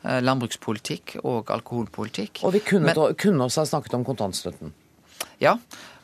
Eh, 0.02 0.20
landbrukspolitikk 0.26 1.20
og 1.22 1.52
alkoholpolitikk. 1.54 2.42
Og 2.48 2.56
vi 2.56 2.64
kunne, 2.66 2.90
Men, 2.90 3.18
kunne 3.20 3.46
også 3.46 3.62
ha 3.62 3.70
snakket 3.70 3.94
om 4.00 4.06
kontantstøtten. 4.08 4.74
Ja, 5.44 5.58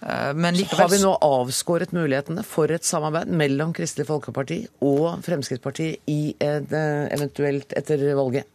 Eh, 0.08 0.34
men 0.34 0.56
likevel... 0.56 0.80
Har 0.80 0.90
vi 0.90 1.02
nå 1.04 1.14
avskåret 1.22 1.94
mulighetene 1.96 2.44
for 2.48 2.72
et 2.74 2.86
samarbeid 2.88 3.32
mellom 3.32 3.74
Kristelig 3.76 4.08
Folkeparti 4.10 4.60
og 4.84 5.24
Fremskrittspartiet 5.26 6.12
i 6.12 6.34
et, 6.34 6.74
eh, 6.74 7.06
eventuelt 7.16 7.76
etter 7.78 8.04
valget? 8.18 8.50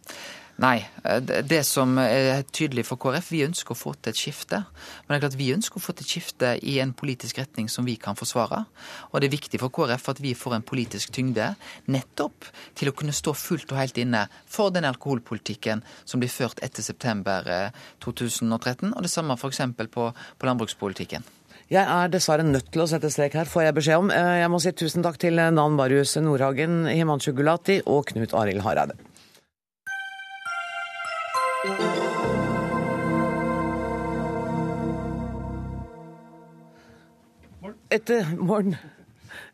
Nei. 0.59 0.83
Eh, 1.05 1.21
det 1.23 1.61
som 1.67 1.93
er 2.03 2.43
tydelig 2.51 2.85
for 2.89 2.99
KrF, 2.99 3.31
vi 3.31 3.45
ønsker 3.47 3.75
å 3.75 3.79
få 3.79 3.93
til 3.95 4.11
et 4.11 4.19
skifte. 4.19 4.59
Men 5.07 5.15
det 5.15 5.19
er 5.19 5.25
klart 5.27 5.39
vi 5.39 5.53
ønsker 5.55 5.79
å 5.79 5.85
få 5.85 5.95
til 5.95 6.07
et 6.07 6.15
skifte 6.17 6.51
i 6.67 6.79
en 6.83 6.95
politisk 6.99 7.39
retning 7.39 7.71
som 7.71 7.87
vi 7.87 7.95
kan 8.01 8.19
forsvare. 8.19 8.65
Og 9.13 9.21
det 9.21 9.29
er 9.29 9.37
viktig 9.37 9.63
for 9.63 9.75
KrF 9.75 10.11
at 10.15 10.23
vi 10.25 10.35
får 10.39 10.59
en 10.59 10.67
politisk 10.67 11.15
tyngde 11.15 11.53
nettopp 11.87 12.51
til 12.79 12.91
å 12.91 12.97
kunne 12.99 13.15
stå 13.15 13.37
fullt 13.39 13.71
og 13.71 13.83
helt 13.85 14.03
inne 14.03 14.27
for 14.51 14.75
den 14.75 14.89
alkoholpolitikken 14.89 15.85
som 16.03 16.19
blir 16.19 16.33
ført 16.33 16.59
etter 16.67 16.83
september 16.83 17.47
2013, 18.03 18.93
og 18.95 19.03
det 19.05 19.13
samme 19.13 19.39
f.eks. 19.39 19.63
På, 19.95 20.11
på 20.11 20.49
landbrukspolitikken. 20.49 21.25
Jeg 21.69 21.85
er 21.85 22.09
dessverre 22.09 22.47
nødt 22.47 22.71
til 22.73 22.81
å 22.81 22.87
sette 22.89 23.11
strek 23.13 23.35
her, 23.37 23.49
får 23.49 23.67
jeg 23.67 23.75
beskjed 23.77 24.01
om. 24.01 24.11
Eh, 24.15 24.39
jeg 24.41 24.49
må 24.49 24.61
si 24.65 24.73
tusen 24.73 25.05
takk 25.05 25.19
til 25.21 25.37
Nan 25.37 25.77
Marius 25.77 26.17
Nordhagen, 26.17 26.87
Himanshu 26.89 27.35
Gulati 27.37 27.83
og 27.85 28.09
Knut 28.09 28.33
Arild 28.33 28.65
Hareide. 28.65 28.97
Etter 37.89 38.27
morgen 38.37 38.77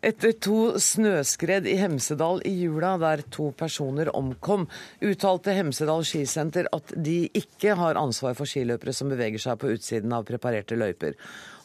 etter 0.05 0.35
to 0.43 0.75
snøskred 0.81 1.67
i 1.69 1.77
Hemsedal 1.81 2.43
i 2.45 2.53
jula, 2.65 2.95
der 3.01 3.23
to 3.33 3.51
personer 3.57 4.11
omkom, 4.17 4.67
uttalte 5.05 5.55
Hemsedal 5.57 6.05
skisenter 6.07 6.69
at 6.77 6.93
de 7.07 7.25
ikke 7.33 7.77
har 7.79 8.01
ansvar 8.01 8.37
for 8.37 8.49
skiløpere 8.49 8.93
som 8.97 9.13
beveger 9.13 9.41
seg 9.41 9.57
på 9.61 9.73
utsiden 9.75 10.13
av 10.17 10.27
preparerte 10.29 10.77
løyper. 10.77 11.17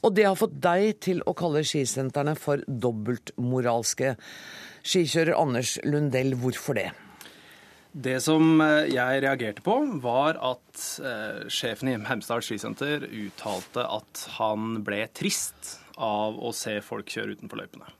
Og 0.07 0.15
det 0.15 0.29
har 0.29 0.39
fått 0.39 0.55
deg 0.63 1.01
til 1.03 1.19
å 1.27 1.35
kalle 1.37 1.65
skisentrene 1.67 2.37
for 2.39 2.63
dobbeltmoralske. 2.63 4.15
Skikjører 4.87 5.35
Anders 5.35 5.75
Lundell, 5.83 6.37
hvorfor 6.39 6.79
det? 6.79 6.89
Det 7.91 8.19
som 8.21 8.61
eh, 8.61 8.89
jeg 8.93 9.21
reagerte 9.25 9.63
på, 9.65 9.75
var 10.03 10.37
at 10.45 10.83
eh, 11.01 11.45
sjefen 11.49 11.89
i 11.89 11.97
Hemsedal 12.09 12.43
skisenter 12.45 13.07
uttalte 13.07 13.85
at 13.85 14.25
han 14.37 14.83
ble 14.85 15.05
trist 15.17 15.79
av 15.97 16.37
å 16.37 16.53
se 16.55 16.77
folk 16.85 17.09
kjøre 17.09 17.39
utenfor 17.39 17.63
løypene 17.63 17.95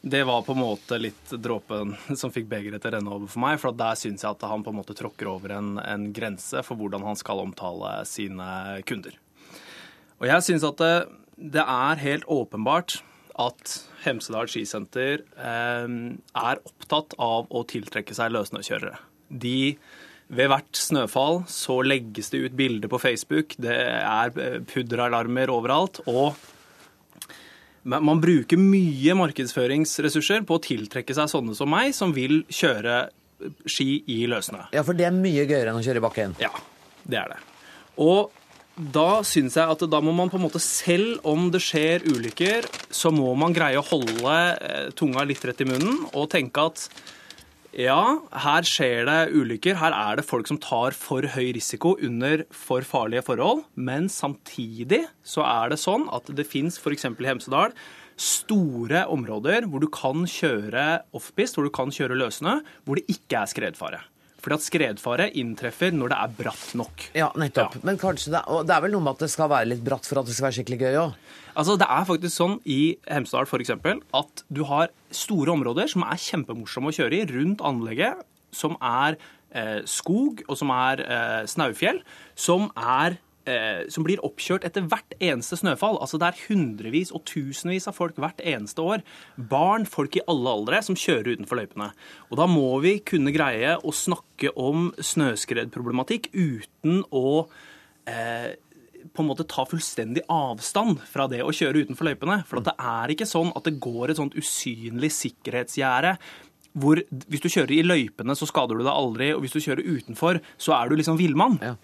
det 0.00 0.24
var 0.24 0.42
på 0.42 0.52
en 0.52 0.58
måte 0.58 0.98
litt 0.98 1.30
dråpen 1.30 1.96
som 2.16 2.32
fikk 2.32 2.46
begeret 2.50 2.82
til 2.82 2.92
å 2.92 2.96
renne 2.96 3.14
over 3.14 3.30
for 3.30 3.42
meg. 3.42 3.58
For 3.60 3.74
der 3.74 3.98
syns 3.98 4.24
jeg 4.24 4.30
at 4.30 4.46
han 4.46 4.64
på 4.64 4.72
en 4.72 4.78
måte 4.78 4.96
tråkker 4.98 5.30
over 5.30 5.56
en, 5.58 5.72
en, 5.82 6.08
grense 6.14 6.62
for 6.66 6.78
hvordan 6.78 7.04
han 7.06 7.18
skal 7.18 7.42
omtale 7.42 7.98
sine 8.08 8.78
kunder. 8.88 9.18
Og 10.18 10.28
jeg 10.30 10.46
syns 10.46 10.66
at 10.66 10.80
det, 10.82 10.94
det, 11.36 11.64
er 11.64 12.02
helt 12.02 12.26
åpenbart 12.30 13.00
at 13.38 13.78
Hemsedal 14.04 14.50
skisenter 14.50 15.22
eh, 15.38 15.86
er 15.88 16.60
opptatt 16.64 17.16
av 17.22 17.48
å 17.50 17.64
tiltrekke 17.68 18.16
seg 18.16 18.34
løssnøkjørere. 18.34 18.98
De 19.28 19.78
ved 20.28 20.50
hvert 20.52 20.76
snøfall 20.76 21.42
så 21.48 21.78
legges 21.86 22.32
det 22.34 22.42
ut 22.44 22.56
bilder 22.58 22.90
på 22.92 23.00
Facebook, 23.00 23.56
det 23.62 23.76
er 23.98 24.32
eh, 24.36 24.60
pudderalarmer 24.68 25.52
overalt. 25.54 26.02
og 26.06 26.36
man 27.88 28.20
bruker 28.20 28.58
mye 28.60 29.14
markedsføringsressurser 29.16 30.42
på 30.44 30.58
å 30.58 30.60
tiltrekke 30.60 31.14
seg 31.16 31.30
sånne 31.30 31.54
som 31.56 31.70
meg, 31.72 31.94
som 31.96 32.10
vil 32.12 32.42
kjøre 32.52 33.06
ski 33.64 34.02
i 34.12 34.18
løssnø. 34.28 34.66
Ja, 34.74 34.82
for 34.84 34.98
det 34.98 35.06
er 35.08 35.14
mye 35.14 35.46
gøyere 35.46 35.72
enn 35.72 35.78
å 35.78 35.84
kjøre 35.84 36.02
i 36.02 36.04
bakken? 36.04 36.34
Ja, 36.42 36.50
det 37.08 37.20
er 37.22 37.32
det. 37.32 37.38
Og 38.02 38.34
da 38.78 39.20
syns 39.26 39.56
jeg 39.58 39.74
at 39.74 39.84
da 39.90 39.98
må 40.04 40.12
man 40.14 40.30
på 40.30 40.38
en 40.38 40.44
måte, 40.46 40.60
selv 40.62 41.24
om 41.26 41.48
det 41.50 41.60
skjer 41.64 42.04
ulykker, 42.06 42.66
så 42.94 43.10
må 43.14 43.32
man 43.38 43.54
greie 43.56 43.80
å 43.80 43.86
holde 43.86 44.34
eh, 44.62 44.90
tunga 44.98 45.24
litt 45.26 45.42
rett 45.46 45.64
i 45.64 45.66
munnen 45.66 46.04
og 46.12 46.28
tenke 46.30 46.68
at 46.70 46.84
ja, 47.78 48.00
her 48.42 48.66
skjer 48.66 49.04
det 49.06 49.18
ulykker. 49.34 49.76
Her 49.78 49.94
er 49.94 50.18
det 50.18 50.26
folk 50.26 50.48
som 50.48 50.60
tar 50.62 50.96
for 50.96 51.26
høy 51.34 51.50
risiko 51.54 51.96
under 52.02 52.46
for 52.54 52.86
farlige 52.86 53.26
forhold. 53.26 53.64
Men 53.74 54.08
samtidig 54.10 55.04
så 55.26 55.44
er 55.46 55.74
det 55.74 55.80
sånn 55.82 56.08
at 56.14 56.30
det 56.34 56.46
fins 56.48 56.80
f.eks. 56.80 57.10
i 57.10 57.28
Hemsedal 57.28 57.74
store 58.18 59.04
områder 59.12 59.68
hvor 59.70 59.82
du 59.84 59.88
kan 59.94 60.24
kjøre 60.26 61.04
offpist, 61.14 61.58
hvor 61.58 61.68
du 61.68 61.74
kan 61.74 61.92
kjøre 61.94 62.18
løssnø, 62.18 62.58
hvor 62.86 62.98
det 62.98 63.06
ikke 63.12 63.44
er 63.44 63.52
skredfare. 63.52 64.00
Fordi 64.48 64.56
at 64.56 64.64
skredfare 64.64 65.26
inntreffer 65.36 65.92
når 65.92 66.08
det 66.08 66.18
er 66.24 66.36
bratt 66.38 66.70
nok. 66.78 67.02
Ja, 67.12 67.28
nettopp. 67.36 67.74
Men 67.84 67.98
kanskje 68.00 68.32
det, 68.32 68.40
og 68.48 68.64
det 68.64 68.72
er 68.72 68.84
vel 68.86 68.94
noe 68.94 69.04
med 69.04 69.18
at 69.18 69.26
det 69.26 69.28
skal 69.34 69.50
være 69.52 69.68
litt 69.74 69.82
bratt 69.84 70.08
for 70.08 70.22
at 70.22 70.28
det 70.28 70.36
skal 70.36 70.48
være 70.48 70.56
skikkelig 70.56 70.78
gøy 70.80 70.96
òg? 71.02 71.18
Altså, 71.58 71.76
Det 71.76 71.88
er 71.90 72.06
faktisk 72.08 72.32
sånn 72.34 72.56
i 72.64 72.96
Hemsedal 73.10 73.60
eksempel, 73.60 74.00
at 74.16 74.44
du 74.48 74.62
har 74.64 74.88
store 75.12 75.52
områder 75.52 75.90
som 75.92 76.06
er 76.06 76.16
kjempemorsomme 76.16 76.88
å 76.88 76.96
kjøre 76.96 77.18
i 77.18 77.28
rundt 77.28 77.60
anlegget, 77.60 78.24
som 78.56 78.78
er 78.80 79.18
eh, 79.52 79.84
skog 79.84 80.40
og 80.48 80.56
som 80.56 80.72
er 80.72 81.04
eh, 81.04 81.44
snaufjell, 81.44 82.00
som 82.34 82.70
er 82.72 83.18
som 83.92 84.04
blir 84.06 84.22
oppkjørt 84.26 84.66
etter 84.66 84.86
hvert 84.90 85.14
eneste 85.18 85.58
snøfall. 85.60 85.98
Altså 86.02 86.20
Det 86.20 86.28
er 86.28 86.42
hundrevis 86.48 87.12
og 87.14 87.24
tusenvis 87.28 87.88
av 87.90 87.96
folk 87.96 88.18
hvert 88.20 88.42
eneste 88.44 88.84
år. 88.84 89.04
Barn, 89.50 89.86
folk 89.88 90.18
i 90.18 90.24
alle 90.28 90.54
aldre, 90.58 90.82
som 90.84 90.98
kjører 90.98 91.38
utenfor 91.38 91.60
løypene. 91.60 91.90
Og 92.30 92.40
da 92.40 92.48
må 92.50 92.70
vi 92.84 92.98
kunne 93.06 93.34
greie 93.34 93.76
å 93.78 93.94
snakke 93.94 94.54
om 94.58 94.90
snøskredproblematikk 94.98 96.30
uten 96.34 97.02
å 97.14 97.28
eh, 98.08 98.56
på 99.14 99.22
en 99.22 99.30
måte 99.30 99.46
ta 99.48 99.64
fullstendig 99.68 100.24
avstand 100.32 101.00
fra 101.08 101.28
det 101.30 101.40
å 101.44 101.54
kjøre 101.54 101.86
utenfor 101.86 102.10
løypene. 102.10 102.42
For 102.48 102.64
det 102.64 102.74
er 102.76 103.14
ikke 103.14 103.28
sånn 103.28 103.54
at 103.56 103.66
det 103.68 103.78
går 103.82 104.12
et 104.12 104.20
sånt 104.20 104.36
usynlig 104.38 105.12
sikkerhetsgjerde 105.14 106.18
hvor 106.78 107.00
hvis 107.10 107.42
du 107.42 107.48
kjører 107.50 107.74
i 107.74 107.84
løypene, 107.86 108.36
så 108.38 108.46
skader 108.46 108.78
du 108.78 108.84
deg 108.84 108.92
aldri, 108.92 109.30
og 109.34 109.42
hvis 109.42 109.56
du 109.56 109.62
kjører 109.64 109.86
utenfor, 109.88 110.38
så 110.60 110.76
er 110.76 110.90
du 110.90 110.98
liksom 110.98 111.18
villmann. 111.18 111.56
Ja. 111.64 111.74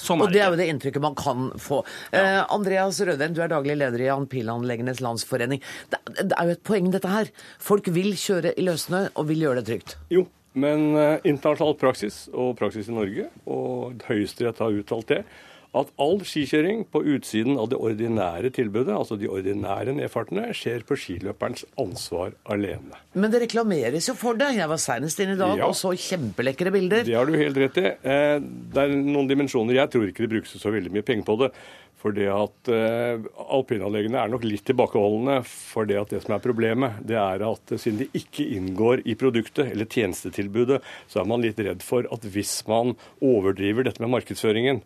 Sånn 0.00 0.22
og 0.24 0.32
det 0.34 0.42
er 0.42 0.52
jo 0.52 0.58
det 0.58 0.68
inntrykket 0.72 1.04
man 1.04 1.16
kan 1.18 1.50
få. 1.60 1.82
Eh, 2.14 2.40
Andreas 2.52 3.00
Rødven, 3.04 3.34
du 3.36 3.42
er 3.44 3.52
daglig 3.52 3.76
leder 3.78 4.04
i 4.04 4.10
Anpilanleggenes 4.14 5.02
Landsforening. 5.04 5.62
Det, 5.92 6.00
det 6.20 6.32
er 6.32 6.50
jo 6.50 6.56
et 6.56 6.64
poeng, 6.66 6.90
dette 6.94 7.10
her. 7.10 7.30
Folk 7.62 7.90
vil 7.94 8.14
kjøre 8.18 8.54
i 8.58 8.66
løssnø 8.66 9.06
og 9.14 9.28
vil 9.30 9.46
gjøre 9.46 9.62
det 9.62 9.68
trygt. 9.70 9.96
Jo, 10.14 10.26
men 10.58 10.92
uh, 10.94 11.18
internasjonal 11.26 11.76
praksis 11.80 12.24
og 12.32 12.54
praksis 12.58 12.90
i 12.90 12.94
Norge, 12.94 13.26
og 13.50 14.04
Høyesterett 14.08 14.62
har 14.62 14.78
uttalt 14.82 15.10
det, 15.10 15.24
at 15.74 15.90
all 16.00 16.20
skikjøring 16.26 16.84
på 16.92 17.02
utsiden 17.14 17.58
av 17.58 17.68
det 17.72 17.78
ordinære 17.82 18.52
tilbudet, 18.54 18.94
altså 18.94 19.18
de 19.18 19.30
ordinære 19.30 19.96
nedfartene, 19.98 20.48
skjer 20.54 20.84
på 20.86 20.98
skiløperens 21.00 21.64
ansvar 21.80 22.34
alene. 22.50 23.00
Men 23.18 23.32
det 23.32 23.42
reklameres 23.44 24.08
jo 24.10 24.16
for 24.18 24.38
det. 24.38 24.52
Jeg 24.58 24.70
var 24.70 24.82
senest 24.82 25.22
inne 25.22 25.34
i 25.34 25.40
dag 25.40 25.58
ja. 25.58 25.68
og 25.68 25.78
så 25.78 25.92
kjempelekre 25.98 26.72
bilder. 26.74 27.06
Det 27.06 27.16
har 27.18 27.26
du 27.26 27.38
helt 27.38 27.58
rett 27.64 27.80
i. 27.82 27.88
Eh, 27.90 28.36
det 28.74 28.84
er 28.84 28.94
noen 28.94 29.30
dimensjoner. 29.30 29.80
Jeg 29.82 29.94
tror 29.94 30.06
ikke 30.10 30.26
det 30.26 30.34
brukes 30.36 30.54
så 30.60 30.74
veldig 30.74 30.94
mye 30.94 31.06
penger 31.06 31.26
på 31.26 31.40
det. 31.42 31.50
For 32.04 32.12
det 32.12 32.26
at 32.28 32.68
eh, 32.68 33.22
Alpinanleggene 33.56 34.18
er 34.20 34.28
nok 34.28 34.44
litt 34.44 34.66
tilbakeholdne. 34.68 35.38
For 35.48 35.88
det 35.88 35.96
at 36.02 36.12
det 36.12 36.20
som 36.26 36.36
er 36.36 36.44
problemet, 36.44 37.00
det 37.08 37.16
er 37.16 37.46
at 37.46 37.74
siden 37.80 38.02
de 38.02 38.10
ikke 38.20 38.44
inngår 38.58 39.02
i 39.08 39.16
produktet 39.18 39.70
eller 39.72 39.88
tjenestetilbudet, 39.88 40.82
så 41.08 41.22
er 41.22 41.30
man 41.30 41.42
litt 41.42 41.62
redd 41.64 41.82
for 41.82 42.06
at 42.12 42.28
hvis 42.34 42.58
man 42.68 42.92
overdriver 43.24 43.88
dette 43.88 44.04
med 44.04 44.12
markedsføringen, 44.18 44.84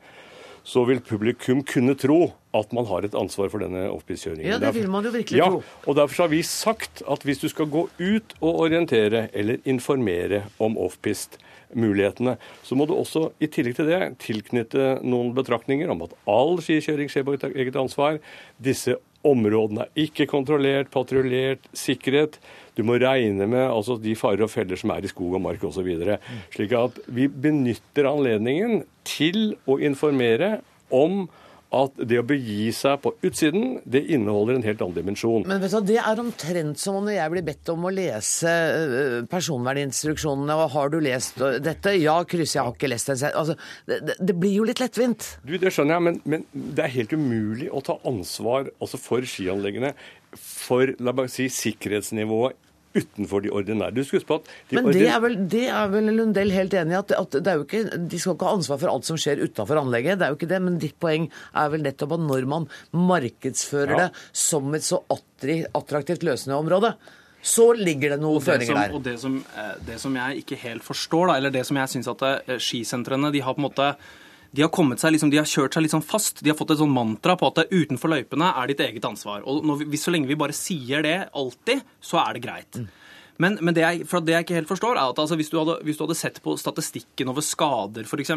så 0.68 0.84
vil 0.88 1.00
publikum 1.04 1.62
kunne 1.64 1.96
tro 1.96 2.28
at 2.56 2.72
man 2.76 2.86
har 2.88 3.06
et 3.06 3.16
ansvar 3.16 3.48
for 3.52 3.62
denne 3.64 3.86
offpist-kjøringen. 3.88 4.50
Ja, 4.50 4.58
det 4.60 4.74
vil 4.76 4.88
man 4.92 5.06
jo 5.06 5.12
virkelig 5.14 5.40
ja, 5.40 5.48
tro. 5.48 5.62
Og 5.88 5.96
Derfor 5.96 6.26
har 6.26 6.32
vi 6.32 6.42
sagt 6.44 7.02
at 7.08 7.24
hvis 7.24 7.40
du 7.40 7.48
skal 7.48 7.70
gå 7.72 7.86
ut 7.88 8.34
og 8.40 8.64
orientere 8.66 9.28
eller 9.32 9.62
informere 9.68 10.42
om 10.60 10.76
offpist-mulighetene, 10.80 12.36
så 12.64 12.76
må 12.76 12.88
du 12.88 12.96
også 12.98 13.30
i 13.40 13.48
tillegg 13.52 13.78
til 13.78 13.88
det 13.88 14.02
tilknytte 14.24 14.98
noen 15.04 15.32
betraktninger 15.36 15.88
om 15.92 16.04
at 16.04 16.16
all 16.28 16.58
skikjøring 16.64 17.12
skjer 17.12 17.24
på 17.28 17.38
eget 17.48 17.80
ansvar. 17.80 18.20
Disse 18.60 18.98
områdene 19.26 19.88
er 19.88 20.04
ikke 20.04 20.28
kontrollert, 20.30 20.92
patruljert, 20.92 21.64
sikkerhet. 21.76 22.36
Du 22.78 22.84
må 22.86 22.94
regne 23.02 23.48
med 23.50 23.64
altså, 23.66 23.98
de 23.98 24.14
farer 24.18 24.46
og 24.46 24.52
feller 24.52 24.78
som 24.78 24.94
er 24.94 25.02
i 25.02 25.10
skog 25.10 25.34
og 25.34 25.42
mark 25.42 25.64
osv. 25.66 25.90
Slik 26.54 26.76
at 26.78 27.02
vi 27.10 27.26
benytter 27.26 28.06
anledningen 28.06 28.84
til 29.08 29.56
å 29.66 29.80
informere 29.82 30.60
om 30.94 31.26
at 31.74 31.98
det 32.08 32.16
å 32.16 32.24
begi 32.24 32.70
seg 32.72 32.96
på 33.04 33.10
utsiden, 33.28 33.80
det 33.84 34.00
inneholder 34.14 34.56
en 34.56 34.64
helt 34.64 34.80
annen 34.80 34.96
dimensjon. 34.96 35.42
Men 35.48 35.60
vet 35.60 35.74
du, 35.74 35.80
Det 35.90 35.98
er 36.00 36.20
omtrent 36.22 36.80
som 36.80 36.96
når 37.02 37.18
jeg 37.18 37.32
blir 37.34 37.44
bedt 37.44 37.72
om 37.74 37.84
å 37.84 37.92
lese 37.92 38.52
personverninstruksjonene. 39.28 40.56
og 40.56 40.70
Har 40.72 40.88
du 40.88 40.98
lest 41.04 41.36
dette? 41.36 41.92
Ja, 42.00 42.22
kryss, 42.24 42.54
jeg 42.56 42.64
har 42.64 42.72
ikke 42.72 42.88
lest 42.88 43.12
den. 43.12 43.20
Altså, 43.34 43.58
det, 43.84 44.16
det, 44.16 44.36
blir 44.38 44.54
jo 44.56 44.64
litt 44.64 44.80
lettvint. 44.80 45.34
Du, 45.44 45.58
Det 45.58 45.74
skjønner 45.74 45.98
jeg, 45.98 46.06
men, 46.08 46.22
men, 46.24 46.46
det 46.54 46.86
er 46.86 46.96
helt 46.96 47.12
umulig 47.12 47.68
å 47.68 47.84
ta 47.84 47.98
ansvar 48.08 48.72
altså 48.80 49.00
for 49.02 49.28
skianleggene 49.28 49.92
for 50.38 50.94
la 51.00 51.12
meg 51.16 51.28
si, 51.32 51.50
sikkerhetsnivået 51.52 52.56
utenfor 52.98 53.44
de 53.44 53.52
ordinære. 53.54 53.94
Du 53.96 54.02
skal 54.04 54.20
huske 54.20 54.30
på 54.30 54.40
at 54.40 54.50
de 54.70 54.78
Men 54.78 54.90
det 54.94 55.04
er, 55.08 55.18
vel, 55.24 55.36
det 55.50 55.66
er 55.70 55.92
vel 55.92 56.10
Lundell 56.14 56.54
helt 56.54 56.74
enig 56.78 56.96
i, 56.96 56.98
at, 57.00 57.14
at, 57.18 57.38
det 57.38 57.52
er 57.52 57.60
jo 57.60 57.66
ikke, 57.66 57.84
de 58.10 58.20
skal 58.20 58.36
ikke 58.36 58.48
ha 58.48 58.56
ansvar 58.58 58.80
for 58.82 58.92
alt 58.92 59.08
som 59.08 59.20
skjer 59.20 59.44
utafor 59.44 59.80
anlegget. 59.82 60.20
Det 60.20 60.26
er 60.26 60.34
jo 60.34 60.40
ikke 60.40 60.50
det, 60.50 60.62
men 60.64 60.80
ditt 60.82 60.98
poeng 61.02 61.28
er 61.28 61.72
vel 61.74 61.86
nettopp 61.86 62.16
at 62.18 62.26
når 62.26 62.48
man 62.50 62.68
markedsfører 62.92 63.94
ja. 63.94 64.02
det 64.06 64.26
som 64.46 64.74
et 64.76 64.86
så 64.86 65.02
attraktivt 65.08 66.26
løsende 66.26 66.58
område, 66.58 66.94
så 67.42 67.70
ligger 67.76 68.14
det 68.14 68.20
noen 68.22 68.42
føringer 68.42 68.74
der. 68.74 68.94
Og 68.96 69.04
det 69.04 69.18
som, 69.22 69.38
eh, 69.56 69.74
det 69.86 69.98
som, 70.02 70.16
jeg 70.18 70.42
ikke 70.42 70.58
helt 70.64 70.84
forstår, 70.84 71.30
da, 71.30 71.36
eller 71.38 71.54
det 71.54 71.64
som 71.68 71.78
jeg 71.78 71.94
syns 71.94 72.10
at 72.10 72.24
eh, 72.26 72.56
skisentrene 72.58 73.30
de 73.34 73.42
har 73.44 73.54
på 73.54 73.62
en 73.62 73.68
måte 73.68 73.92
de 74.50 74.64
har, 74.64 74.70
seg, 74.96 75.12
liksom, 75.12 75.32
de 75.32 75.40
har 75.40 75.48
kjørt 75.48 75.76
seg 75.76 75.84
litt 75.84 75.92
sånn 75.92 76.04
fast. 76.04 76.40
De 76.44 76.52
har 76.52 76.56
fått 76.58 76.72
et 76.72 76.80
sånn 76.80 76.92
mantra 76.92 77.36
på 77.38 77.50
at 77.50 77.68
utenfor 77.68 78.14
løypene 78.14 78.52
er 78.56 78.70
ditt 78.70 78.80
eget 78.84 79.04
ansvar. 79.04 79.44
Og 79.44 79.84
vi, 79.84 80.00
Så 80.00 80.14
lenge 80.14 80.30
vi 80.30 80.38
bare 80.38 80.56
sier 80.56 81.04
det 81.04 81.18
alltid, 81.36 81.84
så 82.00 82.22
er 82.24 82.36
det 82.36 82.44
greit. 82.46 82.80
Mm. 82.80 82.88
Men, 83.38 83.54
men 83.62 83.74
det, 83.74 83.84
jeg, 83.84 84.06
det, 84.26 84.32
jeg, 84.34 84.44
ikke 84.44 84.56
helt 84.56 84.70
forstår, 84.70 84.98
er 84.98 85.12
at 85.12 85.20
altså, 85.22 85.36
hvis, 85.38 85.50
du 85.52 85.60
hadde, 85.60 85.76
hvis, 85.86 85.98
du 85.98 86.02
hadde, 86.02 86.16
sett 86.18 86.40
på 86.42 86.56
statistikken 86.58 87.30
over 87.30 87.44
skader, 87.46 88.08
f.eks., 88.08 88.32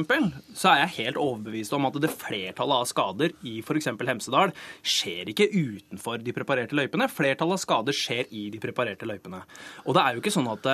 så 0.53 0.69
er 0.69 0.83
jeg 0.83 0.95
helt 0.99 1.17
overbevist 1.21 1.73
om 1.73 1.87
at 1.89 1.97
det 2.03 2.11
flertallet 2.13 2.83
av 2.83 2.89
skader 2.91 3.33
i 3.49 3.57
f.eks. 3.63 3.89
Hemsedal 4.11 4.53
skjer 4.85 5.31
ikke 5.33 5.49
utenfor 5.49 6.21
de 6.21 6.35
preparerte 6.35 6.77
løypene. 6.77 7.09
Flertallet 7.09 7.57
av 7.57 7.63
skader 7.63 7.97
skjer 7.97 8.29
i 8.29 8.49
de 8.53 8.61
preparerte 8.61 9.09
løypene. 9.09 9.41
Og 9.87 9.97
det 9.97 10.03
er 10.03 10.13
jo 10.13 10.21
ikke 10.21 10.35
sånn 10.37 10.51
at 10.53 10.69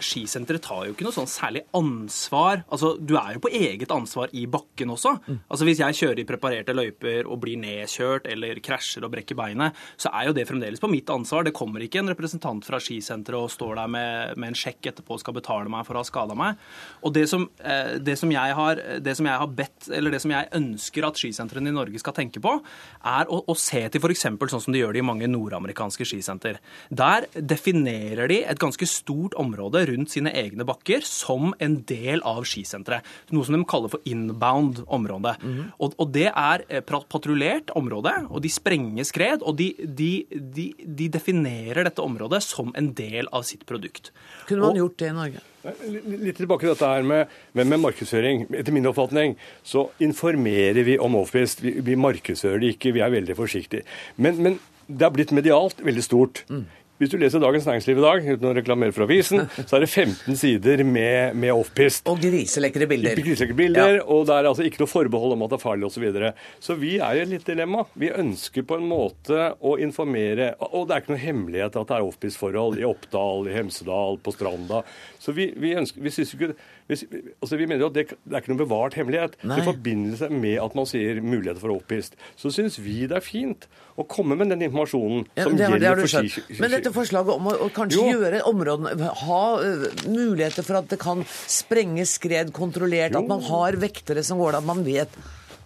skisenteret 0.00 0.64
tar 0.64 0.86
jo 0.86 0.94
ikke 0.94 1.06
noe 1.06 1.14
sånn 1.14 1.30
særlig 1.30 1.64
ansvar. 1.76 2.64
Altså, 2.72 2.94
Du 2.98 3.16
er 3.20 3.34
jo 3.36 3.44
på 3.44 3.52
eget 3.52 3.90
ansvar 3.92 4.32
i 4.32 4.46
bakken 4.46 4.92
også. 4.94 5.18
Mm. 5.26 5.40
Altså, 5.48 5.64
Hvis 5.64 5.82
jeg 5.82 5.98
kjører 6.00 6.20
i 6.20 6.28
preparerte 6.28 6.74
løyper 6.76 7.28
og 7.28 7.40
blir 7.42 7.60
nedkjørt 7.60 8.28
eller 8.30 8.60
krasjer 8.64 9.04
og 9.04 9.12
brekker 9.12 9.36
beinet, 9.36 9.74
så 9.96 10.10
er 10.12 10.28
jo 10.28 10.36
det 10.36 10.46
fremdeles 10.48 10.80
på 10.80 10.90
mitt 10.90 11.10
ansvar. 11.10 11.44
Det 11.44 11.54
kommer 11.54 11.84
ikke 11.84 12.00
en 12.02 12.12
representant 12.12 12.64
fra 12.64 12.80
skisenteret 12.80 13.38
og 13.38 13.52
står 13.52 13.76
der 13.80 13.90
med, 13.90 14.38
med 14.38 14.52
en 14.52 14.58
sjekk 14.58 14.90
etterpå 14.92 15.18
og 15.18 15.22
skal 15.22 15.36
betale 15.36 15.70
meg 15.72 15.86
for 15.86 15.96
å 15.96 16.02
ha 16.02 16.08
skada 16.08 16.36
meg. 16.38 16.60
Og 17.04 17.14
det 17.14 17.26
som, 17.30 17.48
eh, 17.60 17.98
det, 17.98 18.16
som 18.18 18.30
har, 18.30 18.80
det 19.00 19.16
som, 19.16 19.26
jeg 19.26 19.40
har, 19.42 19.52
bedt, 19.60 19.88
eller 19.90 20.14
det 20.14 20.22
som 20.24 20.32
jeg 20.32 20.50
ønsker 20.56 21.08
at 21.08 21.20
skisentrene 21.20 21.70
i 21.70 21.76
Norge 21.76 22.00
skal 22.00 22.16
tenke 22.16 22.42
på, 22.42 22.56
er 23.04 23.30
å, 23.30 23.42
å 23.46 23.58
se 23.58 23.82
til 23.88 24.00
f.eks. 24.02 24.26
sånn 24.54 24.64
som 24.68 24.74
de 24.74 24.82
gjør 24.82 24.94
det 24.94 25.02
i 25.02 25.06
mange 25.06 25.28
nordamerikanske 25.30 26.06
skisenter. 26.08 26.60
Der 26.90 27.28
definerer 27.34 28.30
de 28.30 28.42
et 28.44 28.60
ganske 28.60 28.88
stort 28.88 29.36
område 29.40 29.73
område 29.74 29.90
rundt 29.90 30.12
sine 30.12 30.32
egne 30.32 30.64
bakker 30.64 31.04
som 31.04 31.54
en 31.58 31.82
del 31.86 32.22
av 32.24 32.44
skisenteret. 32.44 33.04
Noe 33.32 33.44
som 33.44 33.56
de 33.56 33.64
kaller 33.66 33.90
for 33.90 34.00
inbound 34.04 34.84
område. 34.86 35.34
Mm. 35.42 35.72
Og, 35.78 35.94
og, 35.98 36.12
det 36.14 36.30
er 36.30 36.64
eh, 36.68 36.82
patruljert 36.84 37.72
område, 37.74 38.12
og 38.30 38.42
de 38.42 38.50
sprenger 38.50 39.04
skred. 39.04 39.42
Og 39.42 39.56
de, 39.58 39.72
de, 39.78 40.26
de, 40.30 40.72
de, 40.84 41.08
definerer 41.08 41.84
dette 41.84 42.02
området 42.02 42.42
som 42.44 42.72
en 42.76 42.92
del 42.94 43.28
av 43.32 43.44
sitt 43.44 43.64
produkt. 43.66 44.12
Kunne 44.48 44.64
man 44.64 44.74
og, 44.74 44.84
gjort 44.84 44.98
det 45.00 45.10
i 45.10 45.16
Norge? 45.16 45.42
Litt 45.64 46.36
tilbake 46.36 46.66
til 46.66 46.74
dette 46.74 46.90
her 46.90 47.06
med, 47.08 47.32
med, 47.56 47.70
med, 47.72 47.80
markedsføring. 47.86 48.46
Etter 48.52 48.74
min 48.74 48.86
oppfatning 48.90 49.38
så 49.64 49.88
informerer 50.04 50.84
vi 50.86 50.98
om 51.00 51.16
offpist. 51.18 51.64
Vi, 51.64 51.78
vi 51.84 51.98
markedsfører 51.98 52.62
det 52.62 52.74
ikke, 52.76 52.94
vi 52.96 53.04
er 53.04 53.12
veldig 53.14 53.38
forsiktige. 53.38 53.86
Men, 54.20 54.40
men 54.44 54.60
det 54.86 55.06
har 55.06 55.14
blitt 55.14 55.32
medialt 55.32 55.80
veldig 55.84 56.04
stort. 56.04 56.44
Mm. 56.52 56.66
Hvis 56.94 57.10
du 57.10 57.16
leser 57.18 57.42
Dagens 57.42 57.64
Næringsliv 57.66 57.98
i 57.98 58.02
dag, 58.04 58.26
uten 58.36 58.46
å 58.46 58.52
reklamere 58.54 58.94
for 58.94 59.02
avisen, 59.08 59.48
så 59.68 59.76
er 59.76 59.82
det 59.82 59.88
15 59.90 60.36
sider 60.38 60.84
med, 60.86 61.34
med 61.42 61.50
offpist. 61.50 62.06
Og 62.06 62.20
griselekre 62.22 62.86
bilder. 62.86 63.18
Griselekre 63.18 63.56
bilder, 63.58 63.96
ja. 63.98 64.04
Og 64.14 64.28
det 64.28 64.36
er 64.36 64.46
altså 64.46 64.62
ikke 64.68 64.84
noe 64.84 64.92
forbehold 64.92 65.34
om 65.34 65.42
at 65.42 65.50
det 65.50 65.58
er 65.58 65.64
farlig 65.64 65.88
osv. 65.88 65.96
Så, 65.96 66.02
videre. 66.04 66.30
så 66.62 66.76
vi 66.78 66.92
er 67.02 67.18
i 67.18 67.24
et 67.24 67.32
litt 67.32 67.48
dilemma. 67.50 67.82
Vi 67.98 68.12
ønsker 68.14 68.66
på 68.68 68.78
en 68.78 68.86
måte 68.86 69.50
å 69.58 69.74
informere 69.82 70.52
Og 70.68 70.86
det 70.86 70.94
er 70.94 71.02
ikke 71.02 71.14
noe 71.14 71.22
hemmelighet 71.22 71.78
at 71.80 71.90
det 71.90 71.96
er 71.96 72.06
offpist-forhold 72.06 72.78
i 72.78 72.86
Oppdal, 72.86 73.48
i 73.50 73.56
Hemsedal, 73.56 74.20
på 74.22 74.34
Stranda. 74.34 74.84
Så 75.18 75.34
vi, 75.34 75.48
vi, 75.58 75.74
ønsker, 75.80 76.02
vi 76.04 76.14
synes 76.14 76.34
ikke 76.36 76.52
hvis, 76.90 77.04
altså 77.40 77.56
vi 77.56 77.66
mener 77.68 77.80
jo 77.80 77.88
at 77.88 77.94
det, 77.96 78.02
det, 78.12 78.32
er 78.34 78.42
ikke 78.42 78.52
noen 78.52 78.60
bevart 78.60 78.96
hemmelighet. 78.98 79.38
Nei. 79.48 79.56
I 79.60 79.64
forbindelse 79.64 80.28
med 80.32 80.58
at 80.60 80.74
man 80.76 80.88
sier 80.88 81.20
muligheter 81.24 81.62
for 81.62 81.72
opphist, 81.72 82.18
så 82.36 82.52
syns 82.52 82.76
vi 82.82 83.06
det 83.08 83.16
er 83.20 83.24
fint 83.24 83.64
å 83.96 84.04
komme 84.10 84.36
med 84.36 84.52
den 84.52 84.66
informasjonen 84.66 85.22
ja, 85.32 85.46
som 85.46 85.56
det, 85.56 85.64
gjelder 85.64 86.02
det 86.02 86.04
for 86.04 86.28
ski... 86.28 86.58
Men 86.60 86.74
dette 86.74 86.92
forslaget 86.92 87.38
om 87.38 87.48
å, 87.48 87.54
å 87.66 87.70
kanskje 87.72 88.02
jo. 88.02 88.18
gjøre 88.18 88.42
områdene 88.50 89.12
Ha 89.24 89.44
uh, 89.62 89.86
muligheter 90.10 90.66
for 90.66 90.82
at 90.82 90.90
det 90.92 91.00
kan 91.00 91.24
sprenge 91.30 92.04
skred 92.10 92.52
kontrollert, 92.56 93.16
jo. 93.16 93.22
at 93.22 93.32
man 93.32 93.46
har 93.48 93.80
vektere 93.80 94.26
som 94.26 94.42
går 94.42 94.58
der, 94.58 94.60
at 94.60 94.68
man 94.74 94.84
vet 94.84 95.16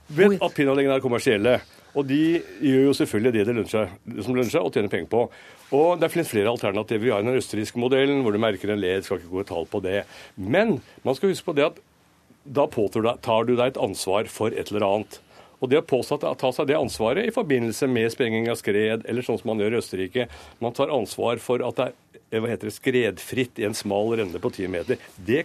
Vet 0.08 0.38
at 0.40 0.54
pinnanleggene 0.56 0.94
er 0.96 1.04
kommersielle. 1.04 1.58
Og 1.96 2.08
de 2.08 2.40
gjør 2.60 2.88
jo 2.88 2.96
selvfølgelig 2.96 3.32
det, 3.34 3.44
det, 3.48 3.54
lønner 3.56 3.92
det 4.04 4.24
som 4.24 4.36
lønner 4.36 4.52
seg 4.52 4.64
og 4.64 4.74
tjener 4.74 4.92
penger 4.92 5.10
på. 5.12 5.22
Og 5.76 6.00
det 6.00 6.10
flere, 6.12 6.28
flere 6.28 6.52
alternativer. 6.52 7.04
Vi 7.04 7.12
har 7.12 7.24
den 7.24 7.38
østerrikske 7.38 7.80
modellen 7.80 8.22
hvor 8.24 8.34
du 8.34 8.40
merker 8.42 8.72
en 8.72 8.82
led, 8.82 9.04
skal 9.04 9.20
ikke 9.20 9.32
gå 9.32 9.44
i 9.44 9.48
tall 9.48 9.68
på 9.70 9.80
det. 9.84 10.02
Men 10.36 10.78
man 11.04 11.18
skal 11.18 11.32
huske 11.32 11.48
på 11.48 11.56
det 11.58 11.70
at 11.70 11.80
da 12.48 12.64
tar 12.68 13.48
du 13.48 13.54
deg 13.56 13.66
et 13.66 13.80
ansvar 13.80 14.28
for 14.32 14.54
et 14.54 14.72
eller 14.72 14.86
annet. 14.86 15.18
Og 15.58 15.70
det 15.70 15.80
å 15.80 15.86
påstå 15.86 16.20
at 16.22 16.38
ta 16.38 16.52
seg 16.54 16.68
det 16.70 16.78
ansvaret 16.78 17.26
i 17.26 17.34
forbindelse 17.34 17.88
med 17.90 18.12
sprenging 18.14 18.46
av 18.50 18.60
skred, 18.60 19.02
eller 19.10 19.26
sånn 19.26 19.40
som 19.40 19.50
man 19.50 19.62
gjør 19.62 19.74
i 19.74 19.80
Østerrike 19.80 20.28
Man 20.62 20.76
tar 20.76 20.92
ansvar 20.94 21.42
for 21.42 21.64
at 21.66 21.80
det 21.80 21.88
er 21.88 21.96
hva 22.28 22.50
heter 22.50 22.68
det, 22.68 22.74
skredfritt 22.76 23.60
i 23.60 23.64
en 23.68 23.76
smal 23.76 24.12
renne 24.18 24.40
på 24.42 24.50
10 24.52 24.68
meter. 24.72 25.00
Det, 25.16 25.44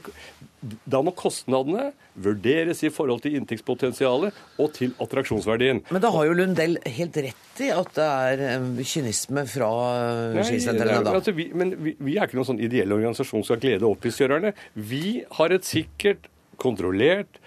da 0.83 0.99
må 1.05 1.13
kostnadene 1.15 1.91
vurderes 2.13 2.83
i 2.83 2.91
forhold 2.93 3.23
til 3.23 3.37
inntektspotensialet 3.39 4.35
og 4.59 4.73
til 4.75 4.91
attraksjonsverdien. 5.03 5.83
Men 5.93 6.03
da 6.03 6.11
har 6.13 6.27
jo 6.27 6.35
Lundell 6.37 6.77
helt 6.97 7.19
rett 7.23 7.63
i 7.63 7.71
at 7.73 7.95
det 7.95 8.09
er 8.27 8.45
eh, 8.49 8.83
kynisme 8.89 9.45
fra 9.49 9.71
eh, 10.35 10.43
skisentrene, 10.43 10.99
da. 11.05 11.15
Altså, 11.15 11.35
vi, 11.37 11.49
men 11.55 11.75
vi, 11.79 11.95
vi, 11.99 12.17
er 12.17 12.27
ikke 12.27 12.41
noen 12.41 12.51
sånn 12.51 12.63
ideell 12.63 12.95
organisasjon 12.95 13.43
som 13.43 13.53
skal 13.53 13.63
glede 13.63 13.89
opphisskjørerne. 13.89 14.53
Vi 14.75 15.21
har 15.39 15.55
et 15.55 15.67
sikkert, 15.67 16.29
kontrollert 16.61 17.39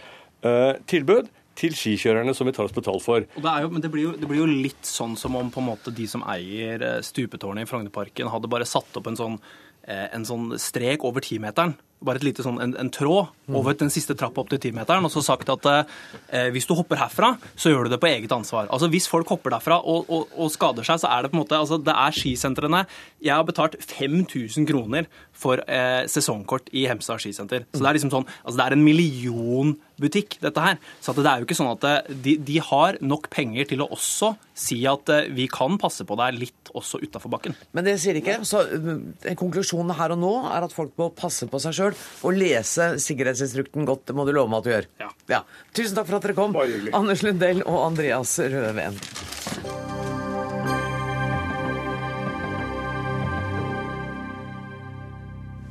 uh, 0.44 0.74
tilbud 0.90 1.28
til 1.58 1.76
skikjørerne 1.76 2.34
som 2.36 2.48
vi 2.48 2.54
tar 2.56 2.68
oss 2.68 2.76
betalt 2.76 3.04
for. 3.04 3.26
Det 3.26 3.54
jo, 3.62 3.70
men 3.72 3.84
det 3.84 3.92
blir, 3.92 4.08
jo, 4.08 4.14
det 4.20 4.28
blir, 4.28 4.42
jo, 4.42 4.48
litt 4.66 4.88
sånn 4.88 5.16
som 5.18 5.36
om 5.38 5.50
på 5.52 5.62
en 5.62 5.70
måte 5.70 5.94
de 5.94 6.08
som 6.10 6.24
eier 6.28 6.84
eh, 6.84 7.02
stupetårnet 7.04 7.66
i 7.66 7.70
Frognerparken, 7.70 8.30
hadde 8.32 8.52
bare 8.52 8.68
satt 8.68 9.00
opp 9.00 9.10
en 9.10 9.18
sånn, 9.18 9.40
eh, 9.88 10.06
en 10.16 10.26
sånn 10.28 10.52
strek 10.60 11.06
over 11.08 11.24
timeteren 11.24 11.76
bare 12.04 12.20
et 12.20 12.26
lite 12.26 12.44
sånn, 12.44 12.58
en, 12.60 12.74
en 12.76 12.90
tråd 12.92 13.30
over 13.56 13.76
den 13.78 13.90
siste 13.92 14.16
trappa 14.18 14.42
opp 14.42 14.50
til 14.52 14.60
timeteren, 14.60 15.06
og 15.06 15.12
så 15.12 15.22
sagt 15.24 15.48
at 15.52 15.68
eh, 15.70 16.48
hvis 16.52 16.68
du 16.68 16.74
hopper 16.76 17.00
herfra, 17.00 17.32
så 17.56 17.72
gjør 17.72 17.86
du 17.86 17.94
det 17.94 18.00
på 18.02 18.10
eget 18.10 18.32
ansvar. 18.36 18.68
Altså 18.68 18.90
Hvis 18.92 19.08
folk 19.10 19.30
hopper 19.32 19.54
derfra 19.54 19.78
og, 19.80 20.10
og, 20.12 20.34
og 20.36 20.52
skader 20.52 20.86
seg, 20.86 21.00
så 21.02 21.10
er 21.10 21.24
det 21.24 21.32
på 21.32 21.38
en 21.38 21.42
måte 21.44 21.58
altså 21.58 21.78
Det 21.80 21.94
er 21.94 22.14
skisentrene 22.14 22.82
Jeg 23.24 23.32
har 23.32 23.46
betalt 23.46 23.78
5000 23.80 24.68
kroner 24.68 25.08
for 25.36 25.62
eh, 25.68 26.04
sesongkort 26.10 26.70
i 26.76 26.86
Hemsedal 26.90 27.20
skisenter. 27.22 27.66
Så 27.72 27.82
det 27.82 27.90
er 27.90 27.98
liksom 27.98 28.12
sånn 28.12 28.26
Altså 28.26 28.56
det 28.58 28.66
er 28.66 28.76
en 28.76 28.84
millionbutikk, 28.84 30.38
dette 30.42 30.62
her. 30.62 30.78
Så 31.04 31.14
det 31.16 31.26
er 31.28 31.40
jo 31.40 31.48
ikke 31.48 31.58
sånn 31.58 31.72
at 31.74 31.86
eh, 31.88 32.12
de, 32.24 32.36
de 32.46 32.58
har 32.64 32.98
nok 33.04 33.28
penger 33.32 33.70
til 33.72 33.84
å 33.84 33.90
også 33.96 34.34
si 34.56 34.80
at 34.88 35.12
eh, 35.12 35.28
vi 35.36 35.48
kan 35.52 35.76
passe 35.80 36.06
på 36.08 36.18
deg 36.18 36.38
litt 36.40 36.72
også 36.76 37.00
utafor 37.04 37.32
bakken. 37.32 37.56
Men 37.76 37.86
det 37.86 37.98
sier 38.02 38.18
ikke. 38.20 38.38
Så 38.48 38.64
eh, 38.66 39.34
konklusjonen 39.38 39.96
her 39.98 40.16
og 40.16 40.22
nå 40.22 40.34
er 40.52 40.66
at 40.66 40.76
folk 40.76 40.96
må 41.00 41.10
passe 41.16 41.48
på 41.50 41.60
seg 41.62 41.76
sjøl 41.76 41.98
og 42.26 42.38
lese 42.38 42.94
sikkerhetsinstrukten 43.02 43.88
godt. 43.88 44.06
Det 44.08 44.16
må 44.16 44.26
du 44.28 44.34
love 44.36 44.52
meg 44.52 44.62
at 44.62 44.68
du 44.68 44.72
gjør. 44.74 44.90
Ja. 45.04 45.12
ja. 45.36 45.42
Tusen 45.76 45.98
takk 45.98 46.08
for 46.10 46.20
at 46.20 46.28
dere 46.28 46.38
kom, 46.38 46.56
Anders 46.96 47.26
Lundell 47.26 47.62
og 47.66 47.84
Andreas 47.90 48.38
Rødven. 48.40 49.95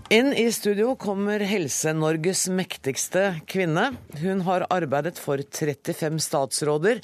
Inn 0.10 0.34
i 0.34 0.52
studio 0.52 0.92
kommer 0.96 1.42
Helse-Norges 1.42 2.44
mektigste 2.54 3.40
kvinne. 3.50 3.88
Hun 4.22 4.44
har 4.46 4.68
arbeidet 4.70 5.18
for 5.18 5.42
35 5.42 6.20
statsråder, 6.22 7.00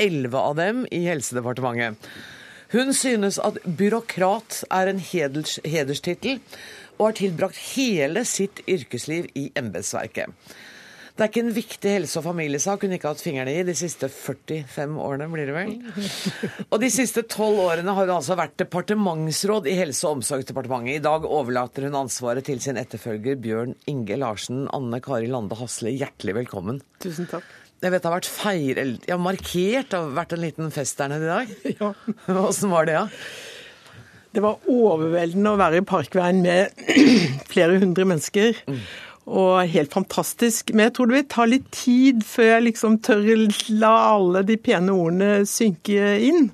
11 0.00 0.38
av 0.40 0.54
dem 0.56 0.86
i 0.88 1.02
Helsedepartementet. 1.04 2.00
Hun 2.72 2.94
synes 2.96 3.36
at 3.36 3.60
byråkrat 3.60 4.62
er 4.72 4.88
en 4.88 5.02
heders, 5.04 5.58
hederstittel, 5.68 6.40
og 6.96 7.10
har 7.10 7.18
tilbrakt 7.20 7.60
hele 7.74 8.24
sitt 8.24 8.64
yrkesliv 8.64 9.28
i 9.36 9.50
embetsverket. 9.60 10.32
Det 11.16 11.24
er 11.24 11.30
ikke 11.30 11.42
en 11.46 11.54
viktig 11.56 11.92
helse- 11.94 12.18
og 12.20 12.26
familiesak 12.26 12.82
hun 12.84 12.92
ikke 12.92 13.08
har 13.08 13.14
hatt 13.14 13.22
fingrene 13.24 13.52
i 13.56 13.62
de 13.64 13.72
siste 13.78 14.10
45 14.12 14.98
årene, 15.00 15.28
blir 15.32 15.48
det 15.48 15.54
vel? 15.56 15.70
Og 16.70 16.82
de 16.82 16.90
siste 16.92 17.22
tolv 17.32 17.62
årene 17.64 17.94
har 17.96 18.04
hun 18.04 18.18
altså 18.18 18.36
vært 18.36 18.58
departementsråd 18.60 19.64
i 19.72 19.78
Helse- 19.78 20.04
og 20.10 20.18
omsorgsdepartementet. 20.18 20.98
I 20.98 21.04
dag 21.06 21.24
overlater 21.24 21.88
hun 21.88 21.96
ansvaret 22.02 22.44
til 22.44 22.60
sin 22.60 22.76
etterfølger 22.76 23.40
Bjørn 23.40 23.72
Inge 23.88 24.20
Larsen. 24.20 24.66
Anne 24.76 25.00
Kari 25.00 25.30
Lande 25.32 25.56
Hasle, 25.56 25.94
hjertelig 25.96 26.36
velkommen. 26.42 26.82
Tusen 27.00 27.30
takk. 27.32 27.48
Jeg 27.80 27.92
vet 27.96 28.04
det 28.04 28.08
har 28.10 28.16
vært 28.18 28.28
feir, 28.32 28.82
ja, 29.08 29.16
markert, 29.20 29.88
det 29.92 29.96
har 29.96 30.12
vært 30.20 30.36
en 30.36 30.44
liten 30.44 30.70
fest 30.72 31.00
der 31.00 31.12
nede 31.14 31.24
i 31.24 31.32
dag. 31.32 31.56
Ja. 31.80 31.94
Åssen 32.44 32.76
var 32.76 32.88
det, 32.88 33.00
ja? 33.00 33.06
Det 34.36 34.44
var 34.44 34.60
overveldende 34.68 35.56
å 35.56 35.56
være 35.60 35.80
i 35.80 35.88
Parkveien 35.88 36.44
med 36.44 36.76
flere 37.52 37.80
hundre 37.80 38.04
mennesker. 38.04 38.60
Mm. 38.68 38.80
Og 39.26 39.66
helt 39.72 39.94
fantastisk. 39.94 40.70
Men 40.72 40.88
jeg 40.88 40.96
tror 40.96 41.10
det 41.10 41.18
vil 41.18 41.30
ta 41.34 41.46
litt 41.50 41.66
tid 41.74 42.22
før 42.26 42.52
jeg 42.52 42.66
liksom 42.68 43.00
tør 43.02 43.24
la 43.74 43.94
alle 44.12 44.44
de 44.46 44.58
pene 44.60 44.94
ordene 44.94 45.46
synke 45.50 46.12
inn. 46.22 46.52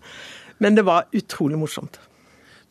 Men 0.62 0.78
det 0.78 0.86
var 0.88 1.10
utrolig 1.12 1.58
morsomt. 1.60 1.98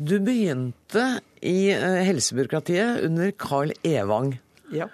Du 0.02 0.16
begynte 0.24 1.20
i 1.46 1.70
eh, 1.76 2.02
helsebyråkratiet 2.08 3.04
under 3.06 3.30
Carl 3.38 3.74
Evang. 3.86 4.34
Ja. 4.74 4.88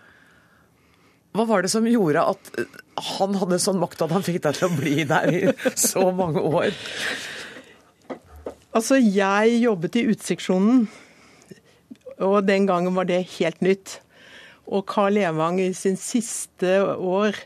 Hva 1.38 1.46
var 1.48 1.64
det 1.64 1.72
som 1.72 1.88
gjorde 1.88 2.26
at 2.34 2.52
eh, 2.60 2.78
han 3.14 3.38
hadde 3.40 3.62
sånn 3.64 3.80
makt 3.80 4.04
at 4.04 4.12
han 4.16 4.26
fikk 4.26 4.42
deg 4.44 4.58
til 4.58 4.68
å 4.68 4.76
bli 4.76 5.06
der 5.08 5.30
i 5.32 5.42
så 5.80 6.10
mange 6.16 6.44
år? 6.44 6.74
Altså, 8.76 8.98
jeg 9.00 9.62
jobbet 9.62 9.96
i 9.98 10.06
Uteseksjonen, 10.10 10.84
og 12.26 12.38
den 12.46 12.68
gangen 12.70 12.98
var 12.98 13.08
det 13.10 13.24
helt 13.38 13.64
nytt. 13.64 14.00
Og 14.68 14.86
Carl 14.90 15.16
Levang 15.16 15.62
i 15.64 15.72
sin 15.76 15.98
siste 16.00 16.80
år 16.84 17.38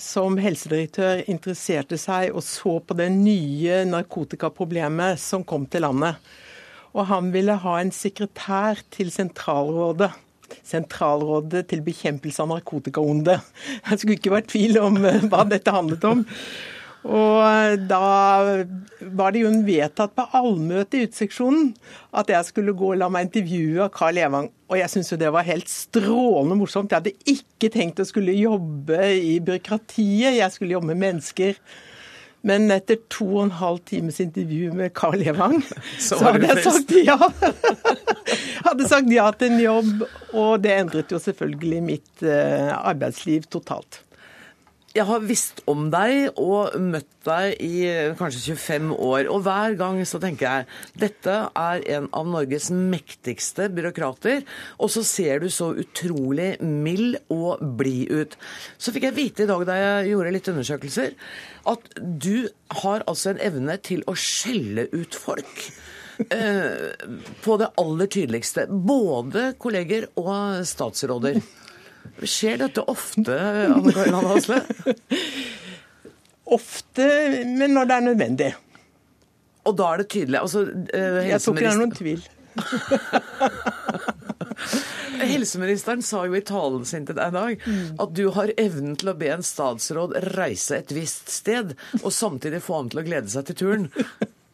som 0.00 0.38
helsedirektør 0.42 1.22
interesserte 1.30 1.98
seg 2.00 2.34
og 2.34 2.42
så 2.42 2.78
på 2.82 2.96
det 2.98 3.10
nye 3.14 3.84
narkotikaproblemet 3.86 5.20
som 5.22 5.44
kom 5.46 5.68
til 5.70 5.84
landet. 5.86 6.18
Og 6.94 7.08
han 7.10 7.30
ville 7.34 7.56
ha 7.62 7.78
en 7.80 7.92
sekretær 7.94 8.80
til 8.94 9.10
sentralrådet. 9.14 10.10
Sentralrådet 10.64 11.64
til 11.70 11.82
bekjempelse 11.82 12.42
av 12.42 12.52
narkotikaonde. 12.52 13.38
Jeg 13.88 13.98
skulle 13.98 14.18
ikke 14.18 14.34
vært 14.34 14.52
tvil 14.52 14.78
om 14.82 15.00
eh, 15.02 15.24
hva 15.30 15.42
dette 15.50 15.74
handlet 15.74 16.06
om. 16.06 16.22
Og 17.04 17.80
da 17.84 18.64
var 19.12 19.34
det 19.34 19.42
jo 19.42 19.50
en 19.50 19.64
vedtatt 19.66 20.14
på 20.16 20.24
allmøte 20.38 20.96
i 20.96 21.08
Uteseksjonen 21.08 21.74
at 22.16 22.30
jeg 22.32 22.48
skulle 22.48 22.72
gå 22.76 22.94
og 22.94 23.00
la 23.02 23.10
meg 23.12 23.28
intervjue 23.28 23.82
av 23.84 23.90
Carl 23.92 24.20
Evang. 24.20 24.48
Og 24.72 24.78
jeg 24.80 24.92
syntes 24.92 25.12
jo 25.12 25.20
det 25.20 25.32
var 25.34 25.44
helt 25.44 25.68
strålende 25.68 26.56
morsomt. 26.56 26.94
Jeg 26.94 27.02
hadde 27.02 27.34
ikke 27.34 27.72
tenkt 27.74 28.00
å 28.00 28.08
skulle 28.08 28.36
jobbe 28.38 29.00
i 29.18 29.36
byråkratiet, 29.44 30.38
jeg 30.38 30.54
skulle 30.54 30.78
jobbe 30.78 30.94
med 30.94 31.02
mennesker. 31.02 31.60
Men 32.44 32.68
etter 32.72 32.98
to 33.12 33.26
og 33.38 33.42
en 33.46 33.54
halv 33.56 33.80
times 33.88 34.20
intervju 34.20 34.72
med 34.76 34.92
Carl 34.96 35.22
Evang, 35.24 35.62
så, 35.98 36.18
så 36.18 36.24
hadde 36.26 36.50
jeg 36.50 36.64
sagt 36.64 36.96
ja. 36.98 37.16
hadde 38.68 38.88
sagt 38.88 39.12
ja 39.12 39.30
til 39.32 39.54
en 39.54 39.62
jobb, 39.62 40.04
og 40.32 40.64
det 40.64 40.74
endret 40.76 41.12
jo 41.12 41.20
selvfølgelig 41.20 41.84
mitt 41.84 42.24
uh, 42.26 42.72
arbeidsliv 42.84 43.48
totalt. 43.52 44.03
Jeg 44.94 45.08
har 45.08 45.24
visst 45.26 45.58
om 45.66 45.88
deg 45.90 46.36
og 46.38 46.76
møtt 46.78 47.08
deg 47.26 47.56
i 47.66 47.78
kanskje 48.14 48.54
25 48.54 48.92
år. 48.94 49.26
Og 49.26 49.40
hver 49.42 49.74
gang 49.80 49.96
så 50.06 50.20
tenker 50.22 50.46
jeg 50.46 51.00
dette 51.02 51.34
er 51.50 51.82
en 51.96 52.06
av 52.14 52.28
Norges 52.30 52.68
mektigste 52.70 53.66
byråkrater. 53.74 54.44
Og 54.78 54.92
så 54.94 55.02
ser 55.02 55.42
du 55.42 55.48
så 55.50 55.72
utrolig 55.82 56.52
mild 56.62 57.18
og 57.34 57.64
blid 57.80 58.12
ut. 58.14 58.38
Så 58.78 58.94
fikk 58.94 59.08
jeg 59.08 59.18
vite 59.18 59.42
i 59.42 59.50
dag 59.50 59.66
da 59.66 59.80
jeg 59.80 60.12
gjorde 60.12 60.36
litt 60.36 60.52
undersøkelser, 60.54 61.18
at 61.74 61.90
du 61.98 62.46
har 62.84 63.02
altså 63.10 63.32
en 63.32 63.42
evne 63.42 63.76
til 63.82 64.06
å 64.06 64.14
skjelle 64.14 64.86
ut 64.94 65.18
folk. 65.18 65.66
Eh, 66.30 66.94
på 67.42 67.58
det 67.58 67.72
aller 67.82 68.06
tydeligste. 68.06 68.68
Både 68.70 69.50
kolleger 69.58 70.06
og 70.22 70.62
statsråder. 70.70 71.42
Skjer 72.24 72.60
dette 72.62 72.84
ofte, 72.90 73.36
Anne 73.68 73.92
Karin 73.94 74.28
Hasle? 74.28 74.60
ofte, 76.44 77.06
men 77.48 77.74
når 77.74 77.88
det 77.88 77.96
er 77.96 78.06
nødvendig. 78.08 78.50
Og 79.64 79.76
da 79.78 79.84
er 79.92 79.96
det 80.02 80.08
tydelig? 80.12 80.38
Altså, 80.40 80.60
eh, 80.92 81.28
Jeg 81.30 81.40
tror 81.40 81.54
ikke 81.56 81.64
det 81.64 81.72
er 81.72 81.80
noen 81.80 81.96
tvil. 81.96 82.22
Helseministeren 85.24 86.02
sa 86.04 86.26
jo 86.26 86.34
i 86.36 86.44
talen 86.44 86.84
sin 86.86 87.06
til 87.08 87.16
deg 87.16 87.28
i 87.32 87.34
dag 87.34 87.62
mm. 87.64 87.96
at 88.02 88.10
du 88.16 88.30
har 88.34 88.52
evnen 88.60 88.96
til 89.00 89.10
å 89.10 89.18
be 89.18 89.28
en 89.32 89.42
statsråd 89.46 90.10
reise 90.34 90.76
et 90.82 90.92
visst 90.94 91.28
sted, 91.32 91.66
og 92.02 92.12
samtidig 92.12 92.60
få 92.64 92.72
ham 92.82 92.88
til 92.92 93.00
å 93.02 93.06
glede 93.06 93.28
seg 93.32 93.42
til 93.48 93.56
turen. 93.62 93.84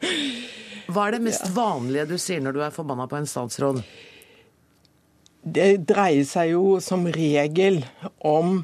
Hva 0.90 1.00
er 1.06 1.12
det 1.16 1.26
mest 1.26 1.46
vanlige 1.54 2.10
du 2.12 2.16
sier 2.18 2.40
når 2.42 2.52
du 2.56 2.60
er 2.66 2.74
forbanna 2.74 3.04
på 3.10 3.16
en 3.18 3.30
statsråd? 3.30 3.76
Det 5.40 5.70
dreier 5.88 6.26
seg 6.28 6.52
jo 6.52 6.64
som 6.84 7.06
regel 7.08 7.80
om 8.26 8.60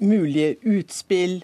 mulige 0.00 0.56
utspill, 0.64 1.40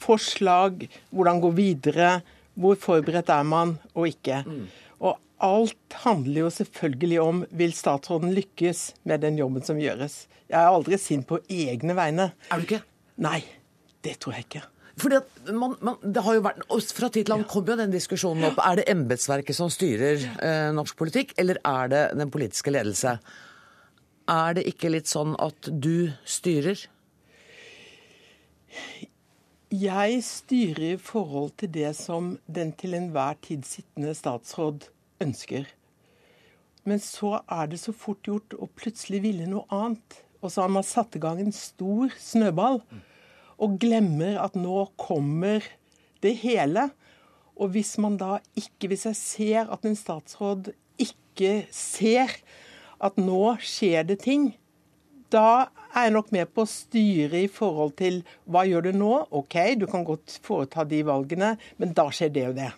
forslag, 0.00 0.86
hvordan 1.12 1.40
gå 1.42 1.50
videre, 1.56 2.20
hvor 2.60 2.78
forberedt 2.80 3.32
er 3.32 3.44
man 3.46 3.76
og 3.92 4.08
ikke. 4.08 4.42
Mm. 4.46 4.66
Og 5.04 5.18
alt 5.44 6.00
handler 6.04 6.46
jo 6.46 6.50
selvfølgelig 6.52 7.20
om 7.22 7.44
vil 7.56 7.72
statsråden 7.76 8.34
lykkes 8.36 8.82
med 9.08 9.24
den 9.24 9.38
jobben 9.40 9.64
som 9.64 9.80
gjøres. 9.80 10.24
Jeg 10.50 10.58
er 10.60 10.72
aldri 10.72 10.98
sint 11.00 11.28
på 11.28 11.40
egne 11.48 11.96
vegne. 11.96 12.30
Er 12.50 12.60
du 12.60 12.68
ikke? 12.68 12.82
Nei, 13.20 13.40
det 14.04 14.18
tror 14.20 14.36
jeg 14.36 14.48
ikke. 14.48 14.64
Fordi 15.00 15.16
at 15.20 15.52
man, 15.56 15.76
man, 15.80 15.96
det 16.02 16.22
har 16.24 16.36
jo 16.36 16.42
vært, 16.44 16.64
Fra 16.96 17.08
tid 17.08 17.24
til 17.24 17.34
annen 17.36 17.48
kom 17.48 17.68
jo 17.68 17.76
den 17.78 17.92
diskusjonen 17.92 18.50
opp. 18.50 18.58
Er 18.64 18.80
det 18.80 18.88
embetsverket 18.92 19.56
som 19.56 19.70
styrer 19.72 20.26
eh, 20.44 20.72
norsk 20.76 20.98
politikk, 20.98 21.32
eller 21.40 21.60
er 21.64 21.92
det 21.92 22.02
den 22.20 22.32
politiske 22.32 22.72
ledelse? 22.74 23.16
Er 24.30 24.54
det 24.54 24.66
ikke 24.70 24.92
litt 24.92 25.10
sånn 25.10 25.34
at 25.42 25.66
du 25.82 26.12
styrer? 26.28 26.78
Jeg 29.70 30.22
styrer 30.26 30.86
i 30.92 31.00
forhold 31.02 31.56
til 31.62 31.72
det 31.74 31.90
som 31.98 32.36
den 32.46 32.70
til 32.78 32.94
enhver 32.98 33.38
tid 33.42 33.66
sittende 33.66 34.14
statsråd 34.18 34.86
ønsker. 35.22 35.66
Men 36.86 37.02
så 37.02 37.40
er 37.50 37.70
det 37.70 37.80
så 37.82 37.94
fort 37.94 38.22
gjort 38.26 38.54
å 38.56 38.70
plutselig 38.78 39.22
ville 39.26 39.48
noe 39.50 39.66
annet. 39.74 40.20
Og 40.40 40.50
så 40.52 40.64
har 40.64 40.72
man 40.72 40.86
satt 40.86 41.18
i 41.18 41.22
gang 41.22 41.42
en 41.42 41.54
stor 41.54 42.14
snøball 42.18 42.80
og 43.60 43.76
glemmer 43.82 44.38
at 44.40 44.56
nå 44.56 44.86
kommer 45.00 45.66
det 46.24 46.36
hele. 46.44 46.88
Og 47.60 47.74
hvis 47.74 47.96
man 48.00 48.16
da 48.20 48.38
ikke, 48.56 48.88
hvis 48.88 49.06
jeg 49.10 49.18
ser 49.18 49.70
at 49.74 49.84
en 49.84 49.98
statsråd 49.98 50.72
ikke 51.02 51.64
ser 51.74 52.32
at 53.00 53.16
nå 53.20 53.56
skjer 53.64 54.06
det 54.08 54.20
ting, 54.24 54.50
da 55.30 55.70
er 55.94 56.08
jeg 56.08 56.14
nok 56.16 56.30
med 56.34 56.50
på 56.54 56.64
å 56.64 56.70
styre 56.70 57.44
i 57.44 57.50
forhold 57.50 57.96
til 58.00 58.20
hva 58.50 58.64
gjør 58.66 58.88
du 58.88 59.00
nå? 59.00 59.12
OK, 59.40 59.56
du 59.78 59.86
kan 59.90 60.06
godt 60.06 60.38
foreta 60.44 60.84
de 60.88 61.02
valgene, 61.06 61.54
men 61.78 61.94
da 61.96 62.08
skjer 62.14 62.32
det 62.34 62.46
og 62.50 62.56
det. 62.58 62.70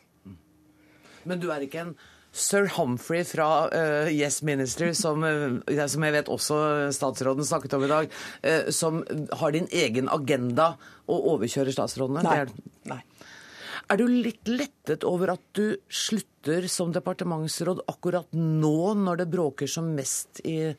Men 1.28 1.40
du 1.42 1.48
er 1.54 1.64
ikke 1.64 1.86
en 1.86 1.94
sir 2.32 2.66
Humphrey 2.78 3.26
fra 3.28 3.48
uh, 3.68 4.08
Yes 4.08 4.40
Minister, 4.46 4.94
som, 4.96 5.24
uh, 5.24 5.60
som, 5.86 6.06
jeg 6.06 6.16
vet 6.16 6.30
også 6.32 6.58
statsråden 6.96 7.44
snakket 7.46 7.76
om 7.76 7.84
i 7.84 7.90
dag, 7.92 8.16
uh, 8.46 8.70
som 8.72 9.02
har 9.40 9.52
din 9.54 9.68
egen 9.68 10.08
agenda 10.12 10.72
og 11.06 11.28
overkjører 11.36 11.76
statsrådene? 11.76 12.24
Nei. 12.24 12.38
Er, 12.44 12.54
Nei. 12.88 13.02
Er 13.90 14.00
du 14.00 14.06
litt 14.08 14.48
lettet 14.48 15.04
over 15.08 15.34
at 15.34 15.42
du 15.56 15.76
slutter 15.92 16.66
som 16.70 16.92
departementsråd 16.94 17.84
akkurat 17.90 18.28
nå, 18.36 18.92
når 18.98 19.22
det 19.22 19.30
bråker 19.32 19.70
som 19.70 19.90
mest 19.96 20.42
i 20.48 20.74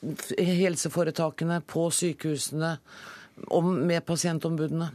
helseforetakene, 0.00 1.60
på 1.66 1.88
sykehusene, 1.92 2.76
om, 3.52 3.72
med 3.88 4.04
pasientombudene? 4.08 4.90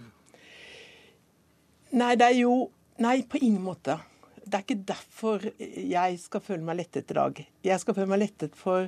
Nei, 1.95 2.15
det 2.19 2.31
er 2.31 2.41
jo 2.43 2.55
Nei, 2.95 3.25
på 3.27 3.41
ingen 3.43 3.59
måte. 3.59 3.97
Det 4.39 4.55
er 4.55 4.61
ikke 4.63 4.83
derfor 4.87 5.41
jeg 5.59 6.19
skal 6.21 6.41
føle 6.45 6.63
meg 6.63 6.77
lettet 6.79 7.09
i 7.11 7.17
dag. 7.17 7.41
Jeg 7.67 7.81
skal 7.81 7.97
føle 7.97 8.07
meg 8.07 8.21
lettet 8.21 8.55
for 8.55 8.87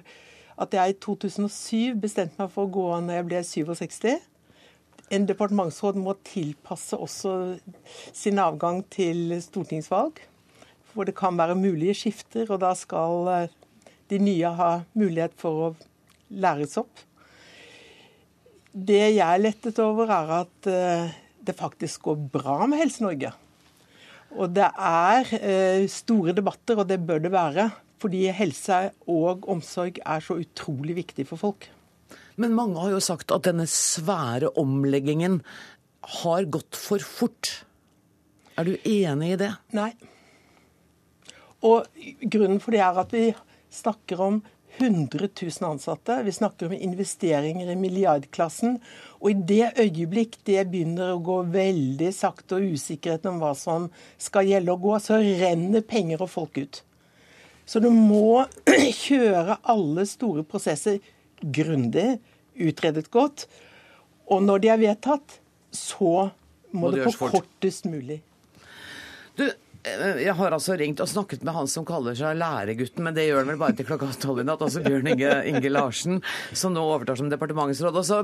at 0.64 0.78
jeg 0.78 0.94
i 0.94 0.96
2007 1.04 1.98
bestemte 2.00 2.40
meg 2.40 2.54
for 2.54 2.70
å 2.70 2.72
gå 2.72 2.86
av 2.96 3.04
når 3.04 3.18
jeg 3.18 3.28
ble 3.28 3.42
67. 3.50 4.08
En 5.14 5.28
departementsråd 5.28 5.96
må 6.04 6.18
tilpasse 6.28 6.98
også 7.00 7.32
sin 8.12 8.42
avgang 8.44 8.82
til 8.92 9.38
stortingsvalg. 9.44 10.20
For 10.92 11.08
det 11.08 11.16
kan 11.16 11.38
være 11.40 11.56
mulige 11.56 11.96
skifter, 11.96 12.50
og 12.52 12.60
da 12.64 12.74
skal 12.76 13.30
eh, 13.32 13.54
de 14.12 14.20
nye 14.20 14.52
ha 14.58 14.72
mulighet 14.98 15.36
for 15.40 15.68
å 15.68 15.70
læres 16.34 16.76
opp. 16.82 17.04
Det 18.74 19.00
jeg 19.00 19.24
er 19.24 19.42
lettet 19.42 19.80
over, 19.84 20.12
er 20.12 20.34
at 20.42 20.70
eh, 20.72 21.16
det 21.48 21.56
faktisk 21.56 22.10
går 22.10 22.28
bra 22.34 22.60
med 22.68 22.82
Helse-Norge. 22.82 23.32
Og 24.36 24.52
det 24.52 24.68
er 24.68 25.32
eh, 25.40 25.88
store 25.92 26.36
debatter, 26.36 26.82
og 26.82 26.90
det 26.90 27.00
bør 27.08 27.24
det 27.24 27.32
være. 27.32 27.70
Fordi 27.98 28.28
helse 28.36 28.92
og 29.10 29.48
omsorg 29.50 29.98
er 30.04 30.22
så 30.22 30.36
utrolig 30.38 31.00
viktig 31.00 31.26
for 31.32 31.40
folk. 31.42 31.72
Men 32.38 32.54
mange 32.58 32.78
har 32.80 32.94
jo 32.94 33.02
sagt 33.02 33.34
at 33.34 33.48
denne 33.48 33.66
svære 33.70 34.52
omleggingen 34.62 35.42
har 36.22 36.46
gått 36.54 36.78
for 36.78 37.02
fort. 37.02 37.64
Er 38.58 38.70
du 38.70 38.78
enig 38.86 39.34
i 39.34 39.40
det? 39.42 39.52
Nei. 39.78 39.92
Og 41.66 41.88
grunnen 42.22 42.62
for 42.62 42.76
det 42.76 42.84
er 42.86 43.02
at 43.02 43.16
vi 43.16 43.32
snakker 43.74 44.22
om 44.22 44.40
100 44.78 45.30
000 45.42 45.72
ansatte. 45.72 46.20
Vi 46.24 46.32
snakker 46.32 46.70
om 46.70 46.74
investeringer 46.74 47.72
i 47.74 47.76
milliardklassen. 47.76 48.78
Og 49.20 49.32
i 49.32 49.38
det 49.50 49.72
øyeblikk 49.82 50.38
det 50.46 50.68
begynner 50.70 51.16
å 51.16 51.22
gå 51.26 51.40
veldig 51.54 52.12
sakte 52.14 52.60
og 52.60 52.76
usikkerheten 52.78 53.34
om 53.34 53.42
hva 53.42 53.56
som 53.58 53.90
skal 54.22 54.46
gjelde 54.46 54.76
og 54.76 54.86
gå, 54.86 54.94
så 55.02 55.18
renner 55.18 55.82
penger 55.82 56.22
og 56.22 56.30
folk 56.30 56.62
ut. 56.62 56.84
Så 57.66 57.82
du 57.84 57.90
må 57.90 58.46
kjøre 59.04 59.58
alle 59.74 60.06
store 60.08 60.46
prosesser 60.48 61.02
grundig, 61.42 62.18
utredet 62.58 63.08
godt. 63.14 63.48
Og 64.32 64.44
når 64.44 64.64
de 64.64 64.74
er 64.74 64.82
vedtatt, 64.82 65.40
så 65.74 66.30
må, 66.72 66.88
må 66.88 66.92
det 66.96 67.06
på 67.08 67.30
kortest 67.32 67.88
mulig. 67.90 68.20
Du, 69.38 69.46
jeg 69.88 70.34
har 70.36 70.56
altså 70.56 70.76
ringt 70.80 71.02
og 71.04 71.10
snakket 71.10 71.44
med 71.48 71.56
han 71.56 71.70
som 71.72 71.86
kaller 71.88 72.18
seg 72.18 72.40
Læregutten, 72.40 73.06
men 73.06 73.16
det 73.16 73.28
gjør 73.28 73.44
han 73.44 73.52
vel 73.54 73.62
bare 73.62 73.78
til 73.78 73.88
klokka 73.88 74.10
tolv 74.20 74.42
i 74.42 74.48
natt. 74.48 74.64
Altså 74.66 74.82
Bjørn 74.84 75.12
Inge, 75.14 75.32
Inge, 75.48 75.72
Larsen, 75.72 76.22
som 76.52 76.76
nå 76.76 76.84
overtar 76.84 77.20
som 77.20 77.30
departementsråd. 77.32 77.96
Og 77.96 78.08
så, 78.08 78.22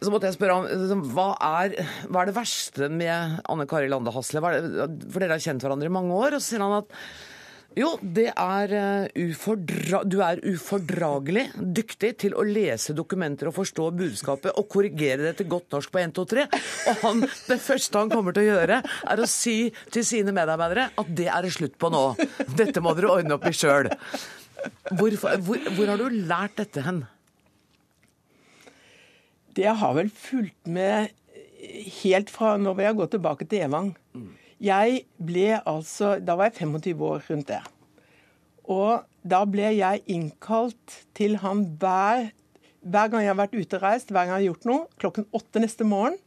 så 0.00 0.12
måtte 0.12 0.30
jeg 0.30 0.38
spørre 0.38 0.58
ham 0.58 0.68
liksom, 0.70 1.04
hva 1.14 1.28
er, 1.62 1.76
hva 2.08 2.22
er 2.24 2.30
det 2.30 2.38
verste 2.38 2.90
med 2.92 3.40
Anne 3.52 3.68
Kari 3.70 3.90
Lande 3.92 4.14
Hasle? 4.14 4.42
For 4.42 5.20
dere 5.22 5.36
har 5.36 5.44
kjent 5.44 5.66
hverandre 5.66 5.90
i 5.90 5.98
mange 6.00 6.16
år. 6.16 6.38
Og 6.38 6.42
så 6.42 6.54
sier 6.54 6.64
han 6.64 6.80
at 6.80 6.96
jo, 7.78 7.90
det 8.02 8.26
er 8.34 8.72
ufordra 9.14 10.00
du 10.02 10.16
er 10.24 10.40
ufordragelig 10.42 11.44
dyktig 11.60 12.12
til 12.24 12.34
å 12.34 12.42
lese 12.46 12.96
dokumenter 12.98 13.50
og 13.50 13.54
forstå 13.60 13.86
budskapet 14.00 14.58
og 14.58 14.66
korrigere 14.72 15.28
det 15.28 15.36
til 15.38 15.50
godt 15.52 15.76
norsk 15.76 15.92
på 15.94 16.00
1, 16.02 16.14
2, 16.16 16.24
3. 16.32 16.46
Og 16.90 17.04
han, 17.04 17.22
det 17.46 17.60
første 17.62 18.02
han 18.02 18.10
kommer 18.10 18.34
til 18.34 18.48
å 18.48 18.56
gjøre, 18.56 18.80
er 18.82 19.22
å 19.22 19.28
si 19.30 19.56
til 19.94 20.06
sine 20.06 20.34
medarbeidere 20.34 20.88
at 20.98 21.14
det 21.14 21.28
er 21.30 21.46
det 21.46 21.54
slutt 21.54 21.78
på 21.78 21.92
nå. 21.94 22.02
Dette 22.58 22.82
må 22.82 22.96
dere 22.98 23.14
ordne 23.14 23.38
opp 23.38 23.46
i 23.46 23.54
sjøl. 23.54 23.90
Hvor, 24.90 25.16
hvor, 25.46 25.86
har 25.86 26.02
du 26.02 26.20
lært 26.26 26.58
dette 26.58 26.84
hen? 26.84 27.04
Det 29.56 29.70
har 29.78 29.96
vel 29.96 30.10
fulgt 30.10 30.66
med 30.70 31.10
helt 32.02 32.30
fra 32.32 32.56
når 32.60 32.76
vi 32.78 32.86
har 32.88 32.98
gått 32.98 33.14
tilbake 33.14 33.46
til 33.48 33.66
Evang. 33.66 33.94
Jeg 34.60 35.04
ble 35.16 35.54
altså 35.64 36.18
Da 36.20 36.36
var 36.36 36.50
jeg 36.50 36.66
25 36.68 37.04
år 37.06 37.22
rundt 37.30 37.48
det. 37.48 37.60
Og 38.70 39.06
da 39.26 39.40
ble 39.48 39.72
jeg 39.74 40.02
innkalt 40.12 41.00
til 41.16 41.38
han 41.42 41.64
hver, 41.80 42.28
hver 42.80 43.08
gang 43.10 43.24
jeg 43.24 43.32
har 43.32 43.40
vært 43.40 43.56
ute 43.56 43.78
og 43.78 43.82
reist, 43.82 44.12
hver 44.12 44.28
gang 44.28 44.36
jeg 44.36 44.38
har 44.38 44.48
gjort 44.50 44.68
noe, 44.68 44.84
klokken 45.00 45.26
åtte 45.36 45.62
neste 45.64 45.86
morgen. 45.88 46.18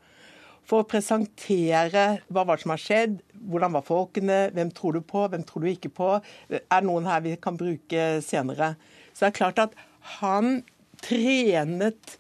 For 0.68 0.84
å 0.84 0.88
presentere 0.88 2.04
hva 2.32 2.44
var 2.48 2.58
det 2.58 2.64
som 2.64 2.74
har 2.74 2.82
skjedd, 2.82 3.16
hvordan 3.52 3.74
var 3.76 3.88
folkene, 3.88 4.40
hvem 4.56 4.72
tror 4.76 4.98
du 4.98 5.02
på, 5.08 5.26
hvem 5.32 5.44
tror 5.48 5.64
du 5.64 5.72
ikke 5.72 5.92
på. 5.92 6.12
Er 6.54 6.86
noen 6.86 7.08
her 7.10 7.24
vi 7.26 7.36
kan 7.42 7.58
bruke 7.60 8.06
senere? 8.24 8.74
Så 9.12 9.26
det 9.26 9.32
er 9.32 9.40
klart 9.40 9.64
at 9.64 9.76
han 10.20 10.62
trenet 11.04 12.16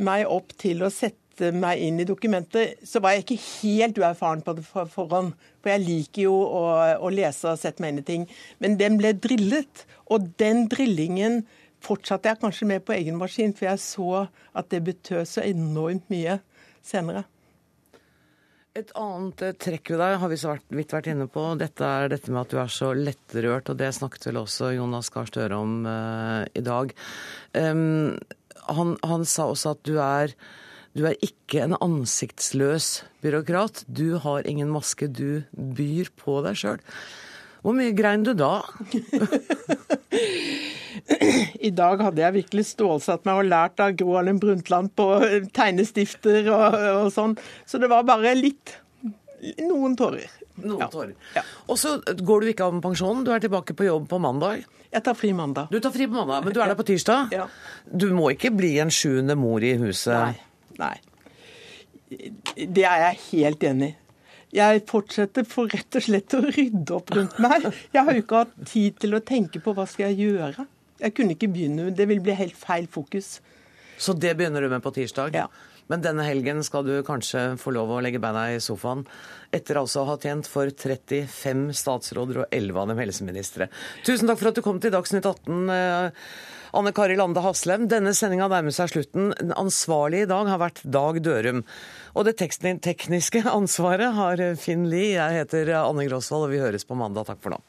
meg 0.00 0.24
opp 0.30 0.54
til 0.60 0.84
å 0.84 0.92
sette 0.92 1.21
meg 1.54 1.80
inn 1.80 2.00
i 2.02 2.06
dokumentet, 2.08 2.82
så 2.84 3.00
var 3.00 3.14
jeg 3.14 3.24
ikke 3.24 3.40
helt 3.62 3.98
uerfaren 4.02 4.42
på 4.44 4.54
det 4.58 4.64
for 4.66 4.90
forhånd. 4.90 5.32
For 5.62 5.72
jeg 5.72 5.84
liker 5.86 6.26
jo 6.26 6.34
å, 6.34 6.62
å, 7.00 7.10
lese 7.12 7.54
og 7.54 7.60
sette 7.60 7.82
meg 7.82 7.94
inn 7.94 8.02
i 8.02 8.06
ting. 8.06 8.28
Men 8.62 8.78
den 8.80 8.98
ble 9.00 9.14
drillet. 9.16 9.86
Og 10.12 10.32
den 10.40 10.66
drillingen 10.72 11.42
fortsatte 11.82 12.30
jeg 12.30 12.42
kanskje 12.42 12.68
med 12.68 12.84
på 12.86 12.94
egen 12.94 13.18
maskin, 13.18 13.54
for 13.56 13.70
jeg 13.70 13.82
så 13.82 14.26
at 14.52 14.70
det 14.74 14.84
betød 14.86 15.28
så 15.28 15.44
enormt 15.46 16.10
mye 16.12 16.38
senere. 16.84 17.24
Et 18.72 18.88
annet 18.96 19.42
trekk 19.60 19.90
ved 19.92 20.00
deg 20.00 20.14
har 20.22 20.30
vi 20.32 20.38
så 20.40 20.54
vidt 20.72 20.94
vært 20.94 21.10
inne 21.12 21.26
på. 21.28 21.42
Dette 21.60 21.84
er 21.84 22.08
dette 22.08 22.32
med 22.32 22.40
at 22.46 22.52
du 22.54 22.56
er 22.62 22.70
så 22.72 22.92
lettrørt, 22.96 23.68
og 23.68 23.76
det 23.80 23.90
snakket 23.92 24.30
vel 24.30 24.40
også 24.40 24.70
Jonas 24.78 25.12
Gahr 25.12 25.28
Støre 25.28 25.58
om 25.60 25.82
uh, 25.84 26.40
i 26.56 26.62
dag. 26.64 26.94
Um, 27.52 28.16
han, 28.72 28.94
han 29.04 29.26
sa 29.28 29.50
også 29.52 29.74
at 29.74 29.82
du 29.84 29.98
er 30.00 30.32
du 30.92 31.06
er 31.08 31.16
ikke 31.24 31.62
en 31.64 31.72
ansiktsløs 31.80 33.02
byråkrat. 33.24 33.84
Du 33.88 34.18
har 34.20 34.44
ingen 34.48 34.68
maske, 34.72 35.08
du 35.08 35.42
byr 35.52 36.10
på 36.20 36.40
deg 36.44 36.54
sjøl. 36.60 36.80
Hvor 37.62 37.72
mye 37.78 37.94
grein 37.96 38.24
du 38.26 38.34
da? 38.36 38.60
I 41.62 41.70
dag 41.72 42.02
hadde 42.02 42.20
jeg 42.20 42.36
virkelig 42.36 42.64
stålsatt 42.72 43.24
meg 43.28 43.34
og 43.40 43.48
lært 43.48 43.80
av 43.80 43.94
Gro 43.96 44.16
Harlem 44.18 44.38
Brundtland 44.42 44.88
på 44.98 45.06
tegnestifter 45.56 46.50
og, 46.50 46.76
og, 46.76 47.08
sånn. 47.14 47.38
Så 47.64 47.78
det 47.80 47.88
var 47.92 48.02
bare 48.08 48.34
litt. 48.36 48.76
Noen 49.62 49.96
tårer. 49.98 50.28
Noen 50.60 50.84
ja. 50.84 50.88
tårer. 50.92 51.14
Ja. 51.38 51.42
Og 51.72 51.76
så 51.80 51.88
går 52.02 52.38
du 52.42 52.46
ikke 52.52 52.66
av 52.68 52.72
med 52.76 52.84
pensjonen. 52.84 53.24
Du 53.24 53.32
er 53.32 53.40
tilbake 53.42 53.72
på 53.78 53.84
jobb 53.88 54.04
på 54.10 54.16
mandag. 54.22 54.66
Jeg 54.92 55.02
tar 55.06 55.16
fri 55.16 55.32
mandag. 55.32 55.66
Du 55.72 55.80
tar 55.80 55.92
fri 55.94 56.04
på 56.04 56.14
mandag, 56.18 56.44
Men 56.44 56.52
du 56.52 56.60
er 56.60 56.68
der 56.68 56.76
på 56.76 56.84
tirsdag? 56.84 57.32
Ja. 57.32 57.48
Du 57.88 58.12
må 58.12 58.28
ikke 58.34 58.52
bli 58.52 58.76
en 58.82 58.92
sjuende 58.92 59.32
mor 59.40 59.64
i 59.64 59.72
huset? 59.80 60.18
Nei. 60.18 60.51
Nei. 60.80 60.94
Det 62.56 62.84
er 62.84 63.06
jeg 63.06 63.20
helt 63.30 63.66
enig 63.68 63.90
i. 63.92 63.96
Jeg 64.52 64.82
fortsetter 64.84 65.46
for 65.48 65.70
rett 65.72 65.96
og 65.96 66.04
slett 66.04 66.34
å 66.36 66.42
rydde 66.44 66.92
opp 66.92 67.14
rundt 67.16 67.38
meg. 67.40 67.64
Jeg 67.94 68.04
har 68.04 68.12
jo 68.12 68.20
ikke 68.20 68.42
hatt 68.42 68.52
tid 68.68 68.98
til 69.00 69.16
å 69.16 69.22
tenke 69.24 69.62
på 69.64 69.72
hva 69.72 69.86
skal 69.88 70.10
jeg 70.10 70.28
gjøre. 70.28 70.66
Jeg 71.00 71.14
kunne 71.16 71.34
ikke 71.34 71.48
begynne, 71.48 71.90
Det 71.96 72.04
vil 72.08 72.20
bli 72.20 72.36
helt 72.36 72.56
feil 72.56 72.86
fokus. 72.86 73.40
Så 73.96 74.12
det 74.12 74.36
begynner 74.36 74.60
du 74.60 74.68
med 74.68 74.82
på 74.84 74.92
tirsdag? 74.92 75.32
Ja. 75.34 75.48
Men 75.88 76.02
denne 76.04 76.24
helgen 76.24 76.62
skal 76.64 76.84
du 76.86 77.02
kanskje 77.04 77.56
få 77.60 77.72
lov 77.74 77.90
å 77.90 78.00
legge 78.04 78.20
beina 78.22 78.46
i 78.52 78.60
sofaen, 78.62 79.02
etter 79.52 79.80
altså 79.80 80.02
å 80.02 80.08
ha 80.12 80.18
tjent 80.20 80.48
for 80.48 80.70
35 80.70 81.72
statsråder 81.76 82.44
og 82.44 82.54
11 82.54 82.80
av 82.80 82.92
dem 82.92 83.02
helseministre. 83.02 83.68
Tusen 84.06 84.30
takk 84.30 84.40
for 84.40 84.52
at 84.52 84.60
du 84.60 84.62
kom 84.64 84.80
til 84.80 84.94
Dagsnytt 84.94 85.26
18. 85.26 85.72
Anne 86.72 86.92
Kari 86.96 87.18
Lande 87.20 87.40
Haslem, 87.44 87.82
denne 87.84 88.14
sendinga 88.16 88.46
nærmer 88.48 88.72
seg 88.72 88.88
slutten. 88.88 89.34
Den 89.36 89.52
ansvarlige 89.60 90.24
i 90.24 90.30
dag 90.30 90.48
har 90.48 90.60
vært 90.62 90.80
Dag 90.88 91.18
Dørum. 91.20 91.60
Og 92.16 92.24
det 92.24 92.38
tekniske 92.40 93.42
ansvaret 93.44 94.16
har 94.16 94.40
Finn 94.56 94.86
Lie. 94.88 95.18
Jeg 95.18 95.42
heter 95.42 95.74
Anne 95.82 96.06
Gråsvold, 96.08 96.46
og 96.46 96.54
vi 96.54 96.62
høres 96.62 96.88
på 96.88 96.96
mandag. 96.96 97.28
Takk 97.28 97.44
for 97.44 97.52
nå. 97.52 97.60